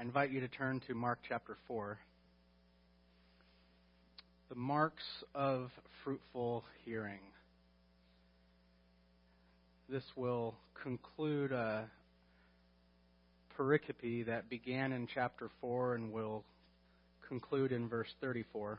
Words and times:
I 0.00 0.02
invite 0.02 0.30
you 0.30 0.40
to 0.40 0.48
turn 0.48 0.80
to 0.86 0.94
Mark 0.94 1.18
chapter 1.28 1.58
4. 1.68 1.98
The 4.48 4.54
marks 4.54 5.04
of 5.34 5.70
fruitful 6.02 6.64
hearing. 6.86 7.20
This 9.90 10.02
will 10.16 10.54
conclude 10.82 11.52
a 11.52 11.84
pericope 13.58 14.24
that 14.24 14.48
began 14.48 14.92
in 14.92 15.06
chapter 15.06 15.50
4 15.60 15.96
and 15.96 16.10
will 16.10 16.44
conclude 17.28 17.70
in 17.70 17.86
verse 17.86 18.08
34. 18.22 18.78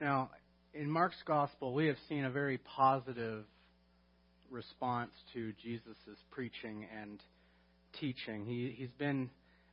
Now, 0.00 0.30
in 0.72 0.90
Mark's 0.90 1.22
gospel, 1.24 1.72
we 1.72 1.86
have 1.86 1.98
seen 2.08 2.24
a 2.24 2.30
very 2.30 2.58
positive 2.58 3.44
response 4.54 5.10
to 5.34 5.52
Jesus' 5.62 5.84
preaching 6.30 6.86
and 7.02 7.20
teaching. 8.00 8.46
He, 8.46 8.74
he's 8.76 8.92
been 8.98 9.28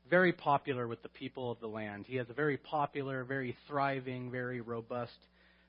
very 0.09 0.34
popular 0.34 0.88
with 0.88 1.02
the 1.03 1.09
people 1.09 1.52
of 1.52 1.59
the 1.62 1.67
land. 1.67 2.05
He 2.08 2.17
has 2.17 2.30
a 2.30 2.34
very 2.34 2.58
popular, 2.58 3.23
very 3.23 3.55
thriving, 3.67 4.31
very 4.31 4.59
robust 4.59 5.17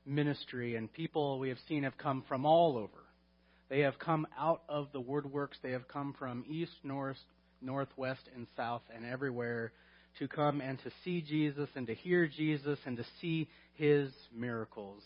ministry, 0.04 0.74
and 0.74 0.92
people 0.92 1.38
we 1.38 1.50
have 1.50 1.58
seen 1.68 1.84
have 1.84 1.96
come 1.96 2.24
from 2.26 2.44
all 2.44 2.76
over. 2.76 3.04
They 3.68 3.80
have 3.80 3.98
come 3.98 4.26
out 4.38 4.62
of 4.68 4.88
the 4.92 5.00
woodworks. 5.00 5.60
They 5.62 5.70
have 5.70 5.86
come 5.86 6.14
from 6.18 6.44
east, 6.48 6.72
north, 6.82 7.18
northwest, 7.60 8.28
and 8.34 8.46
south, 8.56 8.82
and 8.94 9.06
everywhere 9.06 9.72
to 10.18 10.28
come 10.28 10.60
and 10.60 10.78
to 10.80 10.90
see 11.04 11.22
Jesus 11.22 11.68
and 11.74 11.86
to 11.86 11.94
hear 11.94 12.26
Jesus 12.26 12.78
and 12.84 12.96
to 12.96 13.04
see 13.20 13.48
his 13.74 14.10
miracles. 14.34 15.02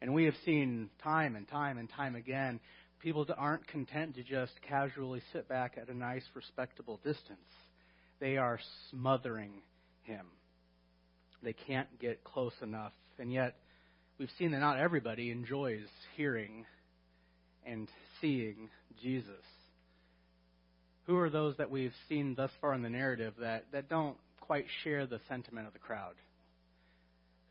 And 0.00 0.14
we 0.14 0.24
have 0.24 0.34
seen 0.44 0.90
time 1.02 1.36
and 1.36 1.46
time 1.46 1.78
and 1.78 1.88
time 1.88 2.16
again 2.16 2.58
people 3.02 3.24
that 3.24 3.36
aren't 3.36 3.66
content 3.66 4.14
to 4.14 4.22
just 4.22 4.52
casually 4.66 5.20
sit 5.32 5.48
back 5.48 5.76
at 5.80 5.88
a 5.88 5.94
nice, 5.94 6.22
respectable 6.34 7.00
distance. 7.04 7.38
They 8.20 8.36
are 8.36 8.60
smothering 8.90 9.62
him. 10.04 10.26
They 11.42 11.52
can't 11.52 11.88
get 11.98 12.22
close 12.22 12.52
enough. 12.62 12.92
And 13.18 13.32
yet, 13.32 13.56
we've 14.18 14.30
seen 14.38 14.52
that 14.52 14.60
not 14.60 14.78
everybody 14.78 15.30
enjoys 15.30 15.86
hearing 16.16 16.64
and 17.66 17.88
seeing 18.20 18.70
Jesus. 19.02 19.44
Who 21.06 21.18
are 21.18 21.30
those 21.30 21.56
that 21.56 21.70
we've 21.70 21.94
seen 22.08 22.34
thus 22.36 22.50
far 22.60 22.74
in 22.74 22.82
the 22.82 22.88
narrative 22.88 23.34
that, 23.40 23.66
that 23.72 23.88
don't 23.88 24.16
quite 24.40 24.66
share 24.84 25.06
the 25.06 25.20
sentiment 25.28 25.66
of 25.66 25.72
the 25.72 25.80
crowd? 25.80 26.14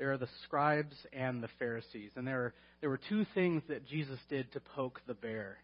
There 0.01 0.11
are 0.11 0.17
the 0.17 0.27
scribes 0.45 0.95
and 1.13 1.43
the 1.43 1.49
Pharisees. 1.59 2.09
And 2.15 2.25
there, 2.25 2.39
are, 2.39 2.53
there 2.79 2.89
were 2.89 2.99
two 3.07 3.23
things 3.35 3.61
that 3.67 3.85
Jesus 3.85 4.17
did 4.29 4.51
to 4.53 4.59
poke 4.59 4.99
the 5.05 5.13
bear. 5.13 5.59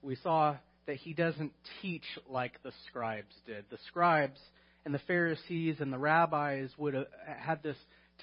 We 0.00 0.16
saw 0.16 0.56
that 0.86 0.96
he 0.96 1.12
doesn't 1.12 1.52
teach 1.82 2.06
like 2.30 2.62
the 2.62 2.72
scribes 2.88 3.34
did. 3.44 3.66
The 3.70 3.76
scribes 3.88 4.40
and 4.86 4.94
the 4.94 5.00
Pharisees 5.00 5.76
and 5.80 5.92
the 5.92 5.98
rabbis 5.98 6.70
would 6.78 6.94
have 6.94 7.08
had 7.26 7.62
this 7.62 7.76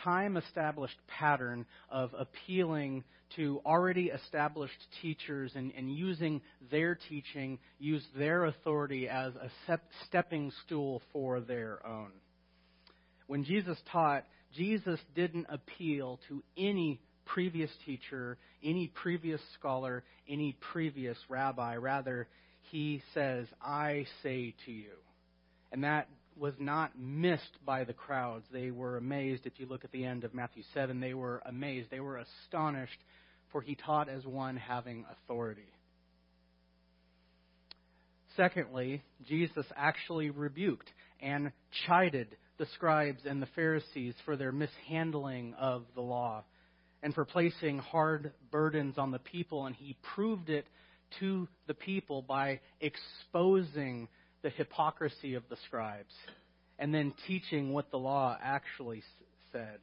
time 0.04 0.36
established 0.36 0.98
pattern 1.06 1.68
of 1.92 2.10
appealing 2.18 3.04
to 3.36 3.62
already 3.68 4.06
established 4.08 4.74
teachers 5.04 5.52
and, 5.54 5.72
and 5.78 5.96
using 5.96 6.42
their 6.72 6.98
teaching, 7.08 7.60
use 7.78 8.04
their 8.18 8.46
authority 8.46 9.08
as 9.08 9.34
a 9.36 9.78
stepping 10.08 10.52
stool 10.66 11.04
for 11.14 11.40
their 11.40 11.86
own. 11.86 12.10
When 13.28 13.44
Jesus 13.44 13.78
taught, 13.92 14.26
Jesus 14.56 15.00
didn't 15.16 15.48
appeal 15.50 16.20
to 16.30 16.44
any 16.58 17.00
previous 17.26 17.72
teacher, 17.86 18.38
any 18.64 18.88
previous 18.88 19.42
scholar, 19.58 20.04
any 20.30 20.56
previous 20.72 21.18
rabbi. 21.30 21.76
Rather, 21.76 22.28
he 22.72 23.02
says, 23.14 23.48
I 23.62 24.06
say 24.24 24.54
to 24.66 24.72
you. 24.72 24.92
And 25.72 25.84
that 25.84 26.08
was 26.38 26.54
not 26.60 26.98
missed 26.98 27.58
by 27.66 27.84
the 27.84 27.94
crowds. 27.94 28.46
They 28.52 28.72
were 28.72 28.98
amazed. 28.98 29.46
If 29.46 29.54
you 29.58 29.66
look 29.66 29.84
at 29.84 29.92
the 29.92 30.06
end 30.06 30.24
of 30.24 30.34
Matthew 30.34 30.64
7, 30.74 31.00
they 31.00 31.14
were 31.14 31.42
amazed. 31.46 31.90
They 31.90 32.00
were 32.00 32.18
astonished, 32.18 33.00
for 33.52 33.62
he 33.62 33.76
taught 33.76 34.10
as 34.10 34.26
one 34.26 34.58
having 34.58 35.06
authority. 35.12 35.68
Secondly, 38.36 39.02
Jesus 39.28 39.66
actually 39.78 40.30
rebuked 40.30 40.90
and 41.22 41.52
chided 41.88 42.36
the 42.58 42.68
scribes 42.74 43.22
and 43.26 43.42
the 43.42 43.48
Pharisees 43.56 44.16
for 44.26 44.36
their 44.36 44.52
mishandling 44.52 45.54
of 45.56 45.84
the 45.96 46.02
law 46.02 46.44
and 47.04 47.14
for 47.14 47.26
placing 47.26 47.78
hard 47.80 48.32
burdens 48.52 48.98
on 48.98 49.12
the 49.12 49.20
people, 49.20 49.66
and 49.66 49.76
he 49.76 49.96
proved 50.16 50.50
it 50.50 50.66
to 51.20 51.48
the 51.68 51.74
people 51.74 52.22
by 52.22 52.60
exposing 52.82 54.08
the 54.42 54.50
hypocrisy 54.50 55.36
of 55.36 55.44
the 55.50 55.58
scribes 55.68 56.14
and 56.80 56.94
then 56.94 57.14
teaching 57.28 57.74
what 57.74 57.92
the 57.92 57.98
law 57.98 58.38
actually 58.42 59.04
said. 59.52 59.80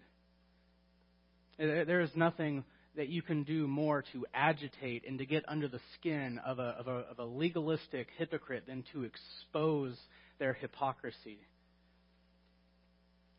There 1.58 2.00
is 2.00 2.10
nothing 2.14 2.64
that 2.96 3.08
you 3.08 3.22
can 3.22 3.44
do 3.44 3.66
more 3.66 4.04
to 4.12 4.26
agitate 4.34 5.04
and 5.06 5.18
to 5.18 5.26
get 5.26 5.44
under 5.48 5.68
the 5.68 5.80
skin 5.94 6.38
of 6.44 6.58
a, 6.58 6.74
of 6.78 6.88
a, 6.88 7.04
of 7.10 7.18
a 7.18 7.24
legalistic 7.24 8.08
hypocrite 8.18 8.64
than 8.66 8.84
to 8.92 9.04
expose 9.04 9.96
their 10.38 10.52
hypocrisy. 10.52 11.38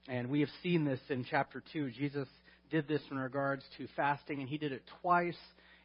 And 0.08 0.30
we 0.30 0.42
have 0.42 0.50
seen 0.62 0.84
this 0.84 1.00
in 1.10 1.26
chapter 1.30 1.64
2. 1.72 1.92
Jesus 1.92 2.28
did 2.70 2.88
this 2.88 3.02
in 3.10 3.18
regards 3.18 3.64
to 3.78 3.88
fasting, 3.96 4.42
and 4.42 4.50
he 4.50 4.58
did 4.58 4.74
it 4.74 4.84
twice 5.02 5.38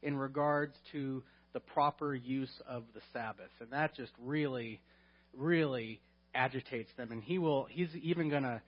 in 0.03 0.17
regards 0.17 0.75
to 0.93 1.23
the 1.53 1.61
proper 1.61 2.15
use 2.15 2.53
of 2.69 2.83
the 2.95 3.01
Sabbath. 3.13 3.51
And 3.61 3.71
that 3.71 3.95
just 3.95 4.13
really, 4.21 4.81
really 5.37 6.01
agitates 6.35 6.91
them. 6.97 7.13
And 7.13 7.23
he 7.23 7.39
will, 7.39 7.67
he's 7.71 7.95
even 8.03 8.29
going 8.29 8.43
to, 8.43 8.61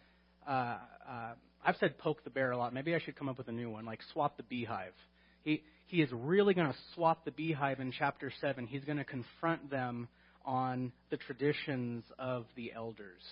uh, 0.49 0.79
uh, 1.09 1.33
I've 1.65 1.77
said 1.81 1.99
poke 1.99 2.23
the 2.23 2.31
bear 2.31 2.53
a 2.53 2.57
lot. 2.57 2.73
Maybe 2.73 2.95
I 2.95 3.01
should 3.01 3.17
come 3.17 3.29
up 3.29 3.39
with 3.39 3.49
a 3.49 3.53
new 3.53 3.71
one, 3.71 3.85
like 3.85 4.01
swap 4.13 4.37
the 4.37 4.45
beehive. 4.45 4.95
He, 5.43 5.63
he 5.87 6.01
is 6.01 6.11
really 6.13 6.55
going 6.55 6.69
to 6.69 6.79
swap 6.95 7.25
the 7.25 7.33
beehive 7.33 7.81
in 7.81 7.93
chapter 7.97 8.33
7. 8.41 8.67
He's 8.67 8.85
going 8.85 8.99
to 8.99 9.05
confront 9.05 9.69
them 9.71 10.09
on 10.45 10.93
the 11.11 11.17
traditions 11.17 12.05
of 12.19 12.47
the 12.57 12.73
elders. 12.75 13.23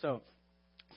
So, 0.00 0.22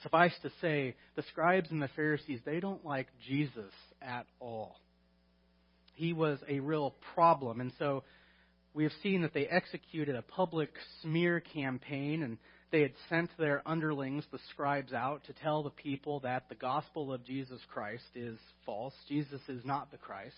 Suffice 0.02 0.34
to 0.42 0.50
say, 0.60 0.94
the 1.14 1.22
scribes 1.30 1.70
and 1.70 1.82
the 1.82 1.90
Pharisees, 1.96 2.40
they 2.44 2.60
don't 2.60 2.84
like 2.84 3.08
Jesus 3.26 3.72
at 4.00 4.26
all. 4.40 4.76
He 5.94 6.12
was 6.12 6.38
a 6.48 6.60
real 6.60 6.94
problem. 7.14 7.60
And 7.60 7.72
so 7.78 8.04
we 8.74 8.84
have 8.84 8.92
seen 9.02 9.22
that 9.22 9.32
they 9.32 9.46
executed 9.46 10.14
a 10.14 10.22
public 10.22 10.70
smear 11.02 11.40
campaign 11.40 12.22
and 12.22 12.38
they 12.70 12.82
had 12.82 12.92
sent 13.08 13.30
their 13.38 13.62
underlings, 13.64 14.24
the 14.30 14.40
scribes, 14.50 14.92
out 14.92 15.24
to 15.24 15.32
tell 15.32 15.62
the 15.62 15.70
people 15.70 16.20
that 16.20 16.48
the 16.48 16.54
gospel 16.54 17.12
of 17.12 17.24
Jesus 17.24 17.60
Christ 17.72 18.04
is 18.14 18.38
false. 18.64 18.92
Jesus 19.08 19.40
is 19.48 19.64
not 19.64 19.90
the 19.90 19.96
Christ. 19.96 20.34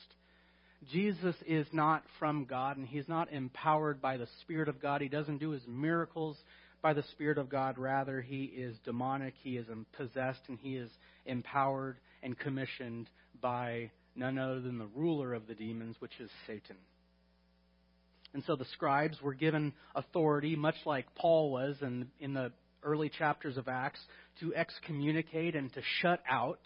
Jesus 0.93 1.35
is 1.47 1.67
not 1.73 2.05
from 2.19 2.45
God, 2.45 2.77
and 2.77 2.87
he's 2.87 3.09
not 3.09 3.33
empowered 3.33 4.01
by 4.01 4.17
the 4.17 4.29
Spirit 4.43 4.69
of 4.69 4.81
God. 4.81 5.01
He 5.01 5.09
doesn't 5.09 5.39
do 5.39 5.51
his 5.51 5.67
miracles 5.67 6.37
by 6.83 6.93
the 6.93 7.03
Spirit 7.13 7.39
of 7.39 7.49
God. 7.49 7.79
Rather, 7.79 8.21
he 8.21 8.45
is 8.45 8.77
demonic, 8.85 9.35
he 9.43 9.57
is 9.57 9.67
possessed, 9.97 10.41
and 10.49 10.59
he 10.61 10.77
is 10.77 10.91
empowered 11.27 11.97
and 12.23 12.39
commissioned 12.39 13.09
by 13.41 13.91
none 14.15 14.39
other 14.39 14.61
than 14.61 14.79
the 14.79 14.89
ruler 14.95 15.35
of 15.35 15.47
the 15.47 15.55
demons, 15.55 15.97
which 16.01 16.19
is 16.21 16.31
Satan. 16.47 16.77
And 18.35 18.43
so 18.47 18.57
the 18.57 18.67
scribes 18.73 19.21
were 19.23 19.35
given 19.35 19.73
authority, 19.95 20.55
much 20.57 20.77
like 20.85 21.15
Paul 21.15 21.51
was 21.51 21.77
in, 21.81 22.09
in 22.21 22.35
the 22.35 22.53
early 22.83 23.09
chapters 23.09 23.57
of 23.57 23.69
Acts, 23.69 24.01
to 24.41 24.55
excommunicate 24.55 25.57
and 25.57 25.73
to 25.73 25.81
shut 26.01 26.23
out, 26.29 26.61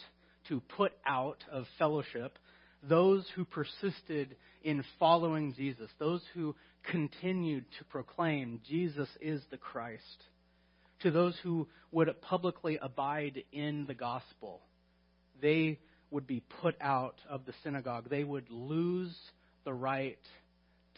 to 0.48 0.60
put 0.76 0.92
out 1.06 1.44
of 1.50 1.64
fellowship 1.78 2.38
those 2.82 3.24
who 3.36 3.44
persisted 3.44 4.34
in 4.64 4.84
following 4.98 5.54
Jesus, 5.54 5.88
those 5.98 6.22
who 6.34 6.54
continued 6.84 7.64
to 7.78 7.84
proclaim 7.84 8.60
Jesus 8.68 9.08
is 9.20 9.42
the 9.50 9.56
Christ, 9.56 10.24
to 11.00 11.10
those 11.10 11.36
who 11.42 11.68
would 11.90 12.08
publicly 12.22 12.78
abide 12.80 13.44
in 13.52 13.86
the 13.86 13.94
gospel, 13.94 14.60
they 15.40 15.78
would 16.10 16.26
be 16.26 16.42
put 16.60 16.76
out 16.80 17.16
of 17.28 17.44
the 17.46 17.54
synagogue. 17.64 18.08
They 18.08 18.24
would 18.24 18.50
lose 18.50 19.14
the 19.64 19.72
right 19.72 20.18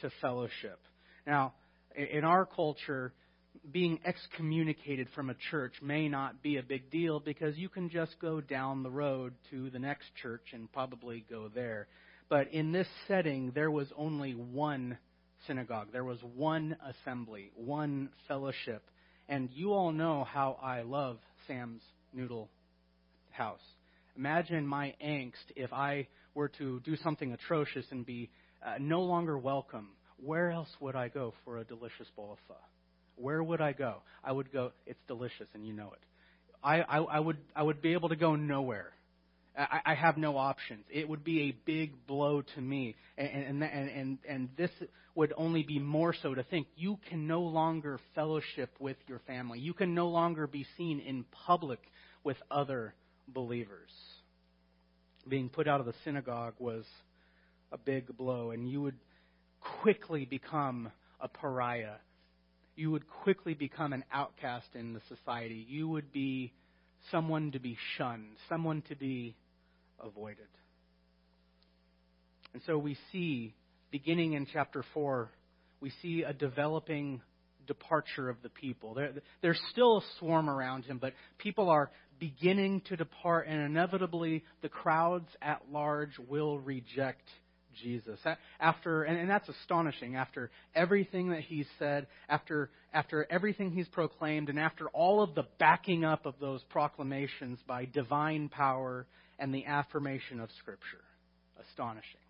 to 0.00 0.10
fellowship. 0.20 0.80
Now, 1.26 1.54
in 1.96 2.24
our 2.24 2.44
culture, 2.44 3.12
being 3.70 4.00
excommunicated 4.04 5.08
from 5.14 5.30
a 5.30 5.36
church 5.50 5.74
may 5.80 6.08
not 6.08 6.42
be 6.42 6.56
a 6.56 6.62
big 6.62 6.90
deal 6.90 7.20
because 7.20 7.56
you 7.56 7.68
can 7.68 7.88
just 7.88 8.18
go 8.20 8.40
down 8.40 8.82
the 8.82 8.90
road 8.90 9.34
to 9.50 9.70
the 9.70 9.78
next 9.78 10.06
church 10.20 10.48
and 10.52 10.70
probably 10.72 11.24
go 11.30 11.48
there. 11.54 11.86
But 12.28 12.52
in 12.52 12.72
this 12.72 12.88
setting, 13.06 13.52
there 13.54 13.70
was 13.70 13.86
only 13.96 14.32
one 14.32 14.98
synagogue. 15.46 15.88
There 15.92 16.04
was 16.04 16.18
one 16.34 16.76
assembly, 16.84 17.50
one 17.54 18.10
fellowship. 18.28 18.82
And 19.28 19.48
you 19.52 19.72
all 19.72 19.92
know 19.92 20.24
how 20.24 20.58
I 20.62 20.82
love 20.82 21.18
Sam's 21.46 21.82
Noodle 22.12 22.48
House. 23.30 23.62
Imagine 24.16 24.66
my 24.66 24.94
angst 25.04 25.44
if 25.56 25.72
I 25.72 26.08
were 26.34 26.48
to 26.58 26.80
do 26.80 26.96
something 26.96 27.32
atrocious 27.32 27.86
and 27.90 28.04
be 28.04 28.30
uh, 28.64 28.74
no 28.78 29.02
longer 29.02 29.38
welcome 29.38 29.88
where 30.22 30.50
else 30.50 30.68
would 30.80 30.96
I 30.96 31.08
go 31.08 31.34
for 31.44 31.58
a 31.58 31.64
delicious 31.64 32.08
bowl 32.16 32.32
of 32.32 32.38
pho? 32.48 32.54
Where 33.16 33.42
would 33.42 33.60
I 33.60 33.72
go? 33.72 34.02
I 34.22 34.32
would 34.32 34.52
go, 34.52 34.72
it's 34.86 35.00
delicious 35.06 35.48
and 35.54 35.66
you 35.66 35.72
know 35.72 35.92
it. 35.92 36.00
I, 36.62 36.80
I, 36.80 36.98
I 36.98 37.20
would 37.20 37.36
I 37.54 37.62
would 37.62 37.82
be 37.82 37.92
able 37.92 38.08
to 38.08 38.16
go 38.16 38.36
nowhere. 38.36 38.92
I, 39.56 39.80
I 39.84 39.94
have 39.94 40.16
no 40.16 40.36
options. 40.36 40.84
It 40.90 41.08
would 41.08 41.24
be 41.24 41.42
a 41.42 41.56
big 41.64 42.06
blow 42.06 42.42
to 42.54 42.60
me, 42.60 42.94
and 43.16 43.28
and 43.28 43.62
and 43.62 43.88
and, 43.90 44.18
and 44.28 44.48
this 44.56 44.70
would 45.14 45.32
only 45.36 45.62
be 45.62 45.78
more 45.78 46.14
so 46.22 46.34
to 46.34 46.42
think 46.42 46.66
you 46.76 46.98
can 47.08 47.26
no 47.26 47.42
longer 47.42 48.00
fellowship 48.14 48.70
with 48.80 48.96
your 49.06 49.20
family. 49.20 49.60
You 49.60 49.72
can 49.72 49.94
no 49.94 50.08
longer 50.08 50.46
be 50.46 50.66
seen 50.76 50.98
in 51.00 51.24
public 51.46 51.80
with 52.24 52.36
other 52.50 52.94
believers. 53.28 53.90
Being 55.28 55.48
put 55.48 55.68
out 55.68 55.80
of 55.80 55.86
the 55.86 55.94
synagogue 56.04 56.54
was 56.58 56.84
a 57.70 57.78
big 57.78 58.16
blow, 58.16 58.50
and 58.50 58.68
you 58.68 58.82
would 58.82 58.98
quickly 59.60 60.24
become 60.24 60.90
a 61.20 61.28
pariah 61.28 61.96
you 62.76 62.90
would 62.90 63.08
quickly 63.08 63.54
become 63.54 63.92
an 63.92 64.04
outcast 64.12 64.66
in 64.74 64.94
the 64.94 65.00
society. 65.08 65.64
You 65.68 65.88
would 65.88 66.12
be 66.12 66.52
someone 67.10 67.52
to 67.52 67.58
be 67.58 67.76
shunned, 67.96 68.36
someone 68.48 68.82
to 68.88 68.96
be 68.96 69.36
avoided. 70.02 70.48
And 72.52 72.62
so 72.66 72.78
we 72.78 72.96
see, 73.10 73.54
beginning 73.90 74.34
in 74.34 74.46
chapter 74.52 74.84
4, 74.94 75.30
we 75.80 75.92
see 76.02 76.22
a 76.22 76.32
developing 76.32 77.20
departure 77.66 78.28
of 78.28 78.36
the 78.42 78.48
people. 78.48 78.94
There, 78.94 79.12
there's 79.42 79.60
still 79.70 79.98
a 79.98 80.02
swarm 80.18 80.48
around 80.48 80.84
him, 80.84 80.98
but 80.98 81.12
people 81.38 81.68
are 81.68 81.90
beginning 82.18 82.82
to 82.88 82.96
depart, 82.96 83.48
and 83.48 83.60
inevitably 83.60 84.44
the 84.62 84.68
crowds 84.68 85.28
at 85.42 85.62
large 85.70 86.12
will 86.28 86.58
reject 86.58 87.28
Jesus. 87.82 88.20
After, 88.60 89.02
and, 89.02 89.18
and 89.18 89.28
that's 89.28 89.48
astonishing. 89.48 90.16
After 90.16 90.50
everything 90.74 91.30
that 91.30 91.40
he's 91.40 91.66
said, 91.78 92.06
after, 92.28 92.70
after 92.92 93.26
everything 93.30 93.72
he's 93.72 93.88
proclaimed, 93.88 94.48
and 94.48 94.58
after 94.58 94.88
all 94.88 95.22
of 95.22 95.34
the 95.34 95.44
backing 95.58 96.04
up 96.04 96.26
of 96.26 96.34
those 96.40 96.62
proclamations 96.70 97.58
by 97.66 97.84
divine 97.86 98.48
power 98.48 99.06
and 99.38 99.54
the 99.54 99.66
affirmation 99.66 100.40
of 100.40 100.48
Scripture. 100.58 101.04
Astonishing. 101.70 102.20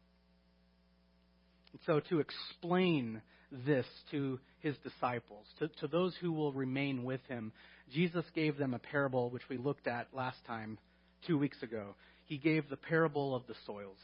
And 1.72 1.80
so, 1.86 2.00
to 2.10 2.20
explain 2.20 3.22
this 3.66 3.86
to 4.10 4.38
his 4.60 4.76
disciples, 4.78 5.46
to, 5.58 5.68
to 5.80 5.88
those 5.88 6.14
who 6.20 6.32
will 6.32 6.52
remain 6.52 7.04
with 7.04 7.20
him, 7.28 7.52
Jesus 7.92 8.24
gave 8.34 8.56
them 8.56 8.74
a 8.74 8.78
parable 8.78 9.30
which 9.30 9.48
we 9.48 9.56
looked 9.56 9.86
at 9.86 10.08
last 10.12 10.38
time, 10.46 10.78
two 11.26 11.38
weeks 11.38 11.62
ago. 11.62 11.94
He 12.26 12.38
gave 12.38 12.68
the 12.68 12.76
parable 12.76 13.34
of 13.34 13.46
the 13.46 13.54
soils. 13.66 13.98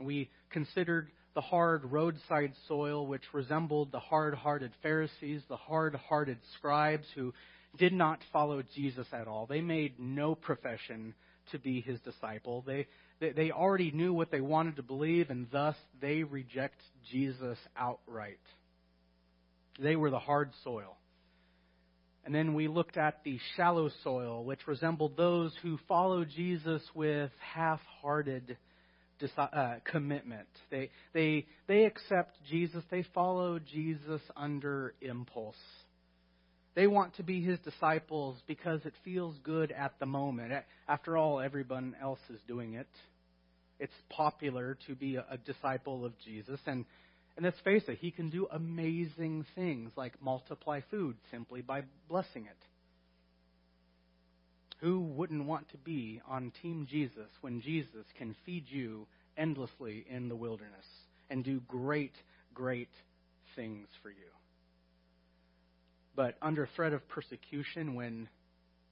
We 0.00 0.30
considered 0.50 1.10
the 1.34 1.40
hard 1.40 1.84
roadside 1.84 2.52
soil, 2.66 3.06
which 3.06 3.22
resembled 3.32 3.92
the 3.92 4.00
hard 4.00 4.34
hearted 4.34 4.72
Pharisees, 4.82 5.42
the 5.48 5.56
hard 5.56 5.94
hearted 5.94 6.38
scribes 6.56 7.06
who 7.14 7.32
did 7.78 7.92
not 7.92 8.20
follow 8.32 8.62
Jesus 8.74 9.06
at 9.12 9.28
all. 9.28 9.46
They 9.46 9.60
made 9.60 10.00
no 10.00 10.34
profession 10.34 11.14
to 11.52 11.58
be 11.58 11.80
his 11.80 12.00
disciple. 12.00 12.62
They, 12.66 12.86
they, 13.20 13.32
they 13.32 13.50
already 13.50 13.90
knew 13.90 14.12
what 14.12 14.30
they 14.30 14.40
wanted 14.40 14.76
to 14.76 14.82
believe, 14.82 15.30
and 15.30 15.46
thus 15.50 15.76
they 16.00 16.22
reject 16.22 16.80
Jesus 17.10 17.58
outright. 17.76 18.38
They 19.78 19.96
were 19.96 20.10
the 20.10 20.18
hard 20.18 20.50
soil. 20.64 20.96
And 22.24 22.34
then 22.34 22.54
we 22.54 22.66
looked 22.66 22.96
at 22.96 23.22
the 23.24 23.38
shallow 23.56 23.88
soil, 24.02 24.44
which 24.44 24.66
resembled 24.66 25.16
those 25.16 25.52
who 25.62 25.78
follow 25.86 26.24
Jesus 26.24 26.82
with 26.94 27.30
half 27.38 27.80
hearted 28.02 28.56
uh, 29.38 29.76
commitment. 29.84 30.48
They, 30.70 30.90
they, 31.14 31.46
they 31.68 31.84
accept 31.84 32.36
Jesus, 32.50 32.82
they 32.90 33.04
follow 33.14 33.58
Jesus 33.60 34.20
under 34.36 34.94
impulse. 35.00 35.56
They 36.76 36.86
want 36.86 37.16
to 37.16 37.22
be 37.22 37.42
his 37.42 37.58
disciples 37.60 38.36
because 38.46 38.84
it 38.84 38.92
feels 39.02 39.34
good 39.42 39.72
at 39.72 39.98
the 39.98 40.04
moment. 40.04 40.52
After 40.86 41.16
all, 41.16 41.40
everyone 41.40 41.96
else 42.00 42.20
is 42.28 42.38
doing 42.46 42.74
it. 42.74 42.86
It's 43.80 43.94
popular 44.10 44.76
to 44.86 44.94
be 44.94 45.16
a, 45.16 45.38
disciple 45.38 46.04
of 46.04 46.12
Jesus. 46.18 46.60
And, 46.66 46.84
and 47.34 47.46
let's 47.46 47.58
face 47.60 47.84
it, 47.88 47.98
he 47.98 48.10
can 48.10 48.28
do 48.28 48.46
amazing 48.52 49.46
things 49.54 49.90
like 49.96 50.22
multiply 50.22 50.80
food 50.90 51.16
simply 51.30 51.62
by 51.62 51.82
blessing 52.10 52.44
it. 52.44 52.58
Who 54.80 55.00
wouldn't 55.00 55.46
want 55.46 55.70
to 55.70 55.78
be 55.78 56.20
on 56.28 56.52
Team 56.60 56.86
Jesus 56.90 57.30
when 57.40 57.62
Jesus 57.62 58.04
can 58.18 58.36
feed 58.44 58.64
you 58.68 59.06
endlessly 59.38 60.04
in 60.10 60.28
the 60.28 60.36
wilderness 60.36 60.84
and 61.30 61.42
do 61.42 61.62
great, 61.66 62.12
great 62.52 62.90
things 63.54 63.88
for 64.02 64.10
you? 64.10 64.35
But 66.16 66.36
under 66.40 66.68
threat 66.74 66.94
of 66.94 67.06
persecution, 67.08 67.94
when 67.94 68.28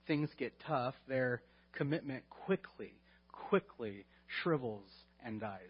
things 0.07 0.29
get 0.39 0.53
tough, 0.67 0.95
their 1.09 1.43
commitment 1.73 2.23
quickly, 2.29 2.93
quickly 3.33 4.05
shrivels 4.43 4.89
and 5.25 5.41
dies. 5.41 5.61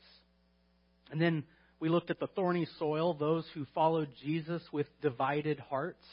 And 1.11 1.21
then 1.21 1.45
we 1.81 1.89
looked 1.89 2.11
at 2.11 2.19
the 2.19 2.27
thorny 2.27 2.67
soil, 2.79 3.15
those 3.15 3.47
who 3.55 3.67
followed 3.75 4.09
Jesus 4.23 4.63
with 4.73 4.87
divided 5.01 5.61
hearts, 5.61 6.05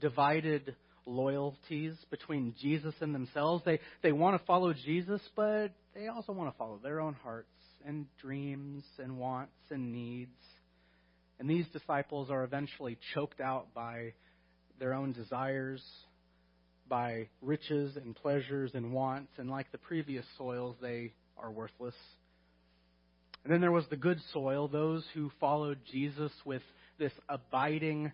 divided 0.00 0.74
loyalties 1.04 1.94
between 2.10 2.54
Jesus 2.60 2.94
and 3.00 3.14
themselves. 3.14 3.64
They, 3.64 3.80
they 4.02 4.12
want 4.12 4.38
to 4.38 4.46
follow 4.46 4.72
Jesus, 4.72 5.20
but 5.36 5.68
they 5.94 6.08
also 6.08 6.32
want 6.32 6.52
to 6.52 6.58
follow 6.58 6.78
their 6.82 7.00
own 7.00 7.14
hearts 7.22 7.48
and 7.86 8.06
dreams 8.20 8.84
and 8.98 9.18
wants 9.18 9.52
and 9.70 9.92
needs. 9.92 10.36
And 11.38 11.48
these 11.48 11.66
disciples 11.72 12.30
are 12.30 12.44
eventually 12.44 12.98
choked 13.14 13.40
out 13.40 13.74
by 13.74 14.12
their 14.78 14.94
own 14.94 15.12
desires, 15.12 15.82
by 16.88 17.28
riches 17.42 17.96
and 17.96 18.16
pleasures 18.16 18.72
and 18.74 18.92
wants, 18.92 19.30
and 19.38 19.50
like 19.50 19.70
the 19.72 19.78
previous 19.78 20.24
soils, 20.36 20.76
they 20.80 21.12
are 21.36 21.50
worthless. 21.50 21.94
And 23.44 23.52
then 23.52 23.60
there 23.60 23.72
was 23.72 23.84
the 23.90 23.96
good 23.96 24.20
soil, 24.32 24.68
those 24.68 25.04
who 25.14 25.30
followed 25.40 25.78
Jesus 25.90 26.32
with 26.44 26.62
this 26.98 27.12
abiding, 27.28 28.12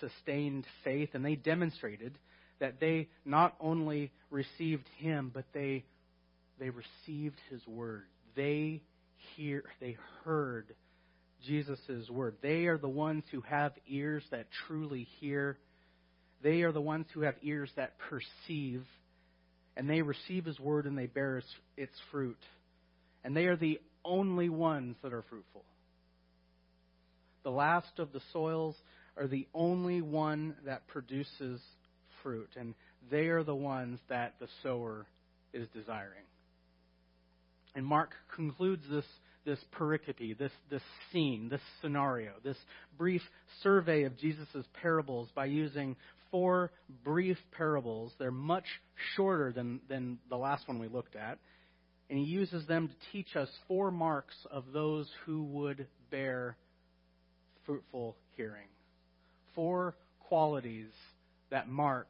sustained 0.00 0.64
faith, 0.82 1.10
and 1.12 1.24
they 1.24 1.36
demonstrated 1.36 2.18
that 2.60 2.80
they 2.80 3.08
not 3.24 3.54
only 3.60 4.10
received 4.30 4.88
him, 4.98 5.30
but 5.32 5.44
they 5.52 5.84
they 6.58 6.70
received 6.70 7.38
his 7.50 7.66
word. 7.66 8.04
They 8.36 8.80
hear 9.36 9.64
they 9.80 9.96
heard 10.24 10.74
Jesus' 11.46 11.78
word. 12.10 12.36
They 12.42 12.66
are 12.66 12.78
the 12.78 12.88
ones 12.88 13.24
who 13.30 13.40
have 13.42 13.72
ears 13.86 14.24
that 14.30 14.46
truly 14.66 15.06
hear. 15.20 15.58
They 16.42 16.62
are 16.62 16.72
the 16.72 16.80
ones 16.80 17.06
who 17.12 17.22
have 17.22 17.36
ears 17.42 17.70
that 17.76 17.94
perceive. 18.10 18.84
And 19.76 19.88
they 19.88 20.02
receive 20.02 20.44
his 20.44 20.60
word 20.60 20.86
and 20.86 20.96
they 20.96 21.06
bear 21.06 21.42
its 21.76 21.94
fruit. 22.10 22.38
And 23.24 23.36
they 23.36 23.46
are 23.46 23.56
the 23.56 23.80
only 24.04 24.48
ones 24.48 24.96
that 25.02 25.12
are 25.12 25.24
fruitful. 25.28 25.64
The 27.42 27.50
last 27.50 27.98
of 27.98 28.12
the 28.12 28.20
soils 28.32 28.76
are 29.16 29.26
the 29.26 29.46
only 29.54 30.00
one 30.00 30.54
that 30.64 30.86
produces 30.86 31.60
fruit. 32.22 32.50
And 32.56 32.74
they 33.10 33.28
are 33.28 33.42
the 33.42 33.54
ones 33.54 33.98
that 34.08 34.34
the 34.40 34.48
sower 34.62 35.06
is 35.52 35.68
desiring. 35.74 36.24
And 37.74 37.84
Mark 37.84 38.12
concludes 38.34 38.84
this, 38.88 39.04
this 39.44 39.58
pericope, 39.78 40.38
this, 40.38 40.52
this 40.70 40.82
scene, 41.12 41.48
this 41.50 41.60
scenario, 41.80 42.32
this 42.42 42.56
brief 42.96 43.22
survey 43.62 44.04
of 44.04 44.16
Jesus' 44.18 44.66
parables 44.80 45.28
by 45.34 45.46
using 45.46 45.96
four 46.30 46.70
brief 47.04 47.36
parables. 47.56 48.12
They're 48.18 48.30
much 48.30 48.64
shorter 49.16 49.52
than, 49.52 49.80
than 49.88 50.18
the 50.28 50.36
last 50.36 50.66
one 50.66 50.78
we 50.78 50.88
looked 50.88 51.16
at. 51.16 51.38
And 52.10 52.18
he 52.18 52.24
uses 52.24 52.66
them 52.66 52.88
to 52.88 52.94
teach 53.12 53.36
us 53.36 53.48
four 53.66 53.90
marks 53.90 54.34
of 54.50 54.64
those 54.72 55.08
who 55.24 55.44
would 55.44 55.86
bear 56.10 56.56
fruitful 57.64 58.16
hearing. 58.36 58.68
Four 59.54 59.94
qualities 60.28 60.90
that 61.50 61.68
mark 61.68 62.08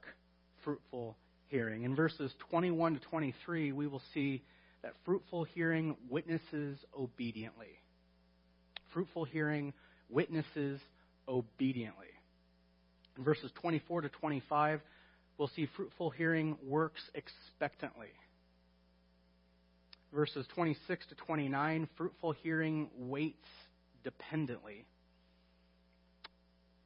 fruitful 0.64 1.17
hearing. 1.49 1.85
In 1.85 1.95
verses 1.95 2.33
21 2.50 2.95
to 2.95 3.00
23, 3.00 3.73
we 3.73 3.87
will 3.87 4.03
see 4.12 4.43
that 4.85 4.93
fruitful 5.07 5.45
hearing 5.45 5.97
witnesses 6.11 6.79
obediently. 6.97 7.81
Fruitful 8.93 9.25
hearing 9.25 9.73
witnesses 10.11 10.79
obediently. 11.26 12.07
In 13.17 13.25
verses 13.25 13.50
24 13.62 14.03
to 14.03 14.09
25, 14.11 14.81
we'll 15.38 15.49
see 15.49 15.67
fruitful 15.75 16.11
hearing 16.11 16.59
works 16.62 17.00
expectantly. 17.14 18.09
Verses 20.12 20.47
26 20.55 21.07
to 21.07 21.14
29, 21.14 21.88
fruitful 21.97 22.33
hearing 22.33 22.91
waits 22.99 23.49
dependently. 24.05 24.85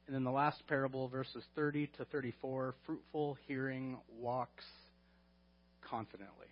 And 0.07 0.15
then 0.15 0.23
the 0.23 0.31
last 0.31 0.65
parable, 0.67 1.09
verses 1.09 1.43
30 1.53 1.87
to 1.97 2.05
34, 2.05 2.75
fruitful 2.85 3.37
hearing 3.45 3.97
walks 4.17 4.63
confidently. 5.81 6.47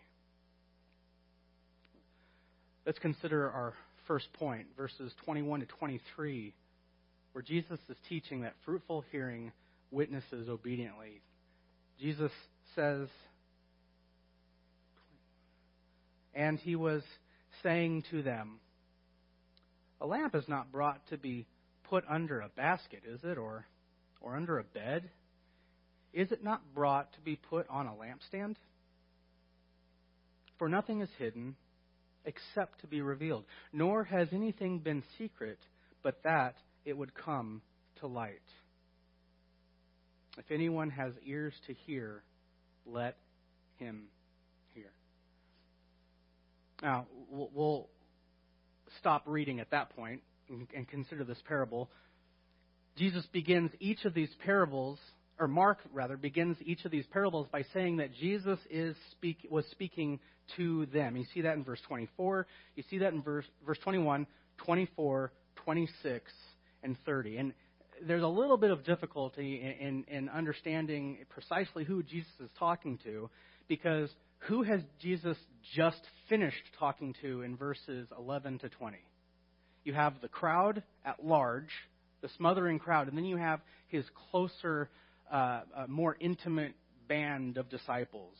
Let's 2.87 2.99
consider 2.99 3.51
our 3.51 3.73
first 4.07 4.31
point, 4.31 4.67
verses 4.77 5.11
21 5.25 5.59
to 5.59 5.65
23, 5.65 6.53
where 7.33 7.41
Jesus 7.41 7.81
is 7.89 7.97
teaching 8.07 8.43
that 8.43 8.53
fruitful 8.63 9.03
hearing 9.11 9.51
witnesses 9.91 10.47
obediently. 10.47 11.19
Jesus 11.99 12.31
says, 12.75 13.09
And 16.33 16.59
he 16.59 16.77
was 16.77 17.03
saying 17.61 18.05
to 18.11 18.23
them, 18.23 18.61
A 19.99 20.07
lamp 20.07 20.33
is 20.33 20.47
not 20.47 20.71
brought 20.71 21.05
to 21.09 21.17
be 21.17 21.45
put 21.89 22.05
under 22.09 22.39
a 22.39 22.47
basket, 22.47 23.01
is 23.05 23.19
it? 23.25 23.37
Or, 23.37 23.65
or 24.21 24.37
under 24.37 24.59
a 24.59 24.63
bed? 24.63 25.09
Is 26.13 26.31
it 26.31 26.41
not 26.41 26.61
brought 26.73 27.11
to 27.15 27.19
be 27.19 27.35
put 27.35 27.67
on 27.69 27.85
a 27.85 27.91
lampstand? 27.91 28.55
For 30.57 30.69
nothing 30.69 31.01
is 31.01 31.09
hidden 31.19 31.57
except 32.27 32.81
to 32.81 32.87
be 32.87 33.01
revealed, 33.01 33.45
nor 33.73 34.03
has 34.03 34.27
anything 34.31 34.77
been 34.77 35.01
secret 35.17 35.57
but 36.03 36.21
that 36.23 36.55
it 36.85 36.95
would 36.95 37.13
come 37.15 37.61
to 37.99 38.07
light. 38.07 38.39
If 40.37 40.51
anyone 40.51 40.91
has 40.91 41.13
ears 41.25 41.53
to 41.65 41.73
hear, 41.73 42.21
let 42.85 43.17
him 43.77 44.03
hear. 44.75 44.91
Now, 46.83 47.07
we'll 47.31 47.89
stop 48.99 49.23
reading 49.25 49.59
at 49.59 49.71
that 49.71 49.89
point 49.95 50.21
and 50.47 50.87
consider 50.87 51.23
this 51.23 51.41
parable. 51.47 51.89
Jesus 52.97 53.25
begins 53.33 53.71
each 53.79 54.05
of 54.05 54.13
these 54.13 54.29
parables, 54.45 54.99
or 55.39 55.47
Mark 55.47 55.79
rather, 55.93 56.17
begins 56.17 56.57
each 56.61 56.85
of 56.85 56.91
these 56.91 57.05
parables 57.11 57.47
by 57.51 57.63
saying 57.73 57.97
that 57.97 58.13
Jesus 58.13 58.59
is 58.69 58.95
speak, 59.11 59.47
was 59.49 59.65
speaking 59.71 60.19
to 60.55 60.85
them. 60.87 61.15
You 61.15 61.25
see 61.33 61.41
that 61.41 61.55
in 61.55 61.63
verse 61.63 61.79
24. 61.87 62.47
You 62.75 62.83
see 62.89 62.99
that 62.99 63.13
in 63.13 63.21
verse, 63.21 63.45
verse 63.65 63.77
21, 63.83 64.25
24, 64.57 65.31
26, 65.55 66.31
and 66.83 66.95
30. 67.05 67.37
And 67.37 67.53
there's 68.05 68.23
a 68.23 68.27
little 68.27 68.57
bit 68.57 68.71
of 68.71 68.83
difficulty 68.83 69.61
in, 69.61 69.87
in, 69.87 70.17
in 70.17 70.29
understanding 70.29 71.17
precisely 71.29 71.83
who 71.83 72.03
Jesus 72.03 72.31
is 72.39 72.49
talking 72.57 72.99
to 73.03 73.29
because 73.67 74.09
who 74.39 74.63
has 74.63 74.81
Jesus 75.01 75.37
just 75.75 76.01
finished 76.29 76.63
talking 76.79 77.15
to 77.21 77.41
in 77.41 77.57
verses 77.57 78.07
11 78.17 78.59
to 78.59 78.69
20? 78.69 78.97
You 79.83 79.93
have 79.93 80.15
the 80.21 80.27
crowd 80.27 80.83
at 81.05 81.25
large, 81.25 81.71
the 82.21 82.29
smothering 82.37 82.79
crowd, 82.79 83.07
and 83.07 83.17
then 83.17 83.25
you 83.25 83.37
have 83.37 83.61
his 83.87 84.05
closer, 84.31 84.89
uh, 85.31 85.61
more 85.87 86.15
intimate 86.19 86.73
band 87.07 87.57
of 87.57 87.69
disciples, 87.69 88.35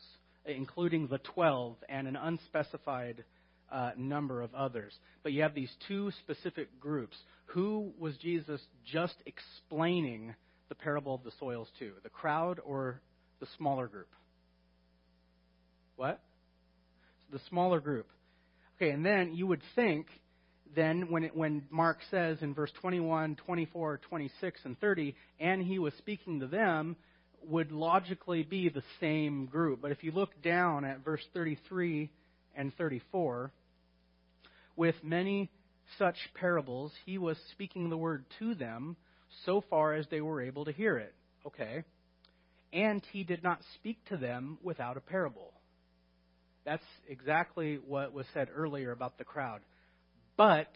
including 0.45 1.07
the 1.07 1.19
12 1.19 1.75
and 1.89 2.07
an 2.07 2.15
unspecified 2.15 3.23
uh, 3.71 3.91
number 3.97 4.41
of 4.41 4.53
others. 4.55 4.93
But 5.23 5.33
you 5.33 5.41
have 5.41 5.53
these 5.53 5.73
two 5.87 6.11
specific 6.23 6.79
groups. 6.79 7.17
Who 7.47 7.93
was 7.99 8.15
Jesus 8.17 8.61
just 8.85 9.15
explaining 9.25 10.35
the 10.69 10.75
parable 10.75 11.15
of 11.15 11.23
the 11.23 11.31
soils 11.39 11.69
to? 11.79 11.91
The 12.03 12.09
crowd 12.09 12.59
or 12.63 13.01
the 13.39 13.47
smaller 13.57 13.87
group? 13.87 14.09
What? 15.95 16.21
The 17.31 17.39
smaller 17.49 17.79
group. 17.79 18.07
Okay, 18.77 18.91
and 18.91 19.05
then 19.05 19.33
you 19.33 19.47
would 19.47 19.61
think, 19.75 20.07
then, 20.77 21.09
when, 21.09 21.23
it, 21.23 21.35
when 21.35 21.63
Mark 21.71 21.97
says 22.11 22.37
in 22.41 22.53
verse 22.53 22.71
21, 22.81 23.35
24, 23.35 23.99
26, 24.07 24.59
and 24.63 24.79
30, 24.79 25.15
and 25.39 25.61
he 25.63 25.79
was 25.79 25.93
speaking 25.97 26.39
to 26.41 26.47
them, 26.47 26.95
would 27.47 27.71
logically 27.71 28.43
be 28.43 28.69
the 28.69 28.83
same 28.99 29.47
group. 29.47 29.81
But 29.81 29.91
if 29.91 30.03
you 30.03 30.11
look 30.11 30.41
down 30.43 30.85
at 30.85 31.03
verse 31.03 31.23
33 31.33 32.11
and 32.55 32.71
34, 32.77 33.51
with 34.75 34.95
many 35.03 35.49
such 35.97 36.17
parables, 36.35 36.91
he 37.05 37.17
was 37.17 37.37
speaking 37.51 37.89
the 37.89 37.97
word 37.97 38.25
to 38.39 38.53
them 38.53 38.97
so 39.45 39.63
far 39.69 39.95
as 39.95 40.05
they 40.11 40.21
were 40.21 40.41
able 40.41 40.65
to 40.65 40.71
hear 40.71 40.97
it. 40.97 41.13
Okay. 41.45 41.83
And 42.71 43.01
he 43.11 43.23
did 43.23 43.43
not 43.43 43.61
speak 43.75 43.97
to 44.09 44.17
them 44.17 44.59
without 44.61 44.97
a 44.97 45.01
parable. 45.01 45.53
That's 46.65 46.83
exactly 47.07 47.79
what 47.87 48.13
was 48.13 48.25
said 48.33 48.49
earlier 48.53 48.91
about 48.91 49.17
the 49.17 49.23
crowd. 49.23 49.61
But 50.37 50.71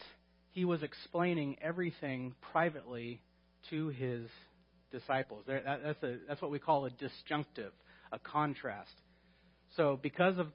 he 0.50 0.64
was 0.64 0.82
explaining 0.82 1.56
everything 1.62 2.34
privately 2.52 3.22
to 3.70 3.88
his 3.88 4.26
disciples. 4.90 5.44
That's, 5.46 6.02
a, 6.02 6.16
that's 6.28 6.42
what 6.42 6.50
we 6.50 6.58
call 6.58 6.84
a 6.84 6.90
disjunctive, 6.90 7.72
a 8.10 8.18
contrast. 8.18 8.92
So, 9.76 9.98
because 10.02 10.36
of 10.38 10.48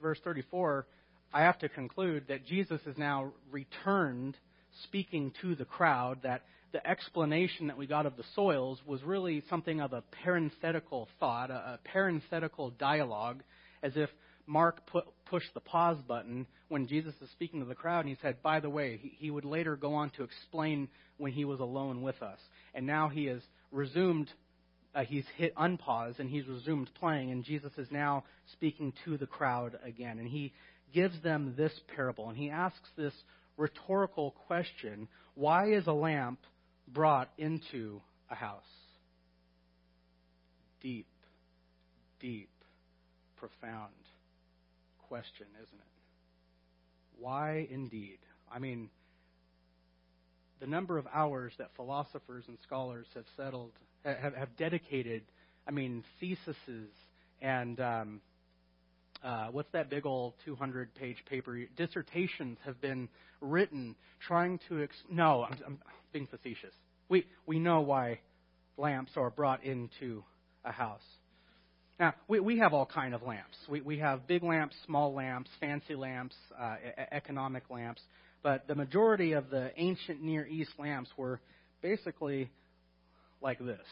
verse 0.00 0.18
34, 0.22 0.86
I 1.32 1.40
have 1.40 1.58
to 1.60 1.68
conclude 1.68 2.24
that 2.28 2.46
Jesus 2.46 2.80
is 2.86 2.96
now 2.96 3.32
returned 3.50 4.36
speaking 4.84 5.32
to 5.42 5.54
the 5.54 5.64
crowd, 5.64 6.18
that 6.22 6.42
the 6.72 6.86
explanation 6.86 7.66
that 7.66 7.76
we 7.76 7.86
got 7.86 8.06
of 8.06 8.16
the 8.16 8.24
soils 8.34 8.80
was 8.86 9.02
really 9.02 9.42
something 9.50 9.80
of 9.80 9.92
a 9.92 10.02
parenthetical 10.22 11.08
thought, 11.20 11.50
a, 11.50 11.54
a 11.54 11.78
parenthetical 11.84 12.70
dialogue, 12.70 13.42
as 13.82 13.92
if 13.96 14.08
Mark 14.46 14.86
put, 14.86 15.04
pushed 15.32 15.54
the 15.54 15.60
pause 15.60 15.96
button 16.06 16.46
when 16.68 16.86
Jesus 16.86 17.14
is 17.22 17.30
speaking 17.30 17.60
to 17.60 17.64
the 17.64 17.74
crowd, 17.74 18.00
and 18.00 18.10
he 18.10 18.18
said, 18.20 18.42
by 18.42 18.60
the 18.60 18.68
way, 18.68 18.98
he, 19.00 19.14
he 19.18 19.30
would 19.30 19.46
later 19.46 19.76
go 19.76 19.94
on 19.94 20.10
to 20.10 20.24
explain 20.24 20.88
when 21.16 21.32
he 21.32 21.46
was 21.46 21.58
alone 21.58 22.02
with 22.02 22.20
us. 22.20 22.38
And 22.74 22.86
now 22.86 23.08
he 23.08 23.24
has 23.24 23.40
resumed, 23.70 24.28
uh, 24.94 25.04
he's 25.04 25.24
hit 25.38 25.56
unpause, 25.56 26.18
and 26.18 26.28
he's 26.28 26.46
resumed 26.46 26.90
playing, 27.00 27.30
and 27.30 27.44
Jesus 27.44 27.72
is 27.78 27.88
now 27.90 28.24
speaking 28.52 28.92
to 29.06 29.16
the 29.16 29.24
crowd 29.24 29.78
again. 29.82 30.18
And 30.18 30.28
he 30.28 30.52
gives 30.92 31.18
them 31.22 31.54
this 31.56 31.72
parable, 31.96 32.28
and 32.28 32.36
he 32.36 32.50
asks 32.50 32.90
this 32.98 33.14
rhetorical 33.56 34.32
question 34.46 35.08
Why 35.34 35.72
is 35.72 35.86
a 35.86 35.92
lamp 35.92 36.40
brought 36.86 37.30
into 37.38 38.02
a 38.30 38.34
house? 38.34 38.60
Deep, 40.82 41.06
deep, 42.20 42.50
profound 43.38 43.92
question, 45.12 45.46
isn't 45.62 45.78
it? 45.78 47.20
Why 47.20 47.68
indeed? 47.70 48.16
I 48.50 48.58
mean, 48.58 48.88
the 50.58 50.66
number 50.66 50.96
of 50.96 51.06
hours 51.12 51.52
that 51.58 51.68
philosophers 51.76 52.44
and 52.48 52.56
scholars 52.62 53.04
have 53.14 53.26
settled, 53.36 53.72
have, 54.06 54.34
have 54.34 54.56
dedicated, 54.56 55.20
I 55.68 55.70
mean, 55.70 56.02
theses 56.18 56.88
and 57.42 57.78
um, 57.78 58.22
uh, 59.22 59.48
what's 59.48 59.70
that 59.72 59.90
big 59.90 60.06
old 60.06 60.32
200 60.46 60.94
page 60.94 61.22
paper? 61.28 61.58
Dissertations 61.76 62.56
have 62.64 62.80
been 62.80 63.10
written 63.42 63.94
trying 64.26 64.60
to. 64.70 64.82
Ex- 64.82 64.96
no, 65.10 65.44
I'm, 65.44 65.58
I'm 65.66 65.78
being 66.14 66.26
facetious. 66.26 66.72
We, 67.10 67.26
we 67.44 67.58
know 67.58 67.82
why 67.82 68.20
lamps 68.78 69.12
are 69.16 69.28
brought 69.28 69.62
into 69.62 70.24
a 70.64 70.72
house. 70.72 71.02
Now, 72.00 72.14
we, 72.26 72.40
we 72.40 72.58
have 72.58 72.72
all 72.72 72.86
kind 72.86 73.14
of 73.14 73.22
lamps. 73.22 73.56
We, 73.68 73.80
we 73.80 73.98
have 73.98 74.26
big 74.26 74.42
lamps, 74.42 74.74
small 74.86 75.14
lamps, 75.14 75.50
fancy 75.60 75.94
lamps, 75.94 76.34
uh, 76.58 76.76
economic 77.12 77.64
lamps. 77.70 78.00
But 78.42 78.66
the 78.66 78.74
majority 78.74 79.32
of 79.32 79.50
the 79.50 79.70
ancient 79.76 80.22
Near 80.22 80.46
East 80.46 80.72
lamps 80.78 81.10
were 81.16 81.40
basically 81.80 82.50
like 83.40 83.58
this. 83.58 83.86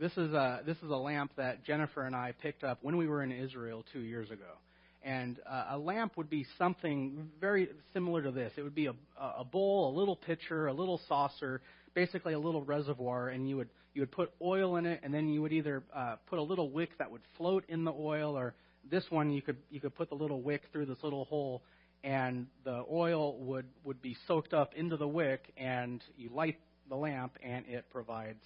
This 0.00 0.12
is 0.12 0.32
a 0.32 0.60
this 0.64 0.76
is 0.76 0.90
a 0.90 0.96
lamp 0.96 1.32
that 1.36 1.64
Jennifer 1.64 2.04
and 2.04 2.14
I 2.14 2.32
picked 2.40 2.62
up 2.62 2.78
when 2.82 2.96
we 2.96 3.08
were 3.08 3.22
in 3.22 3.32
Israel 3.32 3.84
two 3.92 4.00
years 4.00 4.30
ago, 4.30 4.52
and 5.02 5.38
uh, 5.44 5.70
a 5.70 5.78
lamp 5.78 6.16
would 6.16 6.30
be 6.30 6.46
something 6.56 7.28
very 7.40 7.68
similar 7.92 8.22
to 8.22 8.30
this. 8.30 8.52
It 8.56 8.62
would 8.62 8.76
be 8.76 8.86
a, 8.86 8.94
a 9.20 9.44
bowl, 9.44 9.92
a 9.92 9.94
little 9.98 10.14
pitcher, 10.14 10.68
a 10.68 10.72
little 10.72 11.00
saucer, 11.08 11.60
basically 11.94 12.32
a 12.32 12.38
little 12.38 12.62
reservoir, 12.62 13.28
and 13.30 13.48
you 13.48 13.56
would 13.56 13.68
you 13.94 14.02
would 14.02 14.12
put 14.12 14.32
oil 14.40 14.76
in 14.76 14.86
it, 14.86 15.00
and 15.02 15.12
then 15.12 15.28
you 15.28 15.42
would 15.42 15.52
either 15.52 15.82
uh, 15.94 16.16
put 16.26 16.38
a 16.38 16.42
little 16.42 16.70
wick 16.70 16.90
that 16.98 17.10
would 17.10 17.22
float 17.36 17.64
in 17.68 17.84
the 17.84 17.92
oil, 17.92 18.36
or 18.36 18.54
this 18.90 19.04
one 19.10 19.30
you 19.30 19.42
could 19.42 19.56
you 19.70 19.80
could 19.80 19.94
put 19.94 20.08
the 20.08 20.14
little 20.14 20.40
wick 20.40 20.62
through 20.72 20.86
this 20.86 20.98
little 21.02 21.24
hole, 21.24 21.62
and 22.04 22.46
the 22.64 22.84
oil 22.90 23.36
would 23.38 23.66
would 23.84 24.00
be 24.00 24.16
soaked 24.26 24.54
up 24.54 24.74
into 24.74 24.96
the 24.96 25.08
wick, 25.08 25.52
and 25.56 26.02
you 26.16 26.30
light 26.32 26.58
the 26.88 26.96
lamp, 26.96 27.38
and 27.42 27.66
it 27.66 27.84
provides 27.90 28.42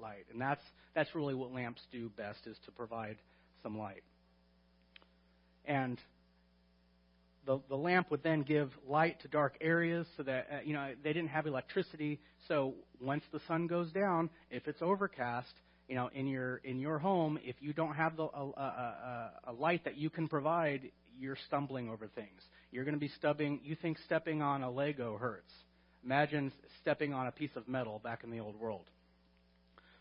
light. 0.00 0.26
And 0.32 0.40
that's, 0.40 0.62
that's 0.94 1.14
really 1.14 1.34
what 1.34 1.52
lamps 1.52 1.82
do 1.92 2.10
best, 2.16 2.46
is 2.46 2.56
to 2.64 2.70
provide 2.70 3.16
some 3.62 3.78
light. 3.78 4.02
And 5.64 5.98
the, 7.46 7.60
the 7.68 7.76
lamp 7.76 8.10
would 8.10 8.22
then 8.22 8.42
give 8.42 8.70
light 8.86 9.20
to 9.22 9.28
dark 9.28 9.56
areas 9.60 10.06
so 10.16 10.22
that, 10.22 10.46
uh, 10.52 10.56
you 10.64 10.74
know, 10.74 10.92
they 11.02 11.12
didn't 11.12 11.30
have 11.30 11.46
electricity. 11.46 12.20
So 12.48 12.74
once 13.00 13.24
the 13.32 13.40
sun 13.48 13.66
goes 13.66 13.90
down, 13.92 14.30
if 14.50 14.68
it's 14.68 14.82
overcast, 14.82 15.52
you 15.88 15.94
know, 15.94 16.10
in 16.14 16.26
your 16.26 16.58
in 16.58 16.78
your 16.78 16.98
home, 16.98 17.38
if 17.42 17.56
you 17.60 17.72
don't 17.72 17.94
have 17.94 18.16
the, 18.16 18.24
a, 18.24 18.26
a, 18.26 18.60
a, 18.60 19.30
a 19.48 19.52
light 19.52 19.84
that 19.84 19.96
you 19.96 20.10
can 20.10 20.28
provide, 20.28 20.90
you're 21.18 21.38
stumbling 21.46 21.88
over 21.88 22.06
things. 22.08 22.40
You're 22.70 22.84
going 22.84 22.94
to 22.94 23.00
be 23.00 23.10
stubbing. 23.18 23.60
You 23.64 23.74
think 23.74 23.98
stepping 24.06 24.42
on 24.42 24.62
a 24.62 24.70
Lego 24.70 25.16
hurts. 25.18 25.52
Imagine 26.04 26.52
stepping 26.80 27.12
on 27.12 27.26
a 27.26 27.32
piece 27.32 27.50
of 27.56 27.68
metal 27.68 28.00
back 28.02 28.22
in 28.24 28.30
the 28.30 28.40
old 28.40 28.58
world. 28.58 28.84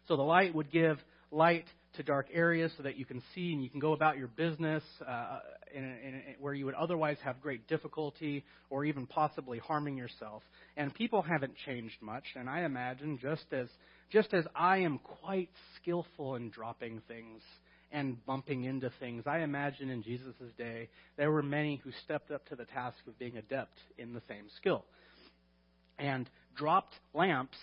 So 0.07 0.15
the 0.15 0.23
light 0.23 0.53
would 0.55 0.71
give 0.71 0.97
light 1.31 1.65
to 1.93 2.03
dark 2.03 2.27
areas 2.33 2.71
so 2.77 2.83
that 2.83 2.97
you 2.97 3.05
can 3.05 3.21
see 3.33 3.51
and 3.51 3.63
you 3.63 3.69
can 3.69 3.79
go 3.79 3.93
about 3.93 4.17
your 4.17 4.27
business 4.27 4.83
uh, 5.05 5.39
in, 5.73 5.83
in, 5.83 5.91
in, 6.13 6.23
where 6.39 6.53
you 6.53 6.65
would 6.65 6.75
otherwise 6.75 7.17
have 7.23 7.41
great 7.41 7.67
difficulty 7.67 8.43
or 8.69 8.85
even 8.85 9.05
possibly 9.05 9.59
harming 9.59 9.97
yourself. 9.97 10.43
And 10.77 10.93
people 10.93 11.21
haven't 11.21 11.53
changed 11.65 12.01
much. 12.01 12.23
And 12.35 12.49
I 12.49 12.63
imagine 12.63 13.19
just 13.21 13.45
as 13.51 13.67
just 14.11 14.33
as 14.33 14.45
I 14.55 14.79
am 14.79 14.99
quite 15.21 15.49
skillful 15.75 16.35
in 16.35 16.49
dropping 16.49 17.01
things 17.07 17.41
and 17.91 18.23
bumping 18.25 18.63
into 18.63 18.91
things, 18.99 19.23
I 19.25 19.39
imagine 19.39 19.89
in 19.89 20.03
Jesus' 20.03 20.35
day 20.57 20.89
there 21.17 21.31
were 21.31 21.43
many 21.43 21.81
who 21.83 21.91
stepped 22.03 22.31
up 22.31 22.47
to 22.49 22.55
the 22.55 22.65
task 22.65 22.97
of 23.07 23.17
being 23.19 23.37
adept 23.37 23.77
in 23.97 24.13
the 24.13 24.21
same 24.27 24.45
skill. 24.57 24.85
And 25.97 26.29
dropped 26.55 26.95
lamps 27.13 27.57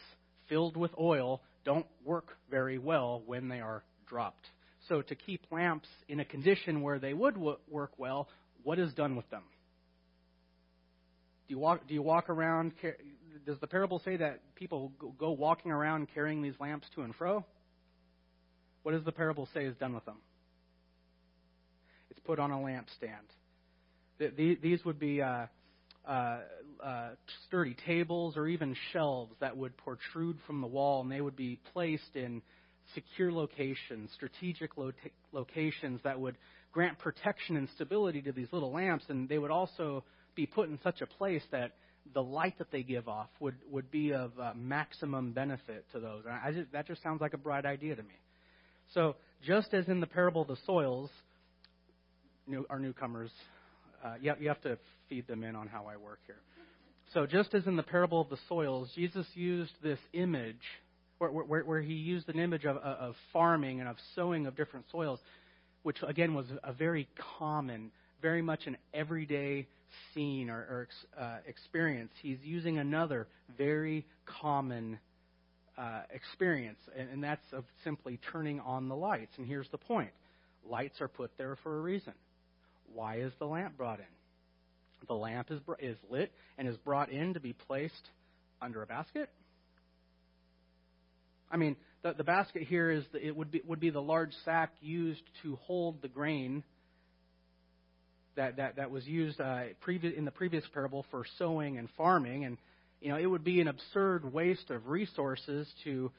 filled 0.48 0.76
with 0.76 0.92
oil 0.98 1.40
don't 1.64 1.86
work 2.04 2.36
very 2.48 2.78
well 2.78 3.22
when 3.26 3.48
they 3.48 3.60
are 3.60 3.82
dropped. 4.08 4.46
So, 4.88 5.02
to 5.02 5.14
keep 5.14 5.42
lamps 5.50 5.88
in 6.08 6.20
a 6.20 6.24
condition 6.24 6.82
where 6.82 6.98
they 6.98 7.12
would 7.12 7.34
w- 7.34 7.58
work 7.68 7.92
well, 7.98 8.28
what 8.62 8.78
is 8.78 8.92
done 8.94 9.16
with 9.16 9.28
them? 9.30 9.42
Do 11.48 11.54
you 11.54 11.58
walk? 11.58 11.86
Do 11.88 11.94
you 11.94 12.02
walk 12.02 12.28
around? 12.28 12.72
Does 13.44 13.58
the 13.60 13.66
parable 13.66 14.00
say 14.04 14.16
that 14.16 14.40
people 14.54 14.92
go 15.18 15.30
walking 15.32 15.70
around 15.70 16.08
carrying 16.14 16.42
these 16.42 16.54
lamps 16.60 16.86
to 16.94 17.02
and 17.02 17.14
fro? 17.14 17.44
What 18.82 18.92
does 18.92 19.04
the 19.04 19.12
parable 19.12 19.48
say 19.52 19.64
is 19.64 19.76
done 19.76 19.94
with 19.94 20.04
them? 20.04 20.18
It's 22.10 22.20
put 22.20 22.38
on 22.38 22.50
a 22.50 22.56
lampstand. 22.56 23.26
These 24.18 24.84
would 24.84 24.98
be 24.98 25.20
uh, 25.20 25.46
uh, 26.06 26.38
uh, 26.82 27.08
sturdy 27.46 27.76
tables 27.86 28.36
or 28.36 28.46
even 28.46 28.76
shelves 28.92 29.34
that 29.40 29.56
would 29.56 29.76
protrude 29.76 30.38
from 30.46 30.60
the 30.60 30.66
wall, 30.66 31.02
and 31.02 31.10
they 31.10 31.20
would 31.20 31.36
be 31.36 31.58
placed 31.72 32.14
in 32.14 32.42
secure 32.94 33.32
locations, 33.32 34.10
strategic 34.14 34.76
lo- 34.76 34.92
locations 35.32 36.00
that 36.04 36.18
would 36.18 36.36
grant 36.72 36.98
protection 36.98 37.56
and 37.56 37.68
stability 37.74 38.20
to 38.22 38.32
these 38.32 38.48
little 38.52 38.72
lamps, 38.72 39.04
and 39.08 39.28
they 39.28 39.38
would 39.38 39.50
also 39.50 40.04
be 40.34 40.46
put 40.46 40.68
in 40.68 40.78
such 40.82 41.00
a 41.00 41.06
place 41.06 41.42
that 41.50 41.72
the 42.14 42.22
light 42.22 42.56
that 42.58 42.70
they 42.70 42.82
give 42.82 43.08
off 43.08 43.28
would, 43.40 43.56
would 43.70 43.90
be 43.90 44.12
of 44.12 44.32
uh, 44.38 44.52
maximum 44.54 45.32
benefit 45.32 45.84
to 45.92 46.00
those. 46.00 46.22
And 46.24 46.34
I 46.34 46.52
just, 46.52 46.72
that 46.72 46.86
just 46.86 47.02
sounds 47.02 47.20
like 47.20 47.34
a 47.34 47.38
bright 47.38 47.66
idea 47.66 47.96
to 47.96 48.02
me. 48.02 48.14
So, 48.94 49.16
just 49.44 49.74
as 49.74 49.88
in 49.88 50.00
the 50.00 50.06
parable 50.06 50.42
of 50.42 50.48
the 50.48 50.56
soils, 50.66 51.10
new, 52.46 52.64
our 52.70 52.78
newcomers, 52.78 53.30
uh, 54.04 54.14
you, 54.20 54.32
you 54.38 54.48
have 54.48 54.60
to 54.62 54.78
feed 55.08 55.26
them 55.26 55.42
in 55.42 55.56
on 55.56 55.66
how 55.66 55.86
I 55.86 55.96
work 55.96 56.20
here. 56.26 56.36
So, 57.14 57.26
just 57.26 57.54
as 57.54 57.66
in 57.66 57.76
the 57.76 57.82
parable 57.82 58.20
of 58.20 58.28
the 58.28 58.38
soils, 58.48 58.90
Jesus 58.94 59.26
used 59.34 59.72
this 59.82 59.98
image, 60.12 60.62
where, 61.18 61.30
where, 61.30 61.62
where 61.62 61.82
he 61.82 61.94
used 61.94 62.28
an 62.28 62.38
image 62.38 62.64
of, 62.64 62.76
of 62.76 63.14
farming 63.32 63.80
and 63.80 63.88
of 63.88 63.96
sowing 64.14 64.46
of 64.46 64.56
different 64.56 64.86
soils, 64.90 65.20
which 65.82 65.98
again 66.06 66.34
was 66.34 66.46
a 66.64 66.72
very 66.72 67.08
common, 67.38 67.90
very 68.22 68.42
much 68.42 68.66
an 68.66 68.76
everyday 68.92 69.66
scene 70.12 70.50
or, 70.50 70.58
or 70.58 70.88
uh, 71.18 71.36
experience. 71.46 72.10
He's 72.22 72.38
using 72.42 72.78
another 72.78 73.26
very 73.56 74.04
common 74.40 74.98
uh, 75.78 76.02
experience, 76.10 76.78
and, 76.96 77.08
and 77.10 77.24
that's 77.24 77.44
of 77.52 77.64
simply 77.84 78.18
turning 78.32 78.60
on 78.60 78.88
the 78.88 78.96
lights. 78.96 79.32
And 79.36 79.46
here's 79.46 79.68
the 79.70 79.78
point 79.78 80.10
lights 80.68 81.00
are 81.00 81.08
put 81.08 81.30
there 81.38 81.56
for 81.62 81.78
a 81.78 81.80
reason. 81.80 82.14
Why 82.94 83.18
is 83.20 83.32
the 83.38 83.46
lamp 83.46 83.76
brought 83.76 84.00
in? 84.00 84.06
The 85.06 85.14
lamp 85.14 85.50
is, 85.50 85.60
is 85.78 85.96
lit 86.10 86.32
and 86.58 86.66
is 86.66 86.76
brought 86.78 87.10
in 87.10 87.34
to 87.34 87.40
be 87.40 87.52
placed 87.52 88.10
under 88.60 88.82
a 88.82 88.86
basket. 88.86 89.28
I 91.50 91.56
mean, 91.56 91.76
the, 92.02 92.12
the 92.12 92.24
basket 92.24 92.62
here 92.62 92.90
is 92.90 93.04
the, 93.12 93.24
it 93.24 93.36
would 93.36 93.50
be 93.50 93.62
would 93.66 93.80
be 93.80 93.90
the 93.90 94.02
large 94.02 94.32
sack 94.44 94.72
used 94.80 95.22
to 95.42 95.56
hold 95.62 96.02
the 96.02 96.08
grain 96.08 96.62
that 98.36 98.56
that 98.56 98.76
that 98.76 98.90
was 98.90 99.06
used 99.06 99.40
uh, 99.40 99.64
previ- 99.86 100.16
in 100.16 100.24
the 100.24 100.30
previous 100.30 100.64
parable 100.72 101.04
for 101.10 101.24
sowing 101.38 101.78
and 101.78 101.88
farming, 101.96 102.44
and 102.44 102.58
you 103.00 103.08
know 103.08 103.16
it 103.16 103.26
would 103.26 103.44
be 103.44 103.60
an 103.60 103.68
absurd 103.68 104.32
waste 104.32 104.70
of 104.70 104.88
resources 104.88 105.68
to 105.84 106.10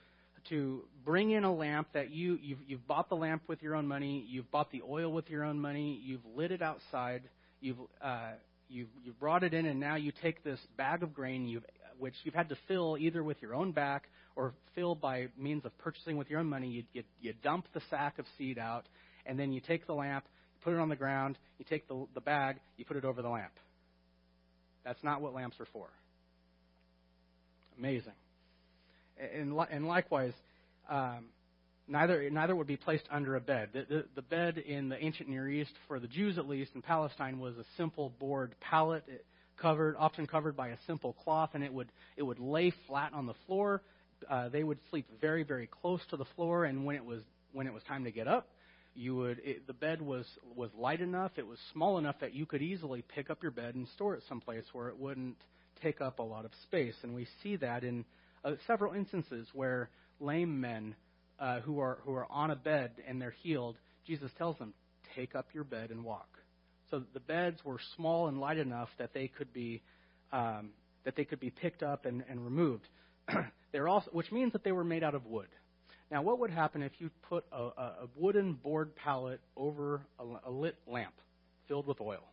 to 0.50 0.84
bring 1.06 1.32
in 1.32 1.44
a 1.44 1.54
lamp 1.54 1.88
that 1.94 2.12
you 2.12 2.38
you've, 2.42 2.60
you've 2.68 2.88
bought 2.88 3.10
the 3.10 3.16
lamp 3.16 3.44
with 3.48 3.62
your 3.62 3.76
own 3.76 3.88
money, 3.88 4.26
you've 4.30 4.50
bought 4.52 4.72
the 4.72 4.82
oil 4.88 5.12
with 5.12 5.30
your 5.30 5.44
own 5.44 5.60
money, 5.60 6.00
you've 6.04 6.26
lit 6.36 6.52
it 6.52 6.62
outside, 6.62 7.24
you've 7.62 7.78
uh, 8.02 8.32
you've 8.70 8.90
you've 9.04 9.20
brought 9.20 9.44
it 9.44 9.54
in, 9.54 9.66
and 9.66 9.80
now 9.80 9.96
you 9.96 10.12
take 10.22 10.44
this 10.44 10.60
bag 10.76 11.04
of 11.04 11.14
grain 11.14 11.48
you've 11.48 11.66
which 12.00 12.16
you've 12.24 12.34
had 12.34 12.50
to 12.50 12.58
fill 12.68 12.98
either 13.00 13.24
with 13.24 13.42
your 13.42 13.54
own 13.54 13.72
back 13.72 14.10
or 14.36 14.54
fill 14.76 14.96
by 14.96 15.28
means 15.38 15.66
of 15.66 15.78
purchasing 15.80 16.18
with 16.18 16.30
your 16.30 16.40
own 16.40 16.48
money. 16.48 16.68
You, 16.68 16.84
you, 16.94 17.04
you 17.22 17.34
dump 17.44 17.66
the 17.74 17.82
sack 17.90 18.20
of 18.20 18.26
seed 18.38 18.58
out, 18.58 18.86
and 19.26 19.38
then 19.40 19.52
you 19.52 19.60
take 19.60 19.88
the 19.88 19.94
lamp, 19.94 20.26
put 20.64 20.74
it 20.74 20.80
on 20.80 20.90
the 20.90 20.96
ground, 20.96 21.38
you 21.58 21.66
take 21.68 21.88
the, 21.88 22.06
the 22.14 22.22
bag, 22.22 22.58
you 22.78 22.86
put 22.86 22.98
it 22.98 23.06
over 23.06 23.22
the 23.22 23.30
lamp. 23.30 23.54
That's 24.86 25.04
not 25.04 25.22
what 25.22 25.34
lamps 25.34 25.60
are 25.60 25.68
for. 25.74 25.88
Amazing. 27.78 28.14
And, 29.20 29.54
and 29.72 29.88
likewise, 29.88 30.34
um, 30.90 31.26
neither, 31.88 32.30
neither 32.30 32.56
would 32.56 32.68
be 32.68 32.78
placed 32.78 33.06
under 33.12 33.36
a 33.36 33.42
bed. 33.42 33.70
The, 33.74 33.86
the, 33.90 34.06
the, 34.16 34.22
bed 34.22 34.58
in 34.58 34.90
the 34.90 35.04
ancient 35.04 35.30
Near 35.30 35.50
East, 35.50 35.72
for 35.88 36.00
the 36.00 36.08
Jews 36.08 36.38
at 36.38 36.48
least, 36.48 36.72
in 36.76 36.82
Palestine, 36.82 37.40
was 37.40 37.56
a 37.58 37.66
simple 37.76 38.14
board 38.20 38.56
pallet, 38.62 39.04
it, 39.08 39.26
covered, 39.58 39.96
often 39.98 40.28
covered 40.28 40.56
by 40.56 40.70
a 40.70 40.78
simple 40.86 41.14
cloth, 41.14 41.52
and 41.54 41.64
it 41.64 41.74
would, 41.74 41.92
it 42.16 42.24
would 42.24 42.40
lay 42.40 42.74
flat 42.88 43.14
on 43.14 43.26
the 43.26 43.34
floor. 43.46 43.82
Uh, 44.30 44.50
they 44.50 44.64
would 44.64 44.80
sleep 44.90 45.08
very, 45.22 45.44
very 45.44 45.68
close 45.68 46.02
to 46.10 46.18
the 46.18 46.26
floor, 46.36 46.66
and 46.66 46.86
when 46.86 46.96
it 46.96 47.06
was, 47.06 47.22
when 47.54 47.68
it 47.68 47.74
was 47.74 47.84
time 47.84 48.04
to 48.04 48.12
get 48.12 48.28
up, 48.28 48.48
you 48.96 49.16
would 49.16 49.40
it, 49.44 49.68
the 49.68 49.74
bed 49.74 50.02
was 50.02 50.26
was 50.56 50.72
light 50.76 51.02
enough 51.02 51.32
it 51.36 51.46
was 51.46 51.60
small 51.72 52.00
enough 52.00 52.16
that 52.20 52.34
you 52.34 52.48
could 52.48 52.64
easily 52.64 53.04
pick 53.04 53.30
up 53.30 53.44
your 53.44 53.52
bed 53.52 53.76
and 53.76 53.88
store 53.90 54.16
it 54.16 54.24
someplace 54.28 54.64
where 54.74 54.88
it 54.88 54.98
wouldn't 54.98 55.36
take 55.84 56.02
up 56.02 56.18
a 56.18 56.24
lot 56.24 56.46
of 56.46 56.52
space 56.64 56.96
and 57.04 57.14
we 57.14 57.28
see 57.44 57.56
that 57.58 57.84
in 57.84 58.04
uh, 58.44 58.54
several 58.66 58.94
instances 58.94 59.48
where 59.54 59.92
lame 60.20 60.60
men 60.60 60.96
uh, 61.40 61.60
who 61.62 61.80
are 61.80 62.00
who 62.04 62.14
are 62.14 62.28
on 62.32 62.52
a 62.52 62.56
bed 62.56 62.92
and 63.08 63.22
they're 63.22 63.36
healed, 63.44 63.76
Jesus 64.06 64.32
tells 64.38 64.58
them, 64.58 64.74
"Take 65.16 65.36
up 65.36 65.48
your 65.54 65.64
bed 65.64 65.92
and 65.92 66.04
walk." 66.04 66.37
So 66.92 67.04
the 67.14 67.20
beds 67.20 67.64
were 67.64 67.80
small 67.96 68.28
and 68.28 68.40
light 68.40 68.58
enough 68.58 68.90
that 68.98 69.14
they 69.14 69.28
could 69.28 69.52
be 69.54 69.82
um, 70.32 70.70
that 71.06 71.16
they 71.16 71.26
could 71.26 71.40
be 71.40 71.50
picked 71.50 71.84
up 71.84 72.06
and, 72.06 72.24
and 72.30 72.44
removed. 72.44 72.88
They're 73.72 73.88
also, 73.88 74.10
which 74.12 74.32
means 74.32 74.54
that 74.54 74.64
they 74.64 74.72
were 74.72 74.84
made 74.84 75.04
out 75.04 75.16
of 75.16 75.26
wood. 75.26 75.48
Now, 76.12 76.22
what 76.22 76.40
would 76.40 76.52
happen 76.52 76.82
if 76.82 76.94
you 77.00 77.10
put 77.30 77.46
a, 77.52 77.58
a 77.58 78.08
wooden 78.16 78.54
board 78.54 78.96
pallet 78.96 79.42
over 79.56 80.02
a, 80.20 80.50
a 80.50 80.52
lit 80.52 80.76
lamp 80.88 81.14
filled 81.68 81.88
with 81.88 82.00
oil? 82.00 82.24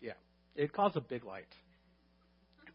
Yeah, 0.00 0.12
it'd 0.56 0.72
cause 0.72 0.92
a 0.96 1.00
big 1.00 1.24
light 1.24 1.46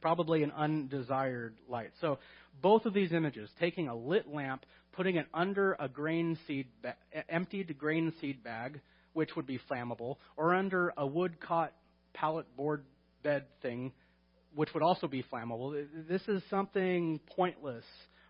probably 0.01 0.43
an 0.43 0.51
undesired 0.51 1.55
light. 1.67 1.91
So 2.01 2.19
both 2.61 2.85
of 2.85 2.93
these 2.93 3.11
images, 3.11 3.49
taking 3.59 3.87
a 3.87 3.95
lit 3.95 4.27
lamp, 4.33 4.65
putting 4.93 5.15
it 5.15 5.27
under 5.33 5.75
a 5.79 5.87
grain 5.87 6.37
seed 6.47 6.67
ba- 6.81 6.95
emptied 7.29 7.77
grain 7.77 8.13
seed 8.19 8.43
bag, 8.43 8.79
which 9.19 9.35
would 9.35 9.45
be 9.45 9.59
flammable, 9.69 10.15
or 10.37 10.55
under 10.55 10.93
a 10.95 11.05
wood 11.05 11.41
caught 11.41 11.73
pallet 12.13 12.45
board 12.55 12.85
bed 13.21 13.43
thing, 13.61 13.91
which 14.55 14.73
would 14.73 14.81
also 14.81 15.09
be 15.09 15.25
flammable. 15.29 15.85
This 16.07 16.21
is 16.29 16.41
something 16.49 17.19
pointless, 17.35 17.83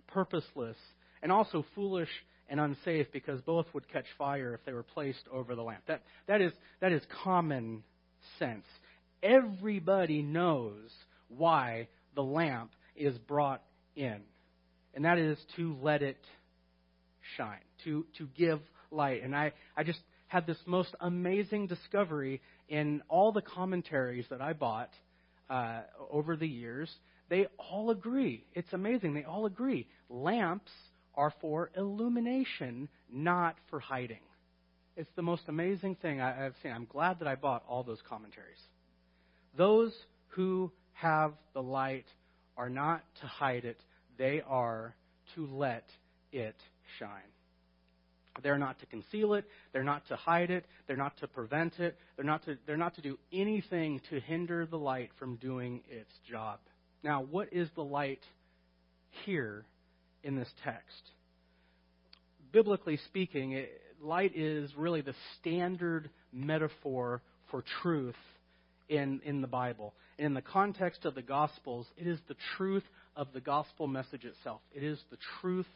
purposeless, 0.08 0.78
and 1.22 1.32
also 1.32 1.64
foolish 1.76 2.10
and 2.50 2.60
unsafe 2.60 3.06
because 3.14 3.40
both 3.42 3.68
would 3.76 3.88
catch 3.88 4.08
fire 4.18 4.56
if 4.56 4.66
they 4.66 4.74
were 4.74 4.82
placed 4.82 5.28
over 5.32 5.54
the 5.54 5.62
lamp. 5.62 5.84
That, 5.88 6.02
that, 6.26 6.42
is, 6.42 6.54
that 6.82 6.92
is 6.92 7.04
common 7.24 7.84
sense. 8.40 8.66
Everybody 9.22 10.24
knows 10.24 10.90
why 11.28 11.88
the 12.16 12.24
lamp 12.24 12.72
is 12.96 13.16
brought 13.20 13.62
in, 13.96 14.22
and 14.96 15.06
that 15.06 15.20
is 15.20 15.38
to 15.56 15.78
let 15.84 16.02
it 16.02 16.18
shine, 17.38 17.62
to, 17.84 18.08
to 18.18 18.28
give 18.36 18.60
light. 18.90 19.22
And 19.24 19.36
I, 19.36 19.52
I 19.78 19.84
just 19.84 20.00
had 20.30 20.46
this 20.46 20.58
most 20.66 20.96
amazing 21.02 21.68
discovery 21.68 22.40
in 22.70 23.02
all 23.10 23.32
the 23.32 23.42
commentaries 23.42 24.26
that 24.30 24.42
I 24.42 24.54
bought 24.54 24.92
uh, 25.50 25.82
over 26.12 26.36
the 26.36 26.48
years. 26.48 26.90
They 27.30 27.48
all 27.58 27.90
agree. 27.90 28.46
It's 28.54 28.72
amazing. 28.72 29.16
They 29.16 29.24
all 29.24 29.48
agree. 29.48 29.88
Lamps 30.08 30.72
are 31.16 31.34
for 31.42 31.72
illumination, 31.76 32.90
not 33.12 33.56
for 33.72 33.80
hiding. 33.80 34.22
It's 34.96 35.10
the 35.16 35.24
most 35.24 35.44
amazing 35.48 35.96
thing 35.96 36.22
I, 36.22 36.36
have 36.36 36.54
seen. 36.62 36.72
I'm 36.74 36.86
glad 36.86 37.20
that 37.20 37.28
I 37.28 37.34
bought 37.34 37.64
all 37.68 37.84
those 37.84 38.02
commentaries. 38.08 38.62
Those 39.58 39.94
who 40.28 40.72
have 40.94 41.34
the 41.54 41.64
light 41.64 42.06
are 42.56 42.70
not 42.70 43.04
to 43.22 43.28
hide 43.28 43.66
it, 43.66 43.80
they 44.20 44.44
are 44.48 44.94
to 45.34 45.48
let 45.48 45.86
it 46.32 46.56
shine. 47.00 47.32
They're 48.44 48.58
not 48.58 48.80
to 48.80 48.86
conceal 48.86 49.34
it, 49.34 49.46
they're 49.74 49.84
not 49.84 50.08
to 50.08 50.16
hide 50.16 50.52
it, 50.52 50.66
they're 50.88 50.98
not 50.98 51.18
to 51.18 51.28
prevent 51.28 51.80
it, 51.80 51.98
they're 52.16 52.26
not 52.26 52.44
to, 52.46 52.58
they're 52.66 52.78
not 52.78 52.96
to 52.96 53.02
do 53.02 53.18
anything 53.32 54.02
to 54.10 54.20
hinder 54.20 54.66
the 54.66 54.78
light 54.78 55.12
from 55.18 55.36
doing 55.38 55.82
its 55.90 56.12
job. 56.30 56.60
Now, 57.04 57.22
what 57.24 57.50
is 57.52 57.70
the 57.76 57.84
light 57.84 58.24
here 59.26 59.66
in 60.24 60.36
this 60.36 60.50
text? 60.64 61.12
biblically 62.52 62.98
speaking, 63.08 63.54
it, 63.54 63.70
light 64.02 64.36
is 64.36 64.72
really 64.76 65.02
the 65.02 65.16
standard 65.40 66.10
metaphor 66.32 67.22
for 67.52 67.64
truth 67.82 68.16
in, 68.88 69.22
in 69.24 69.42
the 69.42 69.48
Bible. 69.48 69.94
And 70.18 70.28
in 70.28 70.34
the 70.34 70.42
context 70.42 71.06
of 71.06 71.16
the 71.16 71.22
Gospels, 71.22 71.88
it 71.98 72.08
is 72.08 72.20
the 72.28 72.36
truth 72.58 72.84
of 73.16 73.28
the 73.34 73.42
gospel 73.42 73.88
message 73.88 74.24
itself. 74.26 74.62
It 74.74 74.84
is 74.84 75.00
the 75.12 75.18
truth 75.42 75.68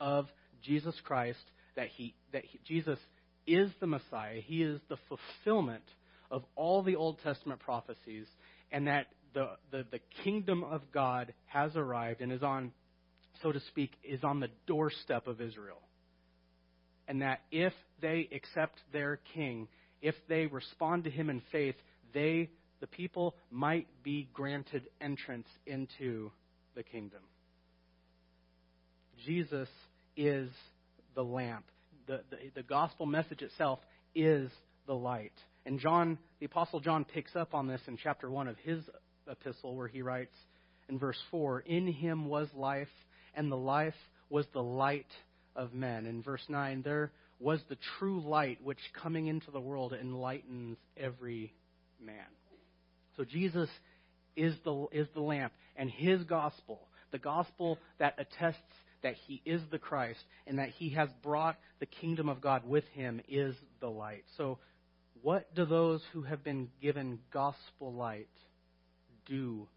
of 0.00 0.26
Jesus 0.62 0.94
Christ 1.04 1.44
that 1.76 1.88
he 1.88 2.14
that 2.32 2.44
he, 2.44 2.60
Jesus 2.66 2.98
is 3.46 3.70
the 3.80 3.86
Messiah. 3.86 4.40
He 4.40 4.62
is 4.62 4.80
the 4.88 4.96
fulfillment 5.08 5.84
of 6.30 6.44
all 6.56 6.82
the 6.82 6.96
Old 6.96 7.18
Testament 7.22 7.60
prophecies, 7.60 8.26
and 8.72 8.86
that 8.86 9.06
the, 9.34 9.50
the, 9.70 9.84
the 9.90 10.00
kingdom 10.22 10.64
of 10.64 10.82
God 10.92 11.34
has 11.46 11.76
arrived 11.76 12.20
and 12.20 12.32
is 12.32 12.42
on, 12.42 12.72
so 13.42 13.52
to 13.52 13.60
speak, 13.68 13.92
is 14.02 14.24
on 14.24 14.40
the 14.40 14.48
doorstep 14.66 15.26
of 15.26 15.40
Israel. 15.40 15.80
And 17.06 17.20
that 17.22 17.40
if 17.50 17.72
they 18.00 18.28
accept 18.34 18.80
their 18.92 19.20
king, 19.34 19.68
if 20.00 20.14
they 20.28 20.46
respond 20.46 21.04
to 21.04 21.10
him 21.10 21.28
in 21.28 21.42
faith, 21.52 21.74
they, 22.14 22.50
the 22.80 22.86
people, 22.86 23.34
might 23.50 23.86
be 24.02 24.28
granted 24.32 24.84
entrance 25.00 25.48
into 25.66 26.30
the 26.74 26.82
kingdom. 26.82 27.20
Jesus 29.26 29.68
is 30.16 30.48
the 31.14 31.24
lamp. 31.24 31.64
The, 32.06 32.20
the, 32.30 32.36
the 32.56 32.62
gospel 32.62 33.06
message 33.06 33.42
itself 33.42 33.78
is 34.14 34.50
the 34.86 34.94
light. 34.94 35.32
And 35.66 35.80
John, 35.80 36.18
the 36.40 36.46
Apostle 36.46 36.80
John, 36.80 37.04
picks 37.04 37.34
up 37.34 37.54
on 37.54 37.66
this 37.66 37.80
in 37.86 37.96
chapter 37.96 38.30
1 38.30 38.48
of 38.48 38.56
his 38.64 38.80
epistle, 39.30 39.74
where 39.74 39.88
he 39.88 40.02
writes 40.02 40.34
in 40.88 40.98
verse 40.98 41.18
4 41.30 41.60
In 41.60 41.86
him 41.86 42.26
was 42.26 42.48
life, 42.54 42.88
and 43.34 43.50
the 43.50 43.56
life 43.56 43.94
was 44.28 44.46
the 44.52 44.62
light 44.62 45.06
of 45.56 45.72
men. 45.72 46.06
In 46.06 46.22
verse 46.22 46.44
9, 46.48 46.82
there 46.82 47.12
was 47.40 47.60
the 47.68 47.78
true 47.98 48.20
light 48.20 48.58
which 48.62 48.78
coming 49.02 49.26
into 49.26 49.50
the 49.50 49.60
world 49.60 49.92
enlightens 49.92 50.76
every 50.96 51.52
man. 52.00 52.26
So 53.16 53.24
Jesus 53.24 53.68
is 54.36 54.54
the, 54.64 54.86
is 54.92 55.06
the 55.14 55.20
lamp, 55.20 55.52
and 55.76 55.90
his 55.90 56.22
gospel, 56.24 56.88
the 57.12 57.18
gospel 57.18 57.78
that 57.98 58.14
attests 58.18 58.60
that 59.04 59.14
he 59.26 59.40
is 59.44 59.60
the 59.70 59.78
Christ 59.78 60.24
and 60.46 60.58
that 60.58 60.70
he 60.70 60.88
has 60.90 61.08
brought 61.22 61.56
the 61.78 61.86
kingdom 61.86 62.28
of 62.28 62.40
God 62.40 62.66
with 62.66 62.84
him, 62.94 63.20
is 63.28 63.54
the 63.80 63.88
light. 63.88 64.24
So, 64.36 64.58
what 65.22 65.54
do 65.54 65.64
those 65.64 66.02
who 66.12 66.22
have 66.22 66.42
been 66.42 66.68
given 66.82 67.20
gospel 67.32 67.94
light 67.94 68.28
do 69.26 69.68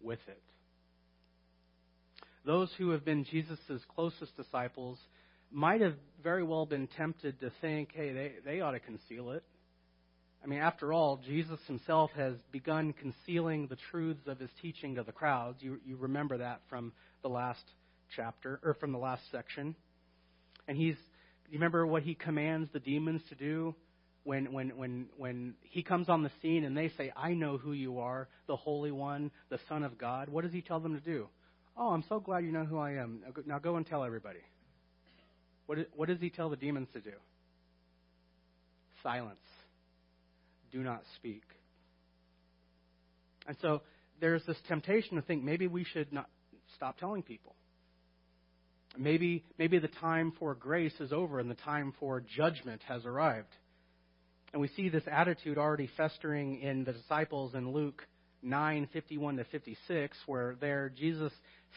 with 0.00 0.20
it? 0.28 0.42
Those 2.46 2.70
who 2.78 2.90
have 2.90 3.04
been 3.04 3.24
Jesus' 3.24 3.58
closest 3.94 4.36
disciples 4.36 4.98
might 5.50 5.80
have 5.80 5.94
very 6.22 6.42
well 6.42 6.64
been 6.64 6.88
tempted 6.96 7.40
to 7.40 7.52
think, 7.60 7.90
hey, 7.94 8.12
they, 8.12 8.32
they 8.44 8.60
ought 8.60 8.72
to 8.72 8.80
conceal 8.80 9.32
it. 9.32 9.44
I 10.42 10.46
mean, 10.46 10.60
after 10.60 10.92
all, 10.92 11.20
Jesus 11.26 11.58
himself 11.66 12.10
has 12.16 12.34
begun 12.52 12.92
concealing 12.92 13.66
the 13.66 13.76
truths 13.90 14.26
of 14.26 14.38
his 14.38 14.50
teaching 14.62 14.94
to 14.94 15.02
the 15.02 15.12
crowds. 15.12 15.58
You, 15.62 15.80
you 15.84 15.96
remember 15.96 16.38
that 16.38 16.60
from 16.68 16.92
the 17.22 17.28
last 17.28 17.64
chapter, 18.14 18.60
or 18.62 18.74
from 18.74 18.92
the 18.92 18.98
last 18.98 19.22
section. 19.30 19.74
And 20.66 20.76
he's, 20.76 20.96
you 21.48 21.54
remember 21.54 21.86
what 21.86 22.02
he 22.02 22.14
commands 22.14 22.70
the 22.72 22.80
demons 22.80 23.22
to 23.28 23.34
do? 23.34 23.74
When, 24.24 24.52
when, 24.52 24.76
when, 24.76 25.06
when 25.16 25.54
he 25.62 25.82
comes 25.82 26.08
on 26.10 26.22
the 26.22 26.30
scene 26.42 26.64
and 26.64 26.76
they 26.76 26.90
say, 26.98 27.12
I 27.16 27.32
know 27.32 27.56
who 27.56 27.72
you 27.72 28.00
are, 28.00 28.28
the 28.46 28.56
Holy 28.56 28.90
One, 28.90 29.30
the 29.48 29.58
Son 29.68 29.82
of 29.82 29.96
God, 29.96 30.28
what 30.28 30.44
does 30.44 30.52
he 30.52 30.60
tell 30.60 30.80
them 30.80 30.94
to 30.94 31.00
do? 31.00 31.28
Oh, 31.76 31.90
I'm 31.90 32.04
so 32.08 32.20
glad 32.20 32.44
you 32.44 32.52
know 32.52 32.64
who 32.64 32.78
I 32.78 32.92
am. 32.92 33.22
Now 33.46 33.58
go, 33.58 33.76
and 33.76 33.86
tell 33.86 34.04
everybody. 34.04 34.40
What, 35.66 35.78
what 35.94 36.08
does 36.08 36.20
he 36.20 36.28
tell 36.28 36.50
the 36.50 36.56
demons 36.56 36.88
to 36.92 37.00
do? 37.00 37.12
Silence 39.02 39.38
do 40.72 40.82
not 40.82 41.02
speak. 41.16 41.44
And 43.46 43.56
so 43.62 43.82
there's 44.20 44.44
this 44.46 44.58
temptation 44.66 45.16
to 45.16 45.22
think 45.22 45.42
maybe 45.42 45.66
we 45.66 45.84
should 45.84 46.12
not 46.12 46.28
stop 46.74 46.98
telling 46.98 47.22
people. 47.22 47.54
Maybe, 48.98 49.44
maybe 49.58 49.78
the 49.78 49.88
time 49.88 50.32
for 50.38 50.54
grace 50.54 50.94
is 51.00 51.12
over 51.12 51.38
and 51.38 51.48
the 51.48 51.54
time 51.54 51.94
for 52.00 52.20
judgment 52.20 52.82
has 52.88 53.06
arrived. 53.06 53.54
And 54.52 54.60
we 54.60 54.68
see 54.68 54.88
this 54.88 55.04
attitude 55.10 55.56
already 55.56 55.88
festering 55.96 56.60
in 56.60 56.84
the 56.84 56.92
disciples 56.92 57.54
in 57.54 57.72
Luke 57.72 58.02
9 58.42 58.88
51 58.92 59.36
to 59.36 59.44
56, 59.44 60.16
where 60.26 60.56
there 60.60 60.88
Jesus 60.88 61.32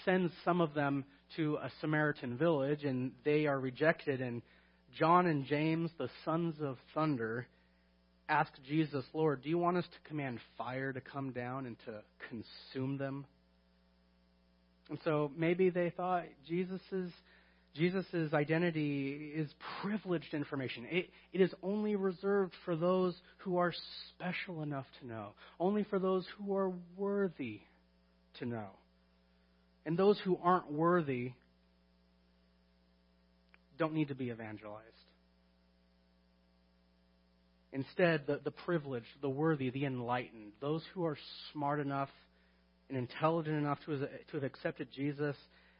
sends 0.05 0.31
some 0.43 0.61
of 0.61 0.73
them 0.73 1.05
to 1.35 1.57
a 1.61 1.71
Samaritan 1.79 2.37
village 2.37 2.83
and 2.83 3.11
they 3.23 3.45
are 3.45 3.59
rejected. 3.59 4.21
And 4.21 4.41
John 4.97 5.27
and 5.27 5.45
James, 5.45 5.91
the 5.97 6.09
sons 6.25 6.55
of 6.61 6.77
thunder, 6.93 7.47
ask 8.29 8.51
Jesus, 8.67 9.05
Lord, 9.13 9.43
do 9.43 9.49
you 9.49 9.57
want 9.57 9.77
us 9.77 9.85
to 9.85 10.09
command 10.09 10.39
fire 10.57 10.93
to 10.93 11.01
come 11.01 11.31
down 11.31 11.65
and 11.65 11.77
to 11.85 12.01
consume 12.29 12.97
them? 12.97 13.25
And 14.91 14.99
so 15.05 15.31
maybe 15.37 15.69
they 15.69 15.89
thought 15.89 16.25
Jesus's 16.47 17.11
Jesus' 17.73 18.33
identity 18.33 19.31
is 19.33 19.49
privileged 19.81 20.33
information. 20.33 20.85
It, 20.91 21.09
it 21.31 21.39
is 21.39 21.53
only 21.63 21.95
reserved 21.95 22.53
for 22.65 22.75
those 22.75 23.15
who 23.37 23.57
are 23.57 23.73
special 24.09 24.61
enough 24.61 24.85
to 24.99 25.07
know, 25.07 25.29
only 25.61 25.85
for 25.85 25.97
those 25.97 26.25
who 26.37 26.53
are 26.57 26.73
worthy 26.97 27.61
to 28.39 28.45
know. 28.45 28.67
And 29.85 29.97
those 29.97 30.19
who 30.25 30.37
aren't 30.43 30.69
worthy 30.69 31.31
don't 33.79 33.93
need 33.93 34.09
to 34.09 34.15
be 34.15 34.25
evangelized. 34.25 34.85
Instead, 37.71 38.23
the, 38.27 38.41
the 38.43 38.51
privileged, 38.51 39.07
the 39.21 39.29
worthy, 39.29 39.69
the 39.69 39.85
enlightened, 39.85 40.51
those 40.59 40.83
who 40.93 41.05
are 41.05 41.17
smart 41.53 41.79
enough 41.79 42.09
and 42.91 42.99
intelligent 42.99 43.57
enough 43.57 43.79
to, 43.85 43.97
to 43.97 44.07
have 44.33 44.43
accepted 44.43 44.89
Jesus, 44.93 45.35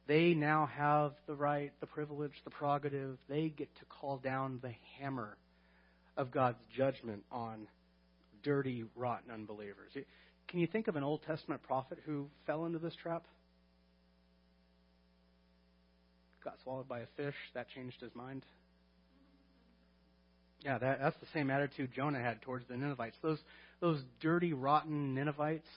they 0.08 0.34
now 0.34 0.70
have 0.76 1.12
the 1.28 1.36
right, 1.36 1.72
the 1.80 1.86
privilege, 1.86 2.32
the 2.44 2.50
prerogative. 2.50 3.18
They 3.30 3.50
get 3.50 3.74
to 3.76 3.86
call 3.86 4.18
down 4.18 4.60
the 4.62 4.72
hammer 4.98 5.38
of 6.18 6.32
God's 6.32 6.60
judgment 6.76 7.24
on 7.32 7.68
dirty, 8.44 8.86
rotten 8.96 9.32
unbelievers. 9.32 9.92
Can 10.48 10.60
you 10.60 10.68
think 10.68 10.88
of 10.88 10.96
an 10.96 11.04
Old 11.04 11.22
Testament 11.24 11.62
prophet 11.64 12.00
who 12.06 12.28
fell 12.48 12.66
into 12.66 12.80
this 12.80 12.96
trap? 13.02 13.24
Got 16.44 16.56
swallowed 16.64 16.88
by 16.88 17.02
a 17.02 17.08
fish. 17.18 17.36
That 17.54 17.68
changed 17.76 18.02
his 18.02 18.16
mind. 18.16 18.44
Yeah, 20.64 20.78
that, 20.78 21.00
that's 21.00 21.18
the 21.20 21.28
same 21.34 21.50
attitude 21.50 21.92
Jonah 21.96 22.20
had 22.20 22.42
towards 22.42 22.68
the 22.68 22.78
Ninevites. 22.78 23.18
Those, 23.22 23.40
those 23.80 24.02
dirty, 24.20 24.54
rotten 24.54 25.14
Ninevites, 25.14 25.68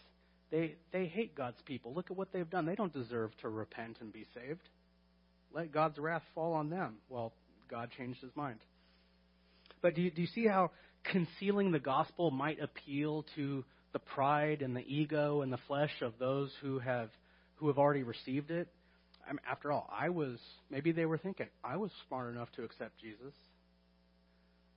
they, 0.54 0.76
they 0.92 1.06
hate 1.06 1.34
God's 1.34 1.60
people. 1.66 1.92
Look 1.92 2.12
at 2.12 2.16
what 2.16 2.32
they've 2.32 2.48
done. 2.48 2.64
They 2.64 2.76
don't 2.76 2.92
deserve 2.92 3.32
to 3.38 3.48
repent 3.48 3.96
and 4.00 4.12
be 4.12 4.24
saved. 4.34 4.60
Let 5.52 5.72
God's 5.72 5.98
wrath 5.98 6.22
fall 6.32 6.52
on 6.52 6.70
them. 6.70 6.98
Well, 7.08 7.32
God 7.68 7.90
changed 7.98 8.20
his 8.20 8.30
mind. 8.36 8.60
But 9.82 9.96
do 9.96 10.02
you, 10.02 10.12
do 10.12 10.22
you 10.22 10.28
see 10.28 10.46
how 10.46 10.70
concealing 11.02 11.72
the 11.72 11.80
gospel 11.80 12.30
might 12.30 12.62
appeal 12.62 13.26
to 13.34 13.64
the 13.92 13.98
pride 13.98 14.62
and 14.62 14.76
the 14.76 14.86
ego 14.86 15.42
and 15.42 15.52
the 15.52 15.58
flesh 15.66 15.90
of 16.02 16.12
those 16.20 16.52
who 16.62 16.78
have 16.78 17.10
who 17.56 17.66
have 17.66 17.78
already 17.78 18.04
received 18.04 18.52
it? 18.52 18.68
I 19.26 19.30
mean, 19.32 19.40
after 19.50 19.72
all, 19.72 19.90
I 19.92 20.10
was 20.10 20.38
maybe 20.70 20.92
they 20.92 21.04
were 21.04 21.18
thinking 21.18 21.48
I 21.64 21.78
was 21.78 21.90
smart 22.06 22.32
enough 22.32 22.52
to 22.52 22.62
accept 22.62 23.00
Jesus. 23.00 23.34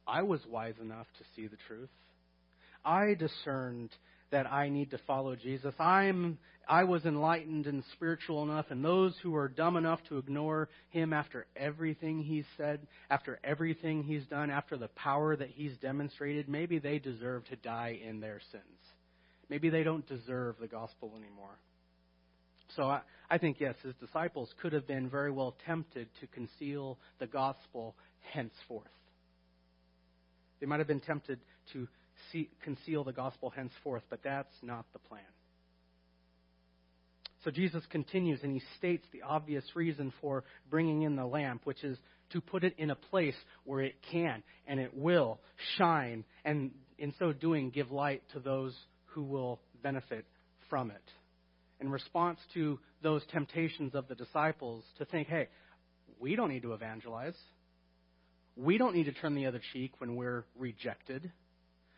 I 0.08 0.24
was 0.24 0.40
wise 0.50 0.76
enough 0.82 1.06
to 1.20 1.24
see 1.36 1.46
the 1.46 1.58
truth. 1.68 1.90
I 2.84 3.14
discerned 3.14 3.92
that 4.32 4.52
I 4.52 4.70
need 4.70 4.92
to 4.92 5.00
follow 5.00 5.36
Jesus. 5.36 5.74
I'm 5.80 6.38
I 6.70 6.84
was 6.84 7.06
enlightened 7.06 7.66
and 7.66 7.84
spiritual 7.94 8.44
enough, 8.44 8.66
and 8.70 8.84
those 8.84 9.16
who 9.24 9.36
are 9.36 9.48
dumb 9.48 9.78
enough 9.78 10.00
to 10.10 10.18
ignore 10.18 10.68
him 10.90 11.14
after 11.14 11.46
everything 11.56 12.22
he's 12.22 12.46
said, 12.58 12.86
after 13.10 13.40
everything 13.44 14.04
he's 14.04 14.26
done, 14.26 14.50
after 14.50 14.76
the 14.76 14.90
power 14.90 15.36
that 15.36 15.50
he's 15.50 15.78
demonstrated, 15.78 16.50
maybe 16.50 16.78
they 16.78 17.00
deserve 17.00 17.46
to 17.46 17.56
die 17.56 18.00
in 18.06 18.20
their 18.20 18.42
sins. 18.52 18.64
Maybe 19.50 19.70
they 19.70 19.84
don't 19.84 20.06
deserve 20.08 20.56
the 20.60 20.68
gospel 20.68 21.14
anymore. 21.18 21.58
So 22.76 22.84
I, 22.84 23.02
I 23.30 23.38
think, 23.38 23.62
yes, 23.62 23.76
his 23.82 23.96
disciples 23.96 24.54
could 24.62 24.74
have 24.74 24.86
been 24.86 25.10
very 25.10 25.32
well 25.32 25.56
tempted 25.66 26.10
to 26.20 26.28
conceal 26.28 26.98
the 27.20 27.28
gospel 27.28 27.96
henceforth. 28.34 28.88
They 30.60 30.66
might 30.66 30.80
have 30.80 30.88
been 30.88 31.00
tempted 31.00 31.40
to 31.72 31.88
see, 32.32 32.50
conceal 32.64 33.04
the 33.04 33.14
gospel 33.14 33.50
henceforth, 33.50 34.04
but 34.10 34.20
that's 34.24 34.54
not 34.62 34.86
the 34.94 35.00
plan. 35.00 35.22
So 37.44 37.52
Jesus 37.52 37.84
continues 37.90 38.40
and 38.44 38.52
he 38.52 38.62
states 38.78 39.06
the 39.14 39.22
obvious 39.22 39.64
reason 39.76 40.12
for 40.22 40.44
bringing 40.70 41.04
in 41.04 41.16
the 41.16 41.26
lamp, 41.26 41.62
which 41.66 41.84
is 41.84 41.98
to 42.32 42.42
put 42.42 42.64
it 42.64 42.74
in 42.78 42.90
a 42.90 42.96
place 42.96 43.36
where 43.64 43.82
it 43.82 43.96
can 44.12 44.44
and 44.66 44.80
it 44.80 44.96
will 44.96 45.40
shine, 45.78 46.26
and 46.44 46.72
in 46.98 47.14
so 47.20 47.32
doing, 47.32 47.70
give 47.70 47.92
light 47.92 48.24
to 48.34 48.40
those 48.40 48.76
who 49.06 49.24
will 49.24 49.62
benefit 49.82 50.26
from 50.70 50.92
it. 50.92 51.04
In 51.80 51.90
response 51.90 52.40
to 52.56 52.80
those 53.04 53.22
temptations 53.32 53.94
of 53.94 54.08
the 54.08 54.16
disciples 54.16 54.84
to 54.98 55.06
think, 55.06 55.28
hey, 55.28 55.48
we 56.20 56.36
don't 56.36 56.50
need 56.50 56.64
to 56.64 56.74
evangelize. 56.74 57.38
We 58.56 58.80
don't 58.80 58.96
need 58.96 59.06
to 59.06 59.14
turn 59.14 59.36
the 59.36 59.46
other 59.46 59.62
cheek 59.74 59.94
when 60.00 60.16
we're 60.16 60.46
rejected, 60.58 61.32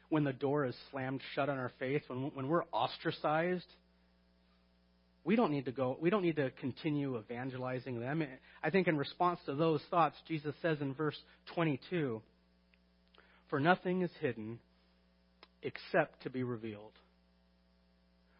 when 0.10 0.24
the 0.24 0.34
door 0.34 0.65
is 0.65 0.76
slammed 0.91 1.22
shut 1.36 1.50
on 1.50 1.58
our 1.58 1.72
face, 1.80 2.02
when, 2.08 2.32
when 2.34 2.48
we're 2.48 2.65
ostracized. 2.72 3.65
We 5.24 5.36
don't 5.36 5.52
need 5.52 5.65
to 5.65 5.72
go, 5.72 5.98
we 6.02 6.10
don't 6.10 6.24
need 6.24 6.38
to 6.38 6.50
continue 6.52 7.17
evangelizing 7.17 8.00
them. 8.00 8.24
I 8.63 8.69
think 8.69 8.88
in 8.88 8.98
response 8.98 9.39
to 9.45 9.54
those 9.54 9.82
thoughts, 9.91 10.15
Jesus 10.28 10.56
says 10.62 10.78
in 10.82 10.93
verse 10.93 11.17
22 11.54 12.22
For 13.50 13.60
nothing 13.60 14.02
is 14.02 14.12
hidden 14.19 14.60
except 15.62 16.24
to 16.24 16.30
be 16.30 16.43
revealed, 16.43 16.93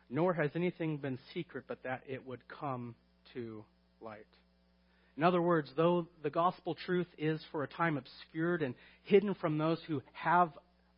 nor 0.10 0.34
has 0.34 0.52
anything 0.56 0.98
been 0.98 1.20
secret 1.34 1.66
but 1.68 1.84
that 1.84 2.02
it 2.08 2.26
would 2.26 2.40
come 2.48 2.96
to 3.34 3.64
light. 4.02 4.26
In 5.18 5.24
other 5.24 5.42
words, 5.42 5.70
though 5.76 6.08
the 6.24 6.30
gospel 6.30 6.76
truth 6.86 7.08
is 7.18 7.42
for 7.52 7.64
a 7.64 7.68
time 7.68 7.98
obscured 7.98 8.62
and 8.62 8.74
hidden 9.04 9.36
from 9.36 9.58
those 9.58 9.78
who 9.86 10.02
have 10.14 10.50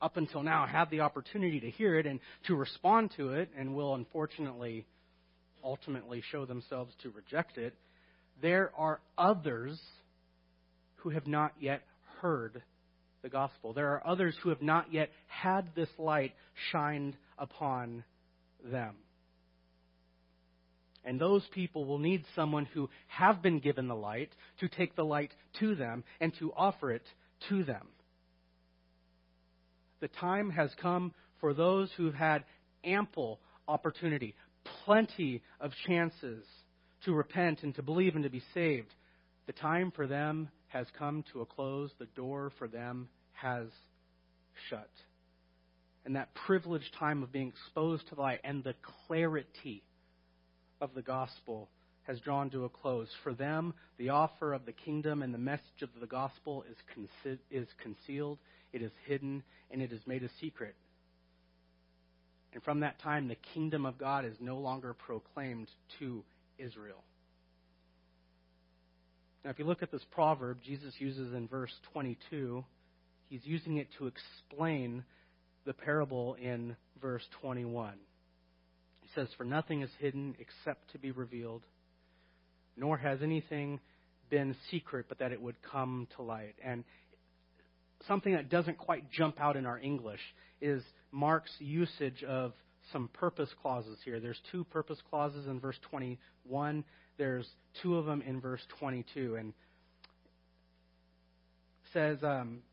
up 0.02 0.18
until 0.18 0.44
now 0.44 0.66
had 0.66 0.90
the 0.90 1.02
opportunity 1.02 1.60
to 1.60 1.70
hear 1.70 1.98
it 1.98 2.06
and 2.06 2.20
to 2.48 2.56
respond 2.56 3.12
to 3.18 3.34
it 3.34 3.50
and 3.58 3.76
will 3.76 3.96
unfortunately 3.96 4.86
ultimately 5.64 6.24
show 6.32 6.46
themselves 6.46 6.94
to 7.04 7.12
reject 7.12 7.58
it, 7.58 7.76
there 8.42 8.72
are 8.76 9.00
others 9.18 9.80
who 10.98 11.10
have 11.10 11.28
not 11.28 11.54
yet 11.60 11.82
heard 12.20 12.62
the 13.22 13.30
gospel. 13.30 13.74
There 13.74 13.90
are 13.90 14.06
others 14.06 14.36
who 14.42 14.50
have 14.50 14.62
not 14.62 14.92
yet 14.92 15.10
had 15.28 15.70
this 15.76 15.90
light 15.98 16.34
shined 16.72 17.16
upon 17.38 18.04
them. 18.64 18.96
And 21.04 21.20
those 21.20 21.44
people 21.52 21.86
will 21.86 21.98
need 21.98 22.26
someone 22.36 22.66
who 22.66 22.90
have 23.08 23.42
been 23.42 23.60
given 23.60 23.88
the 23.88 23.96
light 23.96 24.30
to 24.60 24.68
take 24.68 24.96
the 24.96 25.06
light 25.06 25.32
to 25.60 25.76
them 25.76 26.04
and 26.20 26.32
to 26.40 26.54
offer 26.54 26.92
it 26.92 27.04
to 27.50 27.64
them. 27.64 27.88
The 30.02 30.10
time 30.10 30.50
has 30.50 30.72
come 30.82 31.14
for 31.40 31.54
those 31.54 31.90
who've 31.96 32.14
had 32.14 32.44
ample 32.84 33.40
opportunity, 33.68 34.36
plenty 34.86 35.42
of 35.60 35.72
chances 35.88 36.44
to 37.06 37.14
repent 37.14 37.64
and 37.64 37.74
to 37.76 37.84
believe 37.84 38.16
and 38.16 38.24
to 38.24 38.30
be 38.30 38.44
saved. 38.54 38.94
The 39.48 39.54
time 39.54 39.92
for 39.92 40.08
them 40.08 40.50
has 40.68 40.88
come 40.98 41.24
to 41.32 41.42
a 41.42 41.46
close. 41.46 41.92
The 42.00 42.08
door 42.16 42.52
for 42.58 42.68
them 42.68 43.10
has 43.34 43.68
shut. 44.70 44.90
And 46.06 46.16
that 46.16 46.34
privileged 46.34 46.94
time 47.00 47.22
of 47.22 47.32
being 47.32 47.50
exposed 47.50 48.08
to 48.10 48.16
the 48.16 48.22
light 48.22 48.40
and 48.44 48.64
the 48.64 48.76
clarity 49.08 49.84
of 50.80 50.94
the 50.96 51.04
gospel 51.04 51.70
has 52.04 52.20
drawn 52.20 52.50
to 52.50 52.66
a 52.66 52.70
close. 52.70 53.08
For 53.24 53.34
them, 53.34 53.74
the 53.98 54.10
offer 54.10 54.54
of 54.54 54.66
the 54.66 54.72
kingdom 54.72 55.22
and 55.22 55.34
the 55.34 55.38
message 55.38 55.82
of 55.82 55.90
the 56.00 56.08
gospel 56.08 56.64
is, 56.70 57.38
is 57.50 57.68
concealed, 57.82 58.40
it 58.74 58.82
is 58.82 58.92
hidden, 59.06 59.44
and 59.70 59.82
it 59.82 59.92
is 59.92 60.02
made 60.06 60.24
a 60.24 60.30
secret. 60.40 60.76
And 62.54 62.64
from 62.64 62.82
that 62.82 63.00
time, 63.00 63.28
the 63.28 63.38
kingdom 63.54 63.86
of 63.86 63.98
God 63.98 64.26
is 64.26 64.36
no 64.40 64.58
longer 64.58 64.94
proclaimed 64.94 65.70
to 66.00 66.24
Israel. 66.58 67.04
Now, 69.44 69.52
if 69.52 69.60
you 69.60 69.66
look 69.66 69.82
at 69.82 69.92
this 69.92 70.06
proverb 70.12 70.60
Jesus 70.64 70.94
uses 71.00 71.34
in 71.34 71.48
verse 71.48 71.74
22, 71.94 72.64
he's 73.30 73.42
using 73.44 73.78
it 73.78 73.88
to 73.98 74.08
explain 74.08 75.04
the 75.66 75.74
parable 75.74 76.36
in 76.36 76.76
verse 77.02 77.24
21 77.42 77.94
He 79.02 79.10
says, 79.16 79.28
For 79.38 79.44
nothing 79.44 79.82
is 79.82 79.90
hidden 80.00 80.36
except 80.40 80.92
to 80.92 81.00
be 81.00 81.12
revealed, 81.12 81.64
nor 82.76 82.98
has 82.98 83.22
anything 83.22 83.80
been 84.30 84.56
secret 84.70 85.06
but 85.10 85.20
that 85.20 85.32
it 85.32 85.42
would 85.42 85.56
come 85.62 86.08
to 86.16 86.22
light. 86.22 86.56
And 86.64 86.84
something 88.08 88.34
that 88.34 88.50
doesn't 88.50 88.78
quite 88.78 89.12
jump 89.12 89.40
out 89.40 89.56
in 89.56 89.66
our 89.66 89.80
English 89.80 90.22
is 90.62 90.84
Mark's 91.12 91.52
usage 91.60 92.24
of 92.24 92.54
some 92.92 93.10
purpose 93.14 93.50
clauses 93.62 93.98
here. 94.04 94.20
There's 94.20 94.40
two 94.52 94.64
purpose 94.66 94.98
clauses 95.10 95.48
in 95.48 95.60
verse 95.60 95.78
21. 95.90 96.84
There's 97.18 97.48
two 97.82 97.98
of 97.98 98.06
them 98.06 98.22
in 98.22 98.42
verse 98.42 98.62
22, 98.80 99.36
and 99.36 99.54
says, 101.94 102.24
um, 102.24 102.64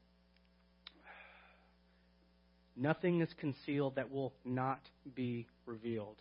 "Nothing 2.77 3.21
is 3.21 3.29
concealed 3.39 3.97
that 3.97 4.11
will 4.11 4.33
not 4.45 4.81
be 5.15 5.47
revealed." 5.67 6.17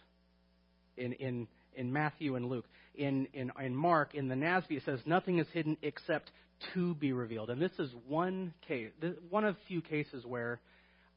in, 0.98 1.14
in, 1.14 1.48
in 1.78 1.94
Matthew 1.94 2.36
and 2.36 2.50
Luke. 2.50 2.66
In, 2.96 3.28
in, 3.34 3.52
in 3.64 3.76
Mark, 3.76 4.16
in 4.16 4.28
the 4.28 4.36
NASB, 4.36 4.72
it 4.72 4.84
says, 4.86 5.00
nothing 5.06 5.40
is 5.40 5.48
hidden 5.54 5.78
except 5.82 6.32
to 6.74 6.96
be 6.96 7.14
revealed. 7.14 7.50
And 7.50 7.62
this 7.62 7.72
is 7.80 7.92
one 8.08 8.54
case, 8.68 8.90
one 9.30 9.46
of 9.46 9.56
few 9.68 9.82
cases 9.82 10.26
where 10.26 10.60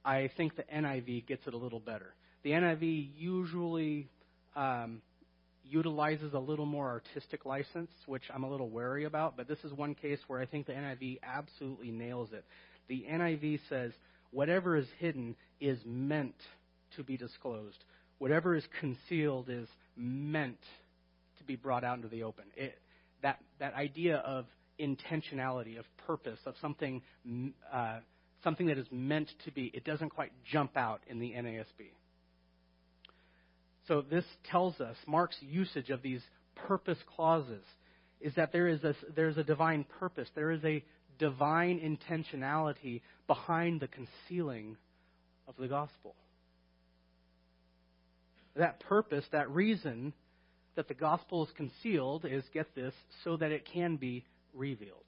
I 0.05 0.31
think 0.37 0.57
the 0.57 0.64
NIV 0.64 1.27
gets 1.27 1.46
it 1.46 1.55
a 1.55 1.57
little 1.57 1.81
better. 1.81 2.14
The 2.42 2.51
NIV 2.51 3.11
usually 3.16 4.09
um, 4.55 5.01
utilizes 5.64 6.35
a 6.35 6.38
little 6.38 6.66
more 6.66 6.88
artistic 6.88 7.46
license, 7.46 7.90
which 8.07 8.25
I'm 8.33 8.44
a 8.44 8.51
little 8.51 8.68
wary 8.68 9.05
about, 9.05 9.37
but 9.37 9.49
this 9.49 9.59
is 9.64 9.73
one 9.73 9.94
case 9.94 10.18
where 10.27 10.40
I 10.40 10.46
think 10.46 10.66
the 10.66 10.73
NIV 10.73 11.20
absolutely 11.23 11.90
nails 11.90 12.31
it. 12.33 12.44
The 12.88 13.07
NIV 13.11 13.61
says, 13.68 13.92
whatever 14.31 14.77
is 14.77 14.87
hidden 14.99 15.37
is 15.61 15.79
meant 15.85 16.37
to 16.96 17.03
be 17.03 17.16
disclosed 17.16 17.85
whatever 18.20 18.55
is 18.55 18.64
concealed 18.79 19.49
is 19.49 19.66
meant 19.96 20.61
to 21.38 21.44
be 21.44 21.57
brought 21.57 21.85
out 21.85 21.96
into 21.96 22.09
the 22.09 22.22
open. 22.22 22.44
It, 22.57 22.79
that, 23.22 23.40
that 23.59 23.74
idea 23.74 24.16
of 24.18 24.46
intentionality, 24.79 25.79
of 25.79 25.85
purpose, 26.07 26.38
of 26.46 26.55
something, 26.61 27.03
uh, 27.72 27.98
something 28.42 28.66
that 28.66 28.79
is 28.79 28.87
meant 28.90 29.31
to 29.44 29.53
be, 29.53 29.70
it 29.74 29.85
doesn't 29.85 30.11
quite 30.11 30.33
jump 30.50 30.76
out 30.76 31.00
in 31.07 31.18
the 31.18 31.33
NASB. 31.33 31.90
So 33.88 34.03
this 34.03 34.24
tells 34.50 34.81
us, 34.81 34.96
Mark's 35.07 35.37
usage 35.40 35.90
of 35.90 36.03
these 36.03 36.22
purpose 36.55 36.98
clauses 37.16 37.64
is 38.20 38.35
that 38.37 38.53
there 38.53 38.68
is 38.68 38.83
a, 38.85 38.94
there's 39.16 39.37
a 39.37 39.44
divine 39.44 39.85
purpose. 39.98 40.29
There 40.35 40.50
is 40.50 40.64
a 40.64 40.85
divine 41.18 41.98
intentionality 42.11 43.03
behind 43.26 43.81
the 43.81 43.88
concealing 43.88 44.76
of 45.48 45.55
the 45.59 45.68
gospel 45.68 46.14
that 48.56 48.80
purpose, 48.80 49.24
that 49.32 49.50
reason 49.50 50.12
that 50.76 50.88
the 50.88 50.94
gospel 50.94 51.44
is 51.44 51.50
concealed 51.56 52.24
is, 52.24 52.44
get 52.52 52.74
this, 52.74 52.94
so 53.24 53.36
that 53.36 53.50
it 53.50 53.66
can 53.72 53.96
be 53.96 54.24
revealed. 54.54 55.04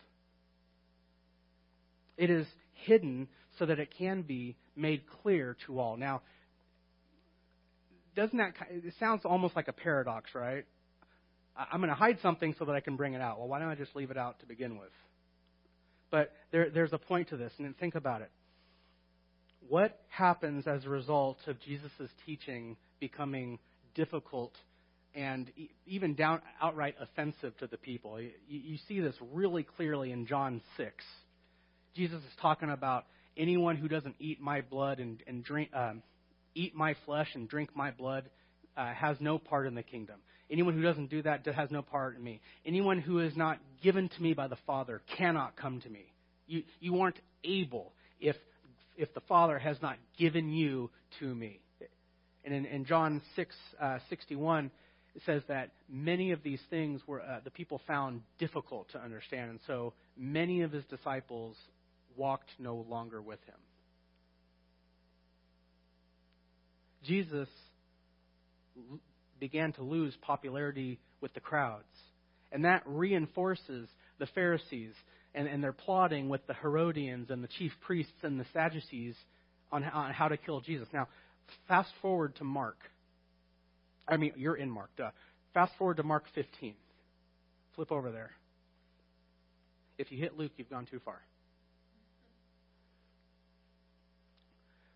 It 2.16 2.31
is 2.31 2.46
hidden 2.72 3.28
so 3.59 3.66
that 3.66 3.78
it 3.78 3.92
can 3.96 4.22
be 4.22 4.57
made 4.76 5.02
clear 5.22 5.57
to 5.66 5.78
all. 5.78 5.96
Now, 5.96 6.22
doesn't 8.14 8.37
that, 8.37 8.55
it 8.70 8.94
sounds 9.00 9.22
almost 9.24 9.57
like 9.57 9.68
a 9.68 9.72
paradox, 9.72 10.35
right? 10.35 10.64
I'm 11.57 11.81
going 11.81 11.90
to 11.90 11.94
hide 11.94 12.18
something 12.22 12.55
so 12.59 12.64
that 12.66 12.72
I 12.72 12.81
can 12.81 12.96
bring 12.96 13.14
it 13.14 13.20
out. 13.20 13.38
Well, 13.38 13.48
why 13.48 13.59
don't 13.59 13.68
I 13.68 13.74
just 13.74 13.94
leave 13.94 14.11
it 14.11 14.16
out 14.16 14.40
to 14.40 14.46
begin 14.46 14.78
with? 14.78 14.90
But 16.11 16.33
there, 16.50 16.70
there's 16.70 16.92
a 16.92 16.98
point 16.98 17.28
to 17.28 17.37
this, 17.37 17.52
and 17.59 17.76
think 17.78 17.94
about 17.94 18.20
it. 18.22 18.31
What 19.68 20.01
happens 20.09 20.66
as 20.66 20.85
a 20.85 20.88
result 20.88 21.38
of 21.46 21.61
Jesus' 21.61 22.11
teaching 22.27 22.77
becoming 23.01 23.59
difficult 23.94 24.53
and 25.14 25.51
even 25.87 26.14
down 26.14 26.40
outright 26.61 26.94
offensive 27.01 27.57
to 27.59 27.66
the 27.66 27.77
people. 27.77 28.20
You, 28.20 28.31
you, 28.48 28.79
see 28.88 29.01
this 29.01 29.14
really 29.33 29.62
clearly 29.62 30.11
in 30.11 30.27
John 30.27 30.62
6. 30.77 31.05
Jesus 31.94 32.18
is 32.18 32.33
talking 32.40 32.70
about 32.70 33.05
anyone 33.37 33.77
who 33.77 33.88
doesn't 33.88 34.16
eat 34.18 34.40
my 34.40 34.62
blood 34.62 35.01
and, 35.01 35.22
and 35.27 35.44
drink, 35.44 35.70
um, 35.75 36.03
eat 36.55 36.75
my 36.75 36.94
flesh 37.05 37.29
and 37.35 37.48
drink 37.48 37.70
my 37.75 37.90
blood 37.90 38.31
uh, 38.77 38.92
has 38.94 39.18
no 39.20 39.38
part 39.38 39.66
in 39.66 39.75
the 39.75 39.83
kingdom. 39.83 40.16
Anyone 40.51 40.75
who 40.75 40.83
doesn't 40.83 41.11
do 41.11 41.22
that 41.22 41.46
has 41.46 41.70
no 41.70 41.83
part 41.83 42.16
in 42.16 42.25
me. 42.25 42.40
Anyone 42.64 42.98
who 42.98 43.20
is 43.20 43.37
not 43.37 43.59
given 43.83 44.09
to 44.09 44.22
me 44.22 44.33
by 44.35 44.48
the 44.48 44.57
Father 44.66 45.03
cannot 45.18 45.57
come 45.57 45.81
to 45.81 45.90
me. 45.90 46.12
You, 46.46 46.62
you 46.81 47.01
aren't 47.01 47.20
able 47.44 47.92
if, 48.20 48.37
if 48.96 49.12
the 49.14 49.20
Father 49.22 49.59
has 49.59 49.76
not 49.83 49.96
given 50.18 50.52
you 50.52 50.90
to 51.20 51.35
me. 51.35 51.61
And 52.44 52.55
in, 52.55 52.64
in 52.66 52.85
John 52.85 53.22
6, 53.37 53.55
uh, 53.81 53.98
61, 54.09 54.70
it 55.14 55.22
says 55.26 55.42
that 55.48 55.70
many 55.88 56.33
of 56.33 56.42
these 56.42 56.61
things 56.70 57.00
were 57.07 57.20
uh, 57.20 57.40
the 57.44 57.50
people 57.50 57.81
found 57.87 58.22
difficult 58.38 58.90
to 58.92 59.00
understand, 59.00 59.50
and 59.50 59.61
so 59.66 59.92
many 60.16 60.62
of 60.62 60.72
his 60.72 60.85
disciples 60.87 61.57
walked 62.16 62.50
no 62.59 62.85
longer 62.88 63.20
with 63.20 63.38
him. 63.44 63.55
Jesus 67.05 67.48
began 69.38 69.72
to 69.74 69.83
lose 69.83 70.16
popularity 70.22 70.98
with 71.20 71.35
the 71.35 71.40
crowds, 71.40 71.85
and 72.50 72.64
that 72.64 72.83
reinforces 72.87 73.88
the 74.18 74.26
Pharisees 74.35 74.94
and, 75.35 75.49
and 75.49 75.62
they're 75.62 75.73
plotting 75.73 76.29
with 76.29 76.47
the 76.47 76.55
Herodians 76.55 77.31
and 77.31 77.42
the 77.42 77.49
chief 77.49 77.73
priests 77.81 78.12
and 78.23 78.38
the 78.38 78.47
Sadducees 78.53 79.14
on, 79.71 79.85
on 79.85 80.12
how 80.12 80.29
to 80.29 80.37
kill 80.37 80.61
Jesus. 80.61 80.88
Now, 80.92 81.09
fast 81.68 81.90
forward 82.01 82.37
to 82.37 82.45
Mark. 82.45 82.79
I 84.07 84.16
mean, 84.16 84.33
you're 84.37 84.57
in 84.57 84.71
Mark, 84.71 84.90
duh. 84.97 85.11
Fast 85.55 85.73
forward 85.79 85.99
to 85.99 86.03
Mark 86.03 86.25
15. 86.35 86.75
Flip 87.75 87.92
over 87.92 88.11
there. 88.11 88.31
If 89.99 90.11
you 90.11 90.18
hit 90.18 90.37
Luke, 90.37 90.53
you've 90.57 90.71
gone 90.71 90.87
too 90.90 91.01
far. 91.05 91.21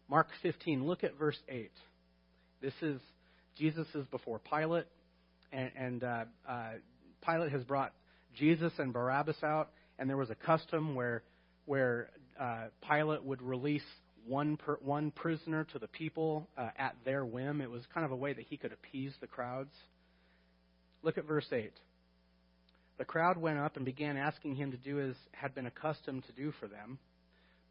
Mark 0.08 0.28
15, 0.42 0.86
look 0.86 1.04
at 1.04 1.18
verse 1.18 1.38
8. 1.48 1.70
This 2.60 2.74
is 2.80 3.00
Jesus 3.56 3.86
is 3.94 4.06
before 4.06 4.38
Pilate, 4.38 4.86
and, 5.52 5.70
and 5.76 6.04
uh, 6.04 6.24
uh, 6.48 6.70
Pilate 7.26 7.52
has 7.52 7.64
brought 7.64 7.92
Jesus 8.36 8.72
and 8.78 8.92
Barabbas 8.92 9.36
out, 9.42 9.70
and 9.98 10.08
there 10.08 10.16
was 10.16 10.30
a 10.30 10.34
custom 10.34 10.94
where 10.94 11.22
where 11.64 12.10
uh, 12.40 12.66
Pilate 12.88 13.24
would 13.24 13.42
release 13.42 13.82
one 14.26 14.56
per, 14.56 14.78
one 14.80 15.10
prisoner 15.10 15.64
to 15.72 15.78
the 15.78 15.88
people 15.88 16.48
uh, 16.56 16.68
at 16.76 16.96
their 17.04 17.24
whim. 17.24 17.60
It 17.60 17.70
was 17.70 17.82
kind 17.92 18.04
of 18.04 18.12
a 18.12 18.16
way 18.16 18.32
that 18.32 18.44
he 18.48 18.56
could 18.56 18.72
appease 18.72 19.12
the 19.20 19.26
crowds. 19.26 19.74
Look 21.02 21.18
at 21.18 21.26
verse 21.26 21.46
8. 21.52 21.72
The 22.98 23.04
crowd 23.04 23.36
went 23.36 23.58
up 23.58 23.76
and 23.76 23.84
began 23.84 24.16
asking 24.16 24.56
him 24.56 24.70
to 24.70 24.76
do 24.76 25.00
as 25.00 25.14
had 25.32 25.54
been 25.54 25.66
accustomed 25.66 26.24
to 26.26 26.32
do 26.32 26.52
for 26.58 26.66
them. 26.66 26.98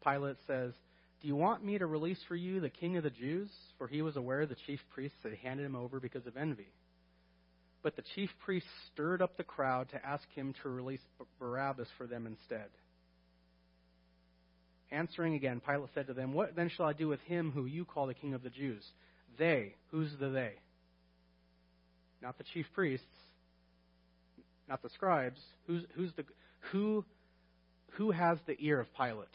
Pilate 0.04 0.36
says, 0.46 0.72
Do 1.20 1.28
you 1.28 1.36
want 1.36 1.64
me 1.64 1.78
to 1.78 1.86
release 1.86 2.20
for 2.28 2.36
you 2.36 2.60
the 2.60 2.70
king 2.70 2.96
of 2.96 3.02
the 3.02 3.10
Jews? 3.10 3.48
For 3.76 3.88
he 3.88 4.02
was 4.02 4.16
aware 4.16 4.46
the 4.46 4.56
chief 4.66 4.80
priests 4.94 5.18
had 5.22 5.34
handed 5.34 5.66
him 5.66 5.74
over 5.74 6.00
because 6.00 6.26
of 6.26 6.36
envy. 6.36 6.68
But 7.86 7.94
the 7.94 8.02
chief 8.16 8.30
priests 8.44 8.68
stirred 8.92 9.22
up 9.22 9.36
the 9.36 9.44
crowd 9.44 9.90
to 9.90 10.04
ask 10.04 10.24
him 10.34 10.54
to 10.60 10.68
release 10.68 10.98
Barabbas 11.38 11.86
for 11.96 12.08
them 12.08 12.26
instead. 12.26 12.66
Answering 14.90 15.36
again, 15.36 15.62
Pilate 15.64 15.90
said 15.94 16.08
to 16.08 16.12
them, 16.12 16.32
What 16.32 16.56
then 16.56 16.68
shall 16.68 16.86
I 16.86 16.94
do 16.94 17.06
with 17.06 17.20
him 17.20 17.52
who 17.52 17.64
you 17.64 17.84
call 17.84 18.08
the 18.08 18.14
king 18.14 18.34
of 18.34 18.42
the 18.42 18.50
Jews? 18.50 18.82
They, 19.38 19.76
who's 19.92 20.10
the 20.18 20.30
they? 20.30 20.54
Not 22.20 22.38
the 22.38 22.44
chief 22.52 22.66
priests, 22.74 23.06
not 24.68 24.82
the 24.82 24.90
scribes. 24.90 25.38
Who's, 25.68 25.84
who's 25.94 26.12
the, 26.16 26.24
who, 26.72 27.04
who 27.92 28.10
has 28.10 28.38
the 28.48 28.56
ear 28.58 28.80
of 28.80 28.88
Pilate? 28.96 29.28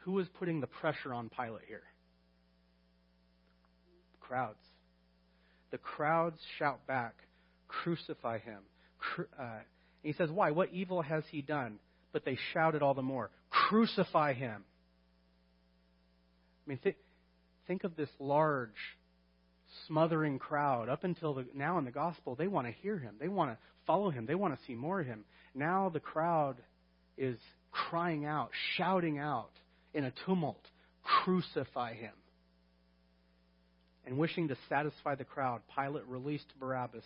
Who 0.00 0.18
is 0.18 0.28
putting 0.38 0.60
the 0.60 0.66
pressure 0.66 1.14
on 1.14 1.30
Pilate 1.30 1.64
here? 1.68 1.84
The 4.12 4.26
crowds. 4.26 4.60
The 5.70 5.78
crowds 5.78 6.38
shout 6.58 6.86
back, 6.86 7.14
Crucify 7.82 8.38
him. 8.38 8.60
Uh, 9.38 9.58
he 10.02 10.12
says, 10.12 10.30
Why? 10.30 10.50
What 10.50 10.72
evil 10.72 11.02
has 11.02 11.24
he 11.30 11.42
done? 11.42 11.78
But 12.12 12.24
they 12.24 12.38
shouted 12.52 12.82
all 12.82 12.94
the 12.94 13.02
more, 13.02 13.30
Crucify 13.50 14.34
him. 14.34 14.64
I 16.64 16.68
mean, 16.68 16.78
th- 16.82 16.96
think 17.66 17.84
of 17.84 17.96
this 17.96 18.08
large, 18.18 18.70
smothering 19.86 20.38
crowd. 20.38 20.88
Up 20.88 21.04
until 21.04 21.34
the, 21.34 21.46
now 21.54 21.78
in 21.78 21.84
the 21.84 21.90
gospel, 21.90 22.34
they 22.34 22.46
want 22.46 22.66
to 22.66 22.72
hear 22.72 22.98
him. 22.98 23.16
They 23.18 23.28
want 23.28 23.50
to 23.50 23.58
follow 23.86 24.10
him. 24.10 24.26
They 24.26 24.34
want 24.34 24.58
to 24.58 24.64
see 24.66 24.74
more 24.74 25.00
of 25.00 25.06
him. 25.06 25.24
Now 25.54 25.90
the 25.92 26.00
crowd 26.00 26.56
is 27.18 27.36
crying 27.70 28.24
out, 28.24 28.50
shouting 28.76 29.18
out 29.18 29.50
in 29.92 30.04
a 30.04 30.12
tumult, 30.24 30.64
crucify 31.02 31.94
him. 31.94 32.12
And 34.06 34.18
wishing 34.18 34.48
to 34.48 34.56
satisfy 34.68 35.14
the 35.14 35.24
crowd, 35.24 35.62
Pilate 35.74 36.06
released 36.06 36.52
Barabbas 36.60 37.04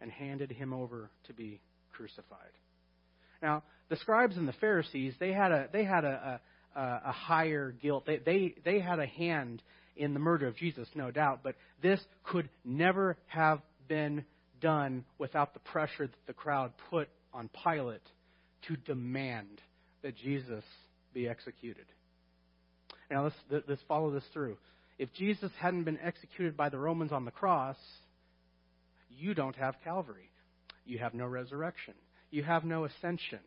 and 0.00 0.10
handed 0.10 0.50
him 0.50 0.72
over 0.72 1.10
to 1.26 1.32
be 1.32 1.60
crucified. 1.92 2.52
Now, 3.42 3.62
the 3.88 3.96
scribes 3.96 4.36
and 4.36 4.48
the 4.48 4.54
Pharisees, 4.54 5.14
they 5.18 5.32
had 5.32 5.52
a, 5.52 5.68
they 5.72 5.84
had 5.84 6.04
a, 6.04 6.40
a, 6.74 6.80
a 7.06 7.12
higher 7.12 7.72
guilt. 7.72 8.04
They, 8.06 8.18
they, 8.18 8.54
they 8.64 8.80
had 8.80 8.98
a 8.98 9.06
hand 9.06 9.62
in 9.96 10.12
the 10.12 10.20
murder 10.20 10.46
of 10.46 10.56
Jesus, 10.56 10.88
no 10.94 11.10
doubt, 11.10 11.40
but 11.42 11.54
this 11.82 12.00
could 12.24 12.48
never 12.64 13.16
have 13.26 13.60
been 13.88 14.24
done 14.60 15.04
without 15.18 15.54
the 15.54 15.60
pressure 15.60 16.06
that 16.06 16.26
the 16.26 16.32
crowd 16.32 16.72
put 16.90 17.08
on 17.32 17.48
Pilate 17.64 18.02
to 18.68 18.76
demand 18.76 19.60
that 20.02 20.16
Jesus 20.16 20.64
be 21.14 21.28
executed. 21.28 21.86
Now, 23.10 23.24
let's, 23.24 23.64
let's 23.68 23.82
follow 23.88 24.10
this 24.10 24.24
through. 24.32 24.56
If 24.98 25.12
Jesus 25.14 25.50
hadn't 25.58 25.84
been 25.84 25.98
executed 26.02 26.56
by 26.56 26.68
the 26.68 26.78
Romans 26.78 27.12
on 27.12 27.24
the 27.24 27.30
cross, 27.30 27.76
you 29.16 29.34
don't 29.34 29.56
have 29.56 29.76
Calvary. 29.82 30.30
You 30.84 30.98
have 30.98 31.14
no 31.14 31.26
resurrection. 31.26 31.94
You 32.30 32.42
have 32.42 32.64
no 32.64 32.84
ascension. 32.84 33.40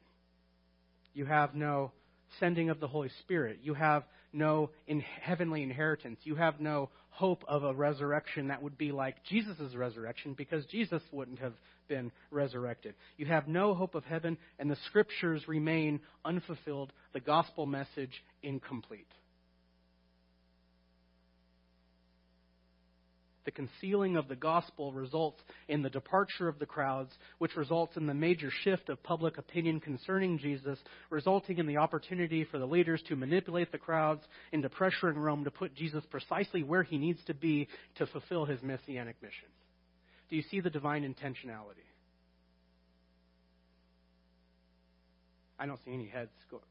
You 1.14 1.26
have 1.26 1.56
no 1.56 1.92
sending 2.40 2.70
of 2.70 2.80
the 2.80 2.88
Holy 2.88 3.10
Spirit. 3.22 3.60
You 3.64 3.74
have 3.74 4.04
no 4.32 4.70
in 4.88 5.00
heavenly 5.00 5.64
inheritance. 5.64 6.20
You 6.24 6.36
have 6.36 6.60
no 6.60 6.90
hope 7.10 7.44
of 7.48 7.64
a 7.64 7.74
resurrection 7.74 8.48
that 8.48 8.62
would 8.62 8.78
be 8.78 8.92
like 8.92 9.24
Jesus' 9.26 9.76
resurrection 9.76 10.34
because 10.34 10.66
Jesus 10.68 11.02
wouldn't 11.12 11.40
have 11.40 11.54
been 11.88 12.12
resurrected. 12.32 12.94
You 13.18 13.26
have 13.26 13.48
no 13.48 13.74
hope 13.74 13.96
of 13.96 14.06
heaven, 14.06 14.38
and 14.60 14.70
the 14.70 14.78
scriptures 14.88 15.48
remain 15.48 16.00
unfulfilled, 16.24 16.94
the 17.14 17.20
gospel 17.20 17.66
message 17.66 18.24
incomplete. 18.44 19.12
The 23.50 23.66
concealing 23.66 24.16
of 24.16 24.28
the 24.28 24.36
gospel 24.36 24.94
results 24.94 25.42
in 25.68 25.82
the 25.82 25.90
departure 25.90 26.48
of 26.48 26.60
the 26.60 26.68
crowds, 26.68 27.12
which 27.40 27.56
results 27.56 27.98
in 27.98 28.06
the 28.06 28.14
major 28.14 28.52
shift 28.64 28.90
of 28.90 29.02
public 29.02 29.40
opinion 29.40 29.80
concerning 29.80 30.38
Jesus, 30.38 30.78
resulting 31.10 31.58
in 31.58 31.66
the 31.66 31.78
opportunity 31.78 32.44
for 32.44 32.60
the 32.60 32.68
leaders 32.68 33.02
to 33.08 33.16
manipulate 33.16 33.72
the 33.72 33.80
crowds 33.80 34.22
into 34.52 34.70
pressuring 34.70 35.16
Rome 35.16 35.46
to 35.46 35.50
put 35.50 35.74
Jesus 35.74 36.04
precisely 36.12 36.62
where 36.62 36.84
he 36.84 37.00
needs 37.00 37.24
to 37.26 37.34
be 37.34 37.68
to 37.96 38.06
fulfill 38.06 38.46
his 38.46 38.62
messianic 38.62 39.16
mission. 39.20 39.48
Do 40.30 40.36
you 40.36 40.44
see 40.44 40.60
the 40.60 40.70
divine 40.70 41.02
intentionality? 41.02 41.90
I 45.58 45.66
don't 45.66 45.80
see 45.84 45.94
any 45.96 46.08
heads 46.08 46.30
go. 46.52 46.62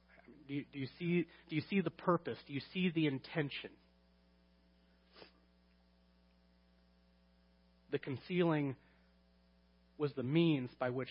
Do 0.47 0.55
you, 0.55 0.65
do 0.73 0.79
you 0.79 0.89
see? 1.01 1.27
Do 1.51 1.57
you 1.57 1.63
see 1.69 1.81
the 1.81 1.91
purpose? 1.91 2.39
Do 2.47 2.53
you 2.53 2.61
see 2.73 2.93
the 2.95 3.09
intention? 3.09 3.71
The 7.91 7.99
concealing 7.99 8.77
was 9.97 10.13
the 10.13 10.23
means 10.23 10.71
by 10.79 10.91
which 10.91 11.09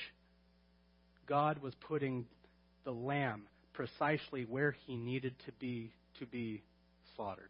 God 1.28 1.62
was 1.62 1.74
putting 1.88 2.26
the 2.86 2.92
lamb 2.92 3.44
precisely 3.74 4.44
where 4.44 4.76
he 4.86 4.96
needed 4.96 5.36
to 5.46 5.52
be 5.54 5.92
to 6.20 6.26
be 6.26 6.64
slaughtered. 7.16 7.50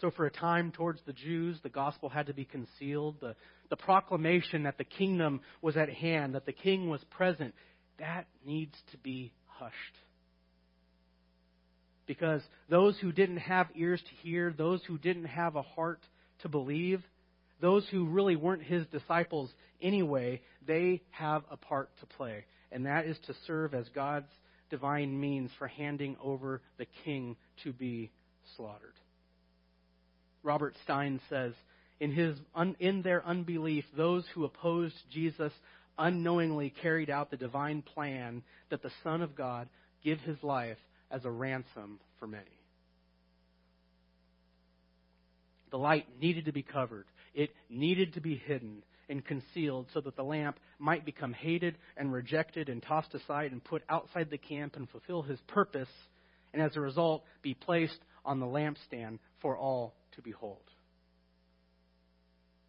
So, 0.00 0.12
for 0.12 0.26
a 0.26 0.30
time 0.30 0.70
towards 0.70 1.00
the 1.06 1.12
Jews, 1.12 1.58
the 1.62 1.68
gospel 1.68 2.08
had 2.08 2.26
to 2.26 2.34
be 2.34 2.44
concealed. 2.44 3.16
The, 3.20 3.34
the 3.68 3.76
proclamation 3.76 4.62
that 4.62 4.78
the 4.78 4.84
kingdom 4.84 5.40
was 5.60 5.76
at 5.76 5.90
hand, 5.90 6.36
that 6.36 6.46
the 6.46 6.52
king 6.52 6.88
was 6.88 7.02
present, 7.10 7.52
that 7.98 8.26
needs 8.46 8.74
to 8.92 8.98
be 8.98 9.32
hushed. 9.46 9.74
Because 12.06 12.42
those 12.70 12.96
who 12.98 13.10
didn't 13.10 13.38
have 13.38 13.66
ears 13.74 14.00
to 14.00 14.28
hear, 14.28 14.54
those 14.56 14.80
who 14.86 14.98
didn't 14.98 15.26
have 15.26 15.56
a 15.56 15.62
heart 15.62 16.00
to 16.42 16.48
believe, 16.48 17.02
those 17.60 17.86
who 17.90 18.06
really 18.06 18.36
weren't 18.36 18.62
his 18.62 18.86
disciples 18.86 19.50
anyway, 19.82 20.40
they 20.66 21.02
have 21.10 21.42
a 21.50 21.56
part 21.56 21.90
to 22.00 22.06
play. 22.06 22.44
And 22.70 22.86
that 22.86 23.06
is 23.06 23.16
to 23.26 23.34
serve 23.46 23.74
as 23.74 23.88
God's 23.94 24.30
divine 24.70 25.18
means 25.18 25.50
for 25.58 25.66
handing 25.66 26.16
over 26.22 26.60
the 26.76 26.86
king 27.04 27.36
to 27.64 27.72
be 27.72 28.10
slaughtered. 28.56 28.94
Robert 30.42 30.74
Stein 30.84 31.20
says, 31.28 31.52
in, 32.00 32.12
his, 32.12 32.38
in 32.78 33.02
their 33.02 33.24
unbelief, 33.26 33.84
those 33.96 34.24
who 34.34 34.44
opposed 34.44 34.94
Jesus 35.10 35.52
unknowingly 35.98 36.72
carried 36.80 37.10
out 37.10 37.30
the 37.30 37.36
divine 37.36 37.82
plan 37.82 38.42
that 38.70 38.82
the 38.82 38.92
Son 39.02 39.20
of 39.20 39.34
God 39.34 39.68
give 40.04 40.20
his 40.20 40.36
life 40.42 40.78
as 41.10 41.24
a 41.24 41.30
ransom 41.30 41.98
for 42.20 42.28
many. 42.28 42.57
The 45.70 45.78
light 45.78 46.06
needed 46.20 46.46
to 46.46 46.52
be 46.52 46.62
covered. 46.62 47.06
It 47.34 47.50
needed 47.68 48.14
to 48.14 48.20
be 48.20 48.36
hidden 48.36 48.82
and 49.08 49.24
concealed 49.24 49.86
so 49.92 50.00
that 50.00 50.16
the 50.16 50.22
lamp 50.22 50.58
might 50.78 51.04
become 51.04 51.32
hated 51.32 51.76
and 51.96 52.12
rejected 52.12 52.68
and 52.68 52.82
tossed 52.82 53.14
aside 53.14 53.52
and 53.52 53.62
put 53.62 53.82
outside 53.88 54.28
the 54.30 54.38
camp 54.38 54.76
and 54.76 54.88
fulfill 54.88 55.22
his 55.22 55.40
purpose, 55.48 55.88
and 56.52 56.62
as 56.62 56.76
a 56.76 56.80
result, 56.80 57.24
be 57.42 57.54
placed 57.54 57.98
on 58.24 58.40
the 58.40 58.46
lampstand 58.46 59.18
for 59.40 59.56
all 59.56 59.94
to 60.12 60.22
behold. 60.22 60.62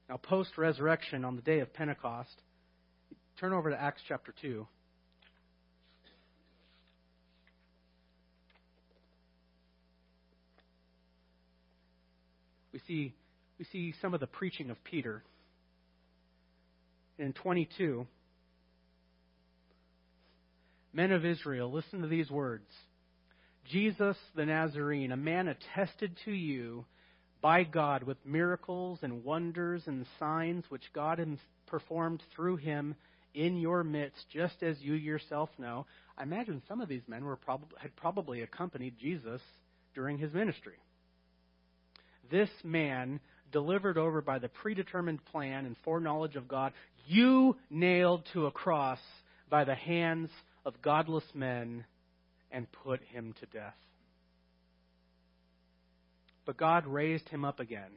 Now, 0.07 0.17
post 0.17 0.57
resurrection 0.57 1.23
on 1.23 1.35
the 1.35 1.41
day 1.41 1.59
of 1.59 1.73
Pentecost, 1.73 2.41
turn 3.39 3.53
over 3.53 3.69
to 3.69 3.79
Acts 3.79 4.01
chapter 4.07 4.33
2. 4.41 4.65
See, 12.89 13.13
we 13.59 13.65
see 13.71 13.93
some 14.01 14.13
of 14.13 14.19
the 14.19 14.27
preaching 14.27 14.69
of 14.69 14.83
Peter. 14.83 15.23
In 17.17 17.33
22, 17.33 18.07
men 20.93 21.11
of 21.11 21.23
Israel, 21.23 21.71
listen 21.71 22.01
to 22.01 22.07
these 22.07 22.31
words 22.31 22.69
Jesus 23.69 24.17
the 24.35 24.45
Nazarene, 24.45 25.11
a 25.11 25.17
man 25.17 25.47
attested 25.47 26.17
to 26.25 26.31
you 26.31 26.85
by 27.41 27.63
God 27.63 28.03
with 28.03 28.17
miracles 28.25 28.99
and 29.03 29.23
wonders 29.23 29.83
and 29.85 30.05
signs 30.17 30.65
which 30.69 30.91
God 30.93 31.23
performed 31.67 32.23
through 32.35 32.57
him 32.57 32.95
in 33.35 33.57
your 33.57 33.83
midst, 33.83 34.25
just 34.33 34.63
as 34.63 34.77
you 34.81 34.95
yourself 34.95 35.49
know. 35.59 35.85
I 36.17 36.23
imagine 36.23 36.63
some 36.67 36.81
of 36.81 36.89
these 36.89 37.07
men 37.07 37.23
were 37.23 37.35
prob- 37.35 37.77
had 37.77 37.95
probably 37.95 38.41
accompanied 38.41 38.97
Jesus 38.97 39.41
during 39.93 40.17
his 40.17 40.33
ministry. 40.33 40.77
This 42.29 42.49
man, 42.63 43.19
delivered 43.51 43.97
over 43.97 44.21
by 44.21 44.39
the 44.39 44.49
predetermined 44.49 45.23
plan 45.25 45.65
and 45.65 45.75
foreknowledge 45.83 46.35
of 46.35 46.47
God, 46.47 46.73
you 47.07 47.55
nailed 47.69 48.23
to 48.33 48.45
a 48.45 48.51
cross 48.51 48.99
by 49.49 49.63
the 49.63 49.75
hands 49.75 50.29
of 50.65 50.81
godless 50.81 51.23
men 51.33 51.85
and 52.51 52.71
put 52.83 53.01
him 53.11 53.33
to 53.39 53.45
death. 53.47 53.75
But 56.45 56.57
God 56.57 56.87
raised 56.87 57.29
him 57.29 57.45
up 57.45 57.59
again, 57.59 57.91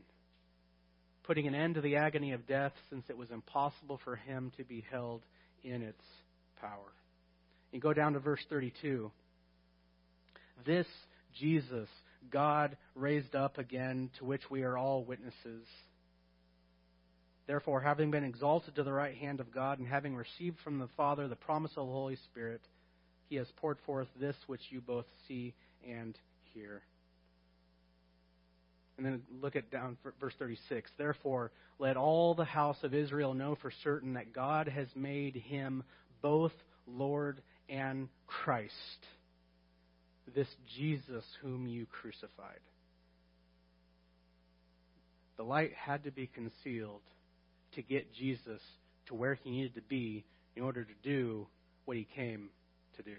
putting 1.24 1.46
an 1.46 1.54
end 1.54 1.76
to 1.76 1.80
the 1.80 1.96
agony 1.96 2.32
of 2.32 2.46
death 2.46 2.72
since 2.90 3.04
it 3.08 3.16
was 3.16 3.30
impossible 3.30 4.00
for 4.04 4.16
him 4.16 4.52
to 4.56 4.64
be 4.64 4.84
held 4.90 5.22
in 5.64 5.82
its 5.82 6.04
power. 6.60 6.92
You 7.72 7.80
go 7.80 7.94
down 7.94 8.12
to 8.12 8.18
verse 8.18 8.44
32. 8.50 9.10
This 10.66 10.86
Jesus 11.38 11.88
God 12.30 12.76
raised 12.94 13.34
up 13.34 13.58
again, 13.58 14.10
to 14.18 14.24
which 14.24 14.50
we 14.50 14.62
are 14.62 14.76
all 14.76 15.04
witnesses. 15.04 15.66
Therefore, 17.46 17.80
having 17.80 18.10
been 18.10 18.24
exalted 18.24 18.76
to 18.76 18.82
the 18.82 18.92
right 18.92 19.16
hand 19.16 19.40
of 19.40 19.52
God, 19.52 19.78
and 19.78 19.88
having 19.88 20.14
received 20.14 20.58
from 20.60 20.78
the 20.78 20.88
Father 20.96 21.28
the 21.28 21.36
promise 21.36 21.72
of 21.76 21.86
the 21.86 21.92
Holy 21.92 22.16
Spirit, 22.30 22.60
he 23.28 23.36
has 23.36 23.46
poured 23.56 23.78
forth 23.86 24.08
this 24.18 24.36
which 24.46 24.60
you 24.70 24.80
both 24.80 25.06
see 25.26 25.54
and 25.88 26.16
hear. 26.54 26.82
And 28.96 29.06
then 29.06 29.22
look 29.40 29.56
at 29.56 29.70
down 29.70 29.96
verse 30.20 30.34
36. 30.38 30.90
Therefore, 30.96 31.50
let 31.78 31.96
all 31.96 32.34
the 32.34 32.44
house 32.44 32.76
of 32.82 32.94
Israel 32.94 33.34
know 33.34 33.56
for 33.60 33.72
certain 33.82 34.14
that 34.14 34.32
God 34.32 34.68
has 34.68 34.88
made 34.94 35.34
him 35.34 35.82
both 36.20 36.52
Lord 36.86 37.42
and 37.68 38.08
Christ 38.26 38.72
this 40.34 40.48
Jesus 40.76 41.24
whom 41.42 41.66
you 41.66 41.86
crucified. 41.86 42.60
The 45.36 45.42
light 45.42 45.72
had 45.74 46.04
to 46.04 46.10
be 46.10 46.28
concealed 46.28 47.00
to 47.74 47.82
get 47.82 48.12
Jesus 48.14 48.60
to 49.06 49.14
where 49.14 49.34
he 49.34 49.50
needed 49.50 49.74
to 49.74 49.82
be 49.82 50.24
in 50.54 50.62
order 50.62 50.84
to 50.84 50.92
do 51.02 51.46
what 51.84 51.96
he 51.96 52.06
came 52.14 52.50
to 52.96 53.02
do. 53.02 53.16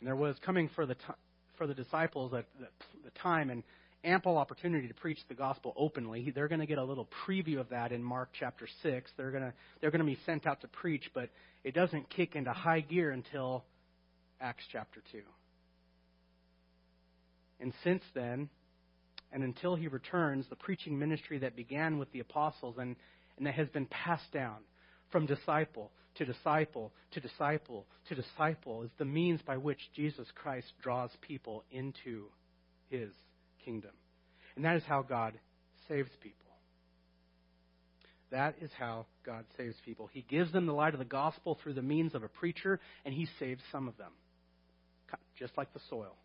And 0.00 0.08
there 0.08 0.16
was 0.16 0.36
coming 0.44 0.68
for 0.74 0.84
the, 0.84 0.94
t- 0.94 1.00
for 1.56 1.66
the 1.66 1.74
disciples 1.74 2.34
at 2.34 2.46
the 2.58 3.10
time, 3.22 3.50
and 3.50 3.62
ample 4.04 4.36
opportunity 4.36 4.88
to 4.88 4.94
preach 4.94 5.18
the 5.28 5.34
gospel 5.34 5.72
openly. 5.76 6.30
They're 6.34 6.48
going 6.48 6.60
to 6.60 6.66
get 6.66 6.78
a 6.78 6.84
little 6.84 7.08
preview 7.26 7.58
of 7.58 7.70
that 7.70 7.92
in 7.92 8.02
Mark 8.02 8.30
chapter 8.38 8.68
6. 8.82 9.10
They're 9.16 9.30
going 9.30 9.42
to 9.42 9.52
they're 9.80 9.90
going 9.90 10.00
to 10.00 10.06
be 10.06 10.18
sent 10.26 10.46
out 10.46 10.60
to 10.60 10.68
preach, 10.68 11.10
but 11.14 11.30
it 11.64 11.74
doesn't 11.74 12.10
kick 12.10 12.36
into 12.36 12.52
high 12.52 12.80
gear 12.80 13.10
until 13.10 13.64
Acts 14.40 14.64
chapter 14.70 15.02
2. 15.12 15.20
And 17.60 17.72
since 17.82 18.02
then, 18.14 18.48
and 19.32 19.42
until 19.42 19.74
he 19.74 19.88
returns, 19.88 20.46
the 20.48 20.56
preaching 20.56 20.98
ministry 20.98 21.38
that 21.38 21.56
began 21.56 21.98
with 21.98 22.12
the 22.12 22.20
apostles 22.20 22.76
and, 22.78 22.96
and 23.36 23.46
that 23.46 23.54
has 23.54 23.68
been 23.68 23.86
passed 23.86 24.30
down 24.32 24.58
from 25.10 25.26
disciple 25.26 25.90
to 26.16 26.24
disciple 26.24 26.92
to 27.12 27.20
disciple 27.20 27.86
to 28.08 28.14
disciple 28.14 28.82
is 28.82 28.90
the 28.98 29.04
means 29.04 29.40
by 29.42 29.56
which 29.56 29.78
Jesus 29.94 30.26
Christ 30.34 30.72
draws 30.82 31.10
people 31.20 31.64
into 31.72 32.26
his 32.88 33.10
kingdom. 33.64 33.92
And 34.56 34.64
that 34.64 34.76
is 34.76 34.82
how 34.86 35.02
God 35.02 35.34
saves 35.88 36.10
people. 36.22 36.44
That 38.30 38.56
is 38.60 38.70
how 38.78 39.06
God 39.24 39.44
saves 39.56 39.76
people. 39.84 40.08
He 40.12 40.24
gives 40.28 40.52
them 40.52 40.66
the 40.66 40.72
light 40.72 40.94
of 40.94 40.98
the 40.98 41.04
gospel 41.04 41.58
through 41.62 41.74
the 41.74 41.82
means 41.82 42.14
of 42.14 42.22
a 42.22 42.28
preacher, 42.28 42.80
and 43.04 43.14
He 43.14 43.28
saves 43.38 43.62
some 43.70 43.86
of 43.86 43.96
them, 43.96 44.12
just 45.38 45.56
like 45.56 45.72
the 45.72 45.80
soil. 45.88 46.16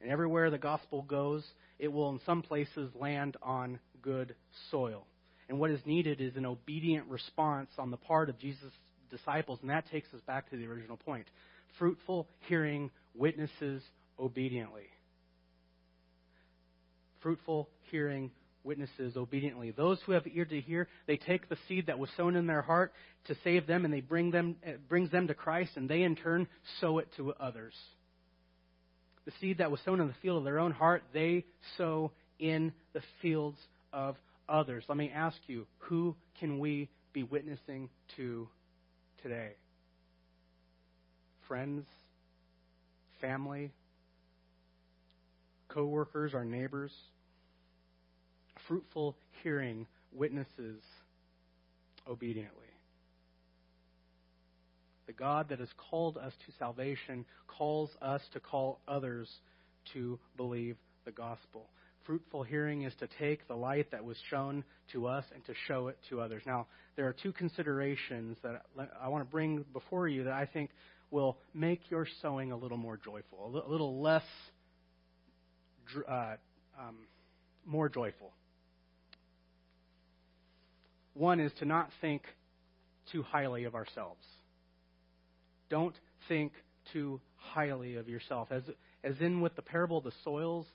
And 0.00 0.10
everywhere 0.10 0.50
the 0.50 0.58
gospel 0.58 1.02
goes, 1.02 1.44
it 1.78 1.92
will 1.92 2.10
in 2.10 2.20
some 2.26 2.42
places 2.42 2.90
land 2.98 3.36
on 3.40 3.78
good 4.02 4.34
soil. 4.70 5.06
And 5.48 5.60
what 5.60 5.70
is 5.70 5.80
needed 5.86 6.20
is 6.20 6.36
an 6.36 6.46
obedient 6.46 7.06
response 7.08 7.70
on 7.78 7.90
the 7.90 7.96
part 7.96 8.28
of 8.28 8.38
Jesus' 8.38 8.72
disciples, 9.10 9.58
and 9.60 9.70
that 9.70 9.88
takes 9.90 10.12
us 10.12 10.20
back 10.26 10.50
to 10.50 10.56
the 10.56 10.66
original 10.66 10.96
point. 10.96 11.26
Fruitful 11.78 12.26
hearing 12.48 12.90
witnesses 13.14 13.82
obediently 14.18 14.88
fruitful, 17.22 17.68
hearing 17.90 18.30
witnesses 18.64 19.16
obediently. 19.16 19.70
Those 19.70 19.98
who 20.06 20.12
have 20.12 20.24
ear 20.32 20.44
to 20.44 20.60
hear, 20.60 20.88
they 21.06 21.16
take 21.16 21.48
the 21.48 21.56
seed 21.68 21.86
that 21.86 21.98
was 21.98 22.10
sown 22.16 22.36
in 22.36 22.46
their 22.46 22.62
heart 22.62 22.92
to 23.26 23.36
save 23.44 23.66
them, 23.66 23.84
and 23.84 23.92
they 23.92 24.00
bring 24.00 24.30
them 24.30 24.56
it 24.62 24.88
brings 24.88 25.10
them 25.10 25.28
to 25.28 25.34
Christ, 25.34 25.72
and 25.76 25.88
they 25.88 26.02
in 26.02 26.16
turn 26.16 26.46
sow 26.80 26.98
it 26.98 27.08
to 27.16 27.32
others. 27.34 27.74
The 29.24 29.32
seed 29.40 29.58
that 29.58 29.70
was 29.70 29.80
sown 29.84 30.00
in 30.00 30.08
the 30.08 30.14
field 30.22 30.38
of 30.38 30.44
their 30.44 30.58
own 30.58 30.72
heart, 30.72 31.02
they 31.12 31.44
sow 31.76 32.12
in 32.38 32.72
the 32.92 33.02
fields 33.20 33.58
of 33.92 34.16
others. 34.48 34.84
Let 34.88 34.98
me 34.98 35.12
ask 35.14 35.36
you, 35.46 35.66
who 35.78 36.16
can 36.40 36.58
we 36.58 36.88
be 37.12 37.22
witnessing 37.22 37.88
to 38.16 38.48
today? 39.22 39.52
Friends, 41.46 41.84
family, 43.20 43.70
co-workers, 45.68 46.34
our 46.34 46.44
neighbors 46.44 46.92
fruitful 48.72 49.14
hearing 49.42 49.86
witnesses 50.14 50.82
obediently. 52.08 52.64
The 55.06 55.12
God 55.12 55.50
that 55.50 55.58
has 55.58 55.68
called 55.90 56.16
us 56.16 56.32
to 56.46 56.52
salvation 56.58 57.26
calls 57.46 57.90
us 58.00 58.22
to 58.32 58.40
call 58.40 58.80
others 58.88 59.28
to 59.92 60.18
believe 60.38 60.78
the 61.04 61.10
gospel. 61.10 61.68
Fruitful 62.06 62.44
hearing 62.44 62.84
is 62.84 62.94
to 63.00 63.08
take 63.18 63.46
the 63.46 63.54
light 63.54 63.90
that 63.90 64.02
was 64.02 64.16
shown 64.30 64.64
to 64.92 65.06
us 65.06 65.26
and 65.34 65.44
to 65.44 65.52
show 65.68 65.88
it 65.88 65.98
to 66.08 66.22
others. 66.22 66.42
Now, 66.46 66.66
there 66.96 67.06
are 67.06 67.14
two 67.22 67.32
considerations 67.32 68.38
that 68.42 68.62
I 68.98 69.08
want 69.08 69.22
to 69.22 69.30
bring 69.30 69.66
before 69.74 70.08
you 70.08 70.24
that 70.24 70.32
I 70.32 70.46
think 70.46 70.70
will 71.10 71.36
make 71.52 71.90
your 71.90 72.06
sowing 72.22 72.52
a 72.52 72.56
little 72.56 72.78
more 72.78 72.96
joyful, 72.96 73.52
a 73.54 73.70
little 73.70 74.00
less, 74.00 74.24
uh, 76.08 76.36
um, 76.80 76.96
more 77.66 77.90
joyful. 77.90 78.32
One 81.14 81.40
is 81.40 81.52
to 81.58 81.64
not 81.64 81.90
think 82.00 82.22
too 83.10 83.22
highly 83.22 83.64
of 83.64 83.74
ourselves. 83.74 84.24
Don't 85.68 85.94
think 86.28 86.52
too 86.92 87.20
highly 87.36 87.96
of 87.96 88.08
yourself. 88.08 88.48
As, 88.50 88.62
as 89.04 89.14
in 89.20 89.40
with 89.40 89.54
the 89.56 89.62
parable 89.62 89.98
of 89.98 90.04
the 90.04 90.12
soils, 90.24 90.66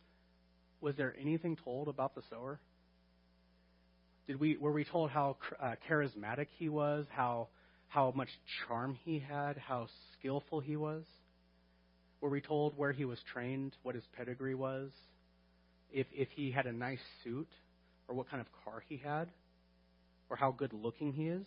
was 0.81 0.95
there 0.95 1.15
anything 1.19 1.57
told 1.63 1.87
about 1.87 2.15
the 2.15 2.21
sower? 2.29 2.59
Did 4.27 4.39
we, 4.39 4.57
were 4.57 4.71
we 4.71 4.83
told 4.83 5.09
how 5.09 5.37
uh, 5.61 5.75
charismatic 5.89 6.47
he 6.57 6.69
was, 6.69 7.05
how, 7.09 7.47
how 7.87 8.11
much 8.15 8.29
charm 8.67 8.97
he 9.05 9.19
had, 9.19 9.57
how 9.57 9.87
skillful 10.19 10.59
he 10.59 10.75
was? 10.75 11.03
Were 12.19 12.29
we 12.29 12.41
told 12.41 12.77
where 12.77 12.91
he 12.91 13.05
was 13.05 13.19
trained, 13.31 13.75
what 13.83 13.95
his 13.95 14.03
pedigree 14.15 14.55
was, 14.55 14.91
if, 15.91 16.07
if 16.11 16.27
he 16.35 16.51
had 16.51 16.65
a 16.65 16.73
nice 16.73 16.99
suit, 17.23 17.47
or 18.07 18.15
what 18.15 18.29
kind 18.29 18.41
of 18.41 18.47
car 18.65 18.83
he 18.87 18.97
had? 18.97 19.29
Or 20.29 20.35
how 20.35 20.51
good 20.51 20.73
looking 20.73 21.13
he 21.13 21.27
is? 21.27 21.45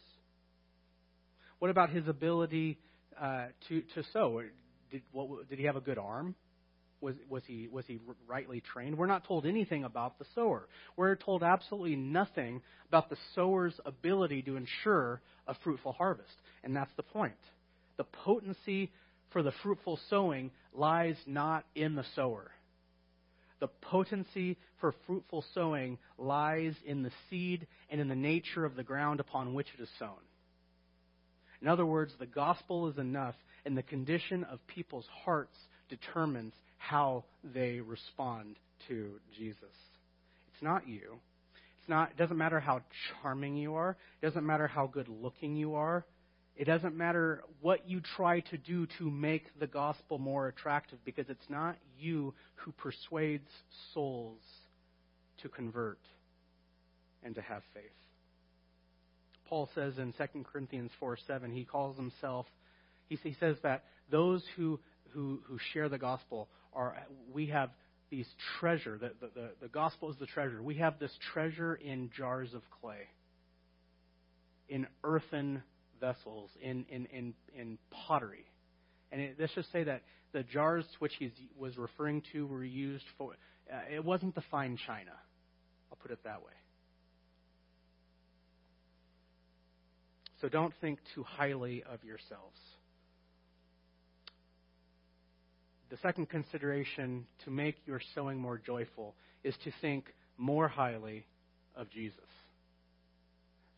What 1.59 1.71
about 1.71 1.91
his 1.91 2.09
ability 2.09 2.79
uh, 3.21 3.47
to 3.69 3.83
to 3.95 4.03
sow? 4.13 4.43
Did 4.91 5.03
what, 5.13 5.49
did 5.49 5.59
he 5.59 5.67
have 5.67 5.77
a 5.77 5.81
good 5.81 5.99
arm? 5.99 6.35
Was 7.01 7.15
was 7.29 7.43
he 7.47 7.69
was 7.71 7.85
he 7.87 7.99
rightly 8.27 8.61
trained? 8.61 8.97
We're 8.97 9.07
not 9.07 9.27
told 9.27 9.47
anything 9.47 9.85
about 9.85 10.19
the 10.19 10.25
sower. 10.35 10.69
We're 10.97 11.17
told 11.17 11.43
absolutely 11.43 11.97
nothing 11.97 12.63
about 12.89 13.11
the 13.11 13.17
sower's 13.35 13.79
ability 13.85 14.43
to 14.43 14.57
ensure 14.57 15.23
a 15.47 15.55
fruitful 15.63 15.93
harvest, 15.93 16.35
and 16.65 16.75
that's 16.75 16.91
the 16.97 17.03
point. 17.03 17.35
The 17.97 18.05
potency 18.05 18.91
for 19.31 19.43
the 19.43 19.53
fruitful 19.63 19.99
sowing 20.09 20.51
lies 20.73 21.17
not 21.27 21.65
in 21.75 21.95
the 21.95 22.05
sower. 22.15 22.51
The 23.61 23.69
potency 23.69 24.57
for 24.81 24.95
fruitful 25.07 25.45
sowing 25.55 25.99
lies 26.19 26.75
in 26.85 27.03
the 27.03 27.11
seed 27.29 27.67
and 27.91 28.01
in 28.01 28.09
the 28.09 28.15
nature 28.15 28.65
of 28.65 28.77
the 28.77 28.83
ground 28.83 29.21
upon 29.21 29.55
which 29.55 29.69
it 29.79 29.83
is 29.83 29.89
sown. 29.99 30.19
In 31.63 31.69
other 31.69 31.87
words, 31.87 32.13
the 32.19 32.27
gospel 32.27 32.89
is 32.89 32.99
enough, 32.99 33.35
and 33.67 33.77
the 33.77 33.83
condition 33.83 34.45
of 34.45 34.67
people's 34.67 35.07
hearts 35.25 35.57
determines 35.89 36.55
how 36.79 37.25
they 37.55 37.81
respond 37.81 38.57
to 38.89 39.21
Jesus. 39.37 39.59
It's 40.53 40.63
not 40.63 40.89
you. 40.89 41.19
It's 41.79 41.89
not, 41.89 42.11
it 42.11 42.17
doesn't 42.17 42.39
matter 42.39 42.61
how 42.61 42.81
charming 43.23 43.57
you 43.57 43.75
are. 43.75 43.97
It 44.23 44.27
doesn't 44.27 44.47
matter 44.47 44.67
how 44.67 44.87
good 44.87 45.09
looking 45.09 45.57
you 45.57 45.75
are. 45.75 46.07
It 46.57 46.65
doesn't 46.65 46.97
matter 46.97 47.43
what 47.61 47.89
you 47.89 48.01
try 48.17 48.41
to 48.41 48.59
do 48.59 48.87
to 48.99 49.11
make 49.11 49.45
the 49.59 49.67
gospel 49.67 50.19
more 50.19 50.49
attractive 50.49 50.99
because 51.05 51.27
it's 51.29 51.49
not 51.49 51.77
you 51.99 52.35
who 52.57 52.73
persuades 52.73 53.49
souls 53.95 54.43
to 55.43 55.49
convert 55.49 55.99
and 57.23 57.35
to 57.35 57.41
have 57.41 57.63
faith. 57.75 57.85
Paul 59.49 59.69
says 59.75 59.99
in 59.99 60.13
2 60.13 60.45
Corinthians 60.45 60.93
4 61.01 61.19
7, 61.27 61.51
he 61.51 61.65
calls 61.65 61.97
himself, 61.97 62.47
he, 63.09 63.19
says 63.41 63.57
that 63.65 63.85
those 64.11 64.45
who, 64.57 64.79
who, 65.11 65.41
who 65.47 65.59
share 65.73 65.89
the 65.89 65.99
gospel 65.99 66.49
are, 66.73 66.97
we 67.33 67.47
have 67.47 67.71
these 68.11 68.29
treasure, 68.59 68.97
the, 68.99 69.11
the, 69.21 69.31
the, 69.35 69.51
the 69.63 69.69
gospel 69.69 70.11
is 70.11 70.17
the 70.19 70.27
treasure. 70.27 70.63
We 70.63 70.77
have 70.77 70.99
this 71.01 71.13
treasure 71.33 71.75
in 71.75 72.11
jars 72.17 72.55
of 72.55 72.63
clay, 72.81 73.09
in 74.69 74.87
earthen 75.03 75.63
vessels, 76.01 76.51
in, 76.63 76.85
in, 76.89 77.07
in, 77.07 77.35
in 77.59 77.79
pottery. 77.91 78.47
And 79.11 79.21
it, 79.21 79.37
let's 79.39 79.55
just 79.55 79.73
say 79.73 79.85
that 79.85 80.03
the 80.33 80.45
jars 80.45 80.85
which 81.01 81.13
he 81.19 81.33
was 81.59 81.77
referring 81.77 82.23
to 82.33 82.47
were 82.47 82.65
used 82.65 83.05
for, 83.19 83.33
uh, 83.73 83.79
it 83.93 84.05
wasn't 84.05 84.35
the 84.37 84.45
fine 84.51 84.79
china. 84.87 85.13
I'll 85.91 85.99
put 86.01 86.11
it 86.11 86.21
that 86.25 86.43
way. 86.43 86.53
So 90.41 90.49
don't 90.49 90.73
think 90.81 90.99
too 91.15 91.23
highly 91.23 91.83
of 91.83 92.03
yourselves. 92.03 92.59
The 95.91 95.99
second 95.99 96.31
consideration 96.31 97.27
to 97.45 97.51
make 97.51 97.77
your 97.85 98.01
sowing 98.15 98.39
more 98.39 98.59
joyful 98.59 99.15
is 99.43 99.55
to 99.65 99.73
think 99.81 100.07
more 100.39 100.69
highly 100.69 101.27
of 101.75 101.91
Jesus. 101.91 102.19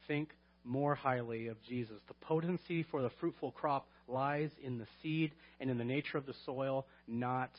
Think 0.07 0.29
more 0.65 0.95
highly 0.95 1.49
of 1.49 1.57
Jesus. 1.63 1.97
The 2.09 2.15
potency 2.15 2.85
for 2.91 3.03
the 3.03 3.11
fruitful 3.19 3.53
crop 3.53 3.89
lies 4.07 4.51
in 4.63 4.79
the 4.79 4.87
seed 5.03 5.33
and 5.59 5.71
in 5.71 5.79
the 5.79 5.85
nature 5.85 6.19
of 6.19 6.27
the 6.27 6.35
soil, 6.45 6.87
not 7.09 7.51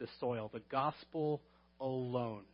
the 0.00 0.08
soil. 0.18 0.50
The 0.52 0.62
gospel 0.70 1.42
alone. 1.80 2.44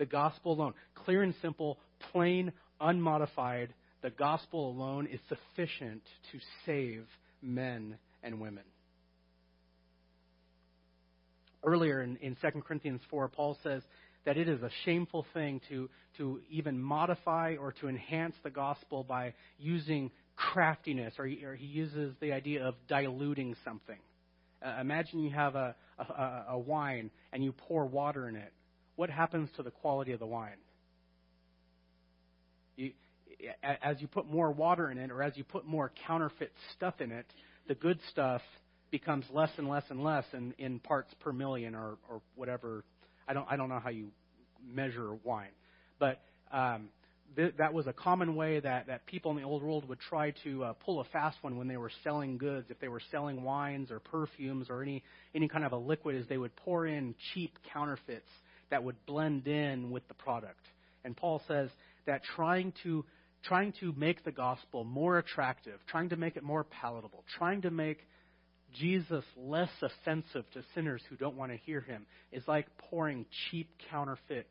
The 0.00 0.06
gospel 0.06 0.52
alone. 0.52 0.72
Clear 1.04 1.22
and 1.22 1.34
simple, 1.42 1.78
plain, 2.10 2.52
unmodified. 2.80 3.74
The 4.00 4.08
gospel 4.08 4.70
alone 4.70 5.06
is 5.06 5.20
sufficient 5.28 6.00
to 6.32 6.38
save 6.64 7.04
men 7.42 7.98
and 8.22 8.40
women. 8.40 8.64
Earlier 11.62 12.00
in, 12.00 12.16
in 12.16 12.34
2 12.40 12.62
Corinthians 12.62 13.02
4, 13.10 13.28
Paul 13.28 13.58
says 13.62 13.82
that 14.24 14.38
it 14.38 14.48
is 14.48 14.62
a 14.62 14.70
shameful 14.86 15.26
thing 15.34 15.60
to, 15.68 15.90
to 16.16 16.40
even 16.48 16.80
modify 16.80 17.56
or 17.60 17.72
to 17.72 17.88
enhance 17.88 18.34
the 18.42 18.48
gospel 18.48 19.04
by 19.04 19.34
using 19.58 20.10
craftiness, 20.34 21.12
or 21.18 21.26
he, 21.26 21.44
or 21.44 21.54
he 21.54 21.66
uses 21.66 22.14
the 22.22 22.32
idea 22.32 22.64
of 22.64 22.74
diluting 22.88 23.54
something. 23.66 23.98
Uh, 24.64 24.78
imagine 24.80 25.20
you 25.20 25.30
have 25.30 25.56
a, 25.56 25.74
a, 25.98 26.44
a 26.52 26.58
wine 26.58 27.10
and 27.34 27.44
you 27.44 27.52
pour 27.52 27.84
water 27.84 28.26
in 28.26 28.36
it. 28.36 28.50
What 29.00 29.08
happens 29.08 29.48
to 29.56 29.62
the 29.62 29.70
quality 29.70 30.12
of 30.12 30.20
the 30.20 30.26
wine? 30.26 30.58
You, 32.76 32.92
as 33.62 33.98
you 33.98 34.06
put 34.06 34.30
more 34.30 34.52
water 34.52 34.90
in 34.90 34.98
it, 34.98 35.10
or 35.10 35.22
as 35.22 35.38
you 35.38 35.42
put 35.42 35.64
more 35.64 35.90
counterfeit 36.06 36.52
stuff 36.76 37.00
in 37.00 37.10
it, 37.10 37.24
the 37.66 37.74
good 37.74 37.98
stuff 38.10 38.42
becomes 38.90 39.24
less 39.32 39.48
and 39.56 39.70
less 39.70 39.84
and 39.88 40.04
less 40.04 40.26
in, 40.34 40.52
in 40.58 40.80
parts 40.80 41.14
per 41.20 41.32
million, 41.32 41.74
or, 41.74 41.96
or 42.10 42.20
whatever. 42.34 42.84
I 43.26 43.32
don't 43.32 43.46
I 43.50 43.56
don't 43.56 43.70
know 43.70 43.80
how 43.82 43.88
you 43.88 44.08
measure 44.62 45.14
wine, 45.24 45.54
but 45.98 46.20
um, 46.52 46.90
th- 47.36 47.54
that 47.56 47.72
was 47.72 47.86
a 47.86 47.94
common 47.94 48.34
way 48.34 48.60
that, 48.60 48.88
that 48.88 49.06
people 49.06 49.30
in 49.30 49.38
the 49.38 49.44
old 49.44 49.62
world 49.62 49.88
would 49.88 50.00
try 50.00 50.34
to 50.44 50.64
uh, 50.64 50.72
pull 50.74 51.00
a 51.00 51.04
fast 51.04 51.38
one 51.40 51.56
when 51.56 51.68
they 51.68 51.78
were 51.78 51.90
selling 52.04 52.36
goods. 52.36 52.66
If 52.68 52.78
they 52.80 52.88
were 52.88 53.00
selling 53.10 53.44
wines 53.44 53.90
or 53.90 53.98
perfumes 53.98 54.66
or 54.68 54.82
any, 54.82 55.02
any 55.34 55.48
kind 55.48 55.64
of 55.64 55.72
a 55.72 55.78
liquid, 55.78 56.16
is 56.16 56.26
they 56.28 56.36
would 56.36 56.54
pour 56.54 56.84
in 56.84 57.14
cheap 57.32 57.56
counterfeits 57.72 58.28
that 58.70 58.84
would 58.84 58.96
blend 59.06 59.46
in 59.46 59.90
with 59.90 60.06
the 60.08 60.14
product. 60.14 60.64
And 61.04 61.16
Paul 61.16 61.42
says 61.48 61.70
that 62.06 62.22
trying 62.36 62.72
to 62.82 63.04
trying 63.42 63.72
to 63.80 63.92
make 63.96 64.22
the 64.24 64.32
gospel 64.32 64.84
more 64.84 65.16
attractive, 65.18 65.80
trying 65.86 66.10
to 66.10 66.16
make 66.16 66.36
it 66.36 66.42
more 66.42 66.64
palatable, 66.64 67.24
trying 67.38 67.62
to 67.62 67.70
make 67.70 67.98
Jesus 68.74 69.24
less 69.36 69.70
offensive 69.82 70.44
to 70.52 70.62
sinners 70.74 71.02
who 71.08 71.16
don't 71.16 71.36
want 71.36 71.50
to 71.50 71.58
hear 71.58 71.80
him 71.80 72.06
is 72.32 72.42
like 72.46 72.66
pouring 72.76 73.24
cheap 73.50 73.68
counterfeit 73.90 74.46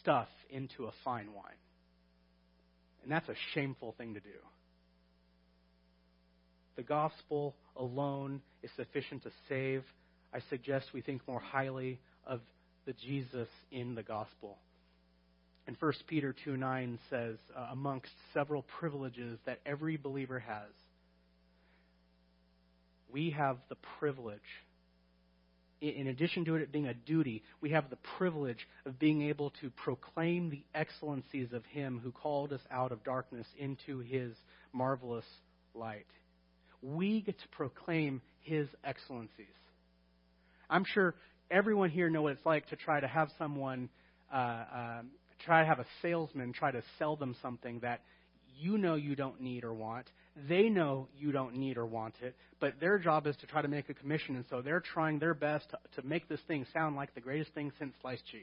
stuff 0.00 0.28
into 0.50 0.84
a 0.84 0.92
fine 1.04 1.32
wine. 1.32 1.56
And 3.02 3.10
that's 3.10 3.28
a 3.28 3.34
shameful 3.54 3.94
thing 3.96 4.14
to 4.14 4.20
do. 4.20 4.28
The 6.76 6.82
gospel 6.82 7.56
alone 7.76 8.42
is 8.62 8.70
sufficient 8.76 9.22
to 9.24 9.30
save. 9.48 9.84
I 10.32 10.40
suggest 10.50 10.86
we 10.92 11.00
think 11.00 11.26
more 11.26 11.40
highly 11.40 11.98
of 12.26 12.40
the 12.90 13.06
Jesus 13.06 13.48
in 13.70 13.94
the 13.94 14.02
gospel. 14.02 14.58
And 15.68 15.76
1 15.78 15.92
Peter 16.08 16.34
2 16.44 16.56
9 16.56 16.98
says, 17.08 17.36
uh, 17.56 17.68
amongst 17.70 18.10
several 18.34 18.62
privileges 18.80 19.38
that 19.46 19.60
every 19.64 19.96
believer 19.96 20.40
has, 20.40 20.72
we 23.12 23.30
have 23.30 23.58
the 23.68 23.76
privilege 24.00 24.40
in 25.80 26.08
addition 26.08 26.44
to 26.44 26.56
it 26.56 26.70
being 26.70 26.88
a 26.88 26.94
duty, 26.94 27.42
we 27.62 27.70
have 27.70 27.88
the 27.88 27.96
privilege 28.18 28.68
of 28.84 28.98
being 28.98 29.22
able 29.22 29.50
to 29.62 29.70
proclaim 29.70 30.50
the 30.50 30.62
excellencies 30.74 31.54
of 31.54 31.64
Him 31.64 31.98
who 32.04 32.12
called 32.12 32.52
us 32.52 32.60
out 32.70 32.92
of 32.92 33.02
darkness 33.02 33.46
into 33.58 34.00
His 34.00 34.34
marvelous 34.74 35.24
light. 35.74 36.04
We 36.82 37.22
get 37.22 37.38
to 37.38 37.48
proclaim 37.48 38.20
His 38.42 38.68
excellencies. 38.84 39.46
I'm 40.68 40.84
sure 40.84 41.14
everyone 41.50 41.90
here 41.90 42.08
know 42.08 42.22
what 42.22 42.32
it's 42.32 42.46
like 42.46 42.68
to 42.68 42.76
try 42.76 43.00
to 43.00 43.08
have 43.08 43.28
someone, 43.38 43.88
uh, 44.32 44.36
uh, 44.36 45.02
try 45.44 45.62
to 45.62 45.66
have 45.66 45.78
a 45.78 45.86
salesman 46.02 46.52
try 46.52 46.70
to 46.70 46.82
sell 46.98 47.16
them 47.16 47.34
something 47.42 47.80
that 47.80 48.00
you 48.58 48.78
know 48.78 48.94
you 48.94 49.16
don't 49.16 49.40
need 49.40 49.64
or 49.64 49.72
want, 49.72 50.06
they 50.48 50.68
know 50.68 51.08
you 51.18 51.32
don't 51.32 51.56
need 51.56 51.76
or 51.76 51.86
want 51.86 52.14
it, 52.22 52.36
but 52.60 52.74
their 52.80 52.98
job 52.98 53.26
is 53.26 53.36
to 53.36 53.46
try 53.46 53.62
to 53.62 53.68
make 53.68 53.88
a 53.88 53.94
commission, 53.94 54.36
and 54.36 54.44
so 54.50 54.60
they're 54.60 54.80
trying 54.80 55.18
their 55.18 55.34
best 55.34 55.66
to, 55.70 55.78
to 56.00 56.06
make 56.06 56.28
this 56.28 56.40
thing 56.46 56.66
sound 56.72 56.96
like 56.96 57.14
the 57.14 57.20
greatest 57.20 57.52
thing 57.52 57.72
since 57.78 57.94
sliced 58.00 58.24
cheese. 58.30 58.42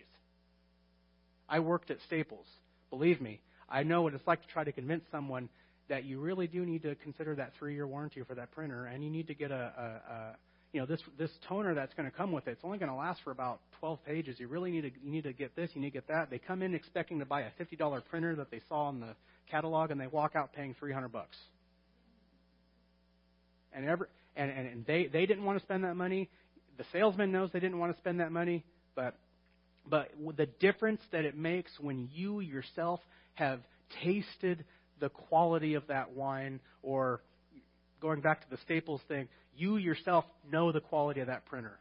I 1.48 1.60
worked 1.60 1.92
at 1.92 1.98
Staples. 2.08 2.46
Believe 2.90 3.22
me, 3.22 3.40
I 3.70 3.84
know 3.84 4.02
what 4.02 4.14
it's 4.14 4.28
like 4.28 4.42
to 4.42 4.48
try 4.48 4.64
to 4.64 4.72
convince 4.72 5.04
someone 5.12 5.50
that 5.88 6.04
you 6.04 6.20
really 6.20 6.48
do 6.48 6.66
need 6.66 6.82
to 6.84 6.96
consider 6.96 7.36
that 7.36 7.54
three-year 7.58 7.88
warranty 7.88 8.22
for 8.28 8.36
that 8.36 8.52
printer, 8.52 8.86
and 8.86 9.04
you 9.04 9.10
need 9.10 9.28
to 9.28 9.34
get 9.34 9.52
a, 9.52 9.56
a, 9.56 10.14
a 10.14 10.36
you 10.78 10.84
know 10.84 10.86
this 10.86 11.02
this 11.18 11.32
toner 11.50 11.74
that's 11.74 11.96
going 11.96 12.08
to 12.08 12.16
come 12.16 12.32
with 12.32 12.48
it. 12.48 12.52
It's 12.52 12.64
only 12.64 12.78
going 12.78 12.92
to 12.92 12.96
last 12.96 13.22
for 13.24 13.32
about 13.32 13.62
12 13.80 14.06
pages. 14.06 14.40
You 14.40 14.48
really 14.48 14.70
need 14.70 14.82
to 14.82 14.92
you 15.04 15.12
need 15.12 15.24
to 15.24 15.34
get 15.34 15.56
this. 15.56 15.72
You 15.74 15.82
need 15.82 15.88
to 15.88 15.94
get 15.94 16.08
that. 16.10 16.30
They 16.30 16.38
come 16.38 16.62
in 16.62 16.76
expecting 16.76 17.18
to 17.18 17.26
buy 17.26 17.42
a 17.42 17.50
$50 17.60 18.06
printer 18.06 18.36
that 18.36 18.52
they 18.52 18.62
saw 18.70 18.90
in 18.90 19.00
the 19.00 19.16
catalog, 19.50 19.90
and 19.90 20.00
they 20.00 20.06
walk 20.06 20.36
out 20.36 20.54
paying 20.54 20.76
300 20.80 21.08
bucks 21.08 21.36
and 23.74 23.90
every 23.90 24.06
and, 24.36 24.52
and, 24.52 24.68
and 24.68 24.86
they 24.86 25.08
they 25.08 25.26
didn't 25.26 25.46
want 25.46 25.58
to 25.58 25.66
spend 25.66 25.84
that 25.84 25.96
money. 25.96 26.30
The 26.78 26.86
salesman 26.92 27.32
knows 27.32 27.50
they 27.52 27.60
didn't 27.60 27.80
want 27.80 27.94
to 27.94 27.98
spend 27.98 28.20
that 28.20 28.32
money, 28.32 28.64
but 28.96 29.16
but 29.90 30.12
the 30.36 30.46
difference 30.46 31.02
that 31.12 31.26
it 31.26 31.36
makes 31.36 31.72
when 31.80 32.08
you 32.14 32.40
yourself 32.40 33.00
have 33.34 33.62
tasted 34.04 34.64
the 35.00 35.10
quality 35.10 35.74
of 35.74 35.88
that 35.88 36.12
wine, 36.12 36.60
or 36.84 37.22
going 38.02 38.22
back 38.22 38.42
to 38.42 38.50
the 38.50 38.58
Staples 38.64 39.02
thing, 39.08 39.28
you 39.56 39.78
yourself 39.78 40.26
know 40.52 40.72
the 40.72 40.80
quality 40.80 41.22
of 41.22 41.28
that 41.28 41.46
printer. 41.46 41.80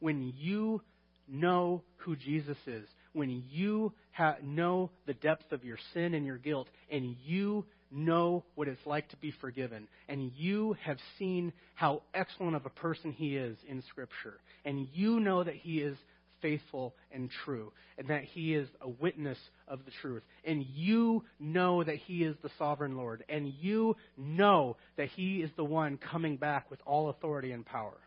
When 0.00 0.32
you 0.36 0.82
know 1.28 1.82
who 1.96 2.16
Jesus 2.16 2.56
is, 2.66 2.88
when 3.12 3.42
you 3.50 3.92
ha- 4.12 4.36
know 4.42 4.90
the 5.06 5.14
depth 5.14 5.52
of 5.52 5.64
your 5.64 5.78
sin 5.92 6.14
and 6.14 6.24
your 6.24 6.38
guilt, 6.38 6.68
and 6.90 7.16
you 7.24 7.64
know 7.90 8.44
what 8.54 8.68
it's 8.68 8.84
like 8.86 9.08
to 9.08 9.16
be 9.16 9.32
forgiven, 9.40 9.88
and 10.08 10.30
you 10.36 10.76
have 10.84 10.98
seen 11.18 11.52
how 11.74 12.02
excellent 12.14 12.54
of 12.54 12.66
a 12.66 12.70
person 12.70 13.12
he 13.12 13.36
is 13.36 13.56
in 13.68 13.82
Scripture, 13.88 14.38
and 14.64 14.86
you 14.92 15.20
know 15.20 15.42
that 15.42 15.54
he 15.54 15.78
is 15.80 15.96
faithful 16.40 16.94
and 17.10 17.30
true, 17.44 17.72
and 17.96 18.08
that 18.08 18.24
he 18.24 18.54
is 18.54 18.68
a 18.80 18.88
witness 18.88 19.38
of 19.66 19.84
the 19.84 19.90
truth, 20.02 20.22
and 20.44 20.64
you 20.74 21.24
know 21.38 21.82
that 21.82 21.96
he 21.96 22.24
is 22.24 22.36
the 22.42 22.50
sovereign 22.58 22.96
Lord, 22.96 23.24
and 23.28 23.52
you 23.60 23.96
know 24.16 24.76
that 24.96 25.08
he 25.08 25.38
is 25.42 25.50
the 25.56 25.64
one 25.64 25.98
coming 25.98 26.36
back 26.36 26.70
with 26.70 26.80
all 26.86 27.08
authority 27.10 27.52
and 27.52 27.64
power, 27.64 27.98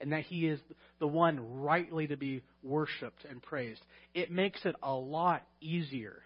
and 0.00 0.12
that 0.12 0.22
he 0.22 0.46
is 0.46 0.60
the 0.98 1.06
one 1.06 1.60
rightly 1.60 2.06
to 2.06 2.16
be 2.16 2.42
worshiped 2.62 3.24
and 3.28 3.42
praised. 3.42 3.80
It 4.14 4.30
makes 4.30 4.64
it 4.64 4.76
a 4.82 4.92
lot 4.92 5.42
easier 5.60 6.22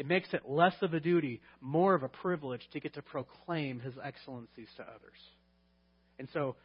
it 0.00 0.06
makes 0.06 0.32
it 0.32 0.48
less 0.48 0.72
of 0.80 0.94
a 0.94 1.00
duty, 1.00 1.42
more 1.60 1.92
of 1.94 2.02
a 2.02 2.08
privilege 2.08 2.62
to 2.72 2.80
get 2.80 2.94
to 2.94 3.02
proclaim 3.02 3.80
his 3.80 3.92
excellencies 4.02 4.68
to 4.78 4.82
others. 4.82 5.18
And 6.18 6.26
so, 6.32 6.56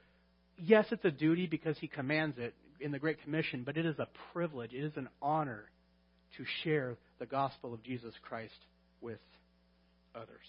yes, 0.57 0.85
it's 0.91 1.03
a 1.03 1.11
duty 1.11 1.45
because 1.45 1.77
he 1.77 1.87
commands 1.87 2.37
it 2.37 2.53
in 2.79 2.91
the 2.91 2.99
Great 2.99 3.21
Commission, 3.23 3.63
but 3.65 3.77
it 3.77 3.85
is 3.85 3.99
a 3.99 4.07
privilege, 4.33 4.73
it 4.73 4.83
is 4.83 4.93
an 4.95 5.09
honor 5.21 5.65
to 6.37 6.45
share 6.63 6.97
the 7.19 7.25
gospel 7.25 7.73
of 7.73 7.81
Jesus 7.83 8.13
Christ 8.27 8.53
with 9.01 9.19
others. 10.13 10.45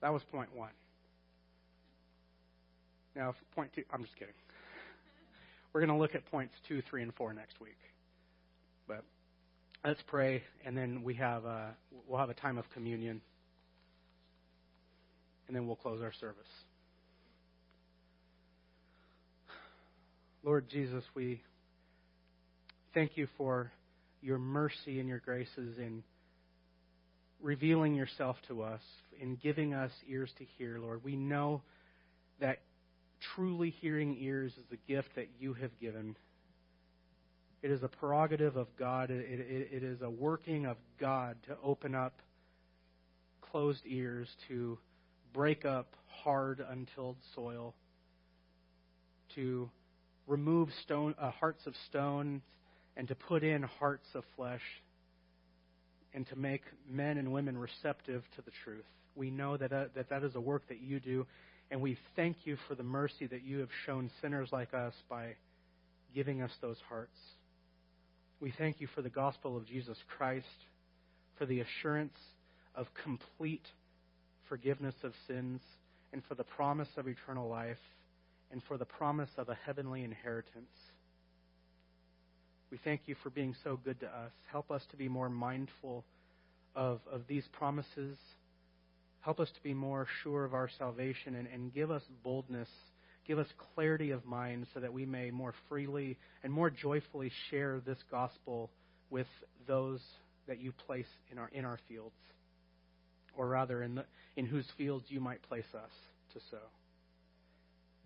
That 0.00 0.12
was 0.12 0.22
point 0.30 0.48
one. 0.54 0.70
Now, 3.14 3.34
point 3.54 3.70
two, 3.74 3.82
I'm 3.92 4.02
just 4.02 4.14
kidding. 4.16 4.34
We're 5.72 5.80
going 5.80 5.90
to 5.90 6.00
look 6.00 6.14
at 6.14 6.24
points 6.30 6.54
two, 6.66 6.82
three, 6.88 7.02
and 7.02 7.14
four 7.14 7.34
next 7.34 7.60
week. 7.60 7.76
But 8.88 9.04
let's 9.84 10.00
pray, 10.06 10.42
and 10.64 10.76
then 10.76 11.02
we 11.02 11.14
have 11.14 11.44
a, 11.44 11.74
we'll 12.06 12.18
have 12.18 12.30
a 12.30 12.34
time 12.34 12.56
of 12.56 12.64
communion, 12.72 13.20
and 15.50 15.56
then 15.56 15.66
we'll 15.66 15.74
close 15.74 16.00
our 16.00 16.12
service. 16.12 16.46
Lord 20.44 20.68
Jesus, 20.68 21.02
we 21.12 21.42
thank 22.94 23.16
you 23.16 23.26
for 23.36 23.72
your 24.22 24.38
mercy 24.38 25.00
and 25.00 25.08
your 25.08 25.18
graces 25.18 25.76
in 25.76 26.04
revealing 27.42 27.96
yourself 27.96 28.36
to 28.46 28.62
us, 28.62 28.80
in 29.20 29.34
giving 29.42 29.74
us 29.74 29.90
ears 30.08 30.30
to 30.38 30.44
hear, 30.56 30.78
Lord. 30.78 31.02
We 31.02 31.16
know 31.16 31.62
that 32.38 32.60
truly 33.34 33.70
hearing 33.70 34.16
ears 34.20 34.52
is 34.52 34.66
a 34.70 34.88
gift 34.88 35.08
that 35.16 35.30
you 35.40 35.54
have 35.54 35.76
given. 35.80 36.14
It 37.60 37.72
is 37.72 37.82
a 37.82 37.88
prerogative 37.88 38.54
of 38.54 38.68
God. 38.78 39.10
It, 39.10 39.26
it, 39.28 39.68
it 39.72 39.82
is 39.82 40.00
a 40.00 40.10
working 40.10 40.66
of 40.66 40.76
God 41.00 41.38
to 41.48 41.56
open 41.60 41.96
up 41.96 42.22
closed 43.50 43.82
ears, 43.84 44.28
to 44.46 44.78
break 45.32 45.64
up 45.64 45.94
hard, 46.06 46.64
untilled 46.68 47.16
soil, 47.34 47.74
to 49.34 49.70
remove 50.26 50.68
stone, 50.82 51.14
uh, 51.18 51.30
hearts 51.30 51.66
of 51.66 51.74
stone, 51.88 52.42
and 52.96 53.08
to 53.08 53.14
put 53.14 53.42
in 53.42 53.62
hearts 53.62 54.08
of 54.14 54.24
flesh, 54.36 54.62
and 56.12 56.26
to 56.28 56.36
make 56.36 56.62
men 56.88 57.18
and 57.18 57.32
women 57.32 57.56
receptive 57.56 58.22
to 58.36 58.42
the 58.42 58.50
truth. 58.64 58.84
We 59.14 59.30
know 59.30 59.56
that 59.56 59.72
uh, 59.72 59.84
that, 59.94 60.10
that 60.10 60.22
is 60.22 60.34
a 60.34 60.40
work 60.40 60.68
that 60.68 60.80
you 60.80 61.00
do, 61.00 61.26
and 61.70 61.80
we 61.80 61.98
thank 62.16 62.38
you 62.44 62.56
for 62.68 62.74
the 62.74 62.82
mercy 62.82 63.26
that 63.26 63.42
you 63.44 63.58
have 63.58 63.70
shown 63.86 64.10
sinners 64.20 64.48
like 64.52 64.74
us 64.74 64.94
by 65.08 65.34
giving 66.14 66.42
us 66.42 66.50
those 66.60 66.78
hearts. 66.88 67.16
We 68.40 68.52
thank 68.56 68.80
you 68.80 68.88
for 68.94 69.02
the 69.02 69.10
gospel 69.10 69.56
of 69.56 69.66
Jesus 69.66 69.98
Christ, 70.16 70.46
for 71.38 71.46
the 71.46 71.60
assurance 71.60 72.16
of 72.74 72.86
complete 73.04 73.66
forgiveness 74.50 74.94
of 75.02 75.14
sins, 75.26 75.62
and 76.12 76.22
for 76.28 76.34
the 76.34 76.44
promise 76.44 76.88
of 76.98 77.08
eternal 77.08 77.48
life, 77.48 77.78
and 78.52 78.62
for 78.68 78.76
the 78.76 78.84
promise 78.84 79.30
of 79.38 79.48
a 79.48 79.56
heavenly 79.64 80.04
inheritance. 80.04 80.76
We 82.70 82.78
thank 82.84 83.02
you 83.06 83.16
for 83.22 83.30
being 83.30 83.54
so 83.64 83.78
good 83.82 83.98
to 84.00 84.06
us. 84.06 84.32
Help 84.52 84.70
us 84.70 84.82
to 84.90 84.96
be 84.98 85.08
more 85.08 85.30
mindful 85.30 86.04
of, 86.76 87.00
of 87.10 87.22
these 87.28 87.44
promises. 87.52 88.18
Help 89.22 89.40
us 89.40 89.48
to 89.54 89.62
be 89.62 89.72
more 89.72 90.06
sure 90.22 90.44
of 90.44 90.52
our 90.52 90.68
salvation 90.78 91.36
and, 91.36 91.48
and 91.48 91.72
give 91.72 91.90
us 91.90 92.02
boldness 92.22 92.68
Give 93.30 93.38
us 93.38 93.46
clarity 93.76 94.10
of 94.10 94.24
mind 94.24 94.66
so 94.74 94.80
that 94.80 94.92
we 94.92 95.06
may 95.06 95.30
more 95.30 95.54
freely 95.68 96.16
and 96.42 96.52
more 96.52 96.68
joyfully 96.68 97.30
share 97.48 97.80
this 97.86 97.98
gospel 98.10 98.70
with 99.08 99.28
those 99.68 100.00
that 100.48 100.58
you 100.58 100.72
place 100.72 101.06
in 101.30 101.38
our, 101.38 101.48
in 101.52 101.64
our 101.64 101.78
fields, 101.88 102.16
or 103.40 103.48
rather, 103.48 103.82
in, 103.82 103.94
the, 103.94 104.04
in 104.36 104.44
whose 104.44 104.66
fields 104.76 105.06
you 105.08 105.18
might 105.18 105.40
place 105.40 105.64
us 105.74 105.90
to 106.34 106.40
sow. 106.50 106.58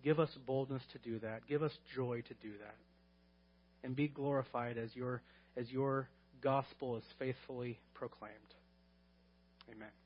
Give 0.01 0.17
us 0.17 0.29
boldness 0.45 0.81
to 0.93 0.97
do 0.99 1.19
that. 1.19 1.45
Give 1.45 1.61
us 1.61 1.73
joy 1.93 2.21
to 2.21 2.33
do 2.35 2.53
that. 2.59 2.75
And 3.83 3.97
be 3.97 4.07
glorified 4.07 4.77
as 4.77 4.95
your, 4.95 5.21
as 5.57 5.69
your 5.69 6.07
gospel 6.39 6.95
is 6.95 7.03
faithfully 7.19 7.77
proclaimed. 7.93 8.31
Amen. 9.69 10.04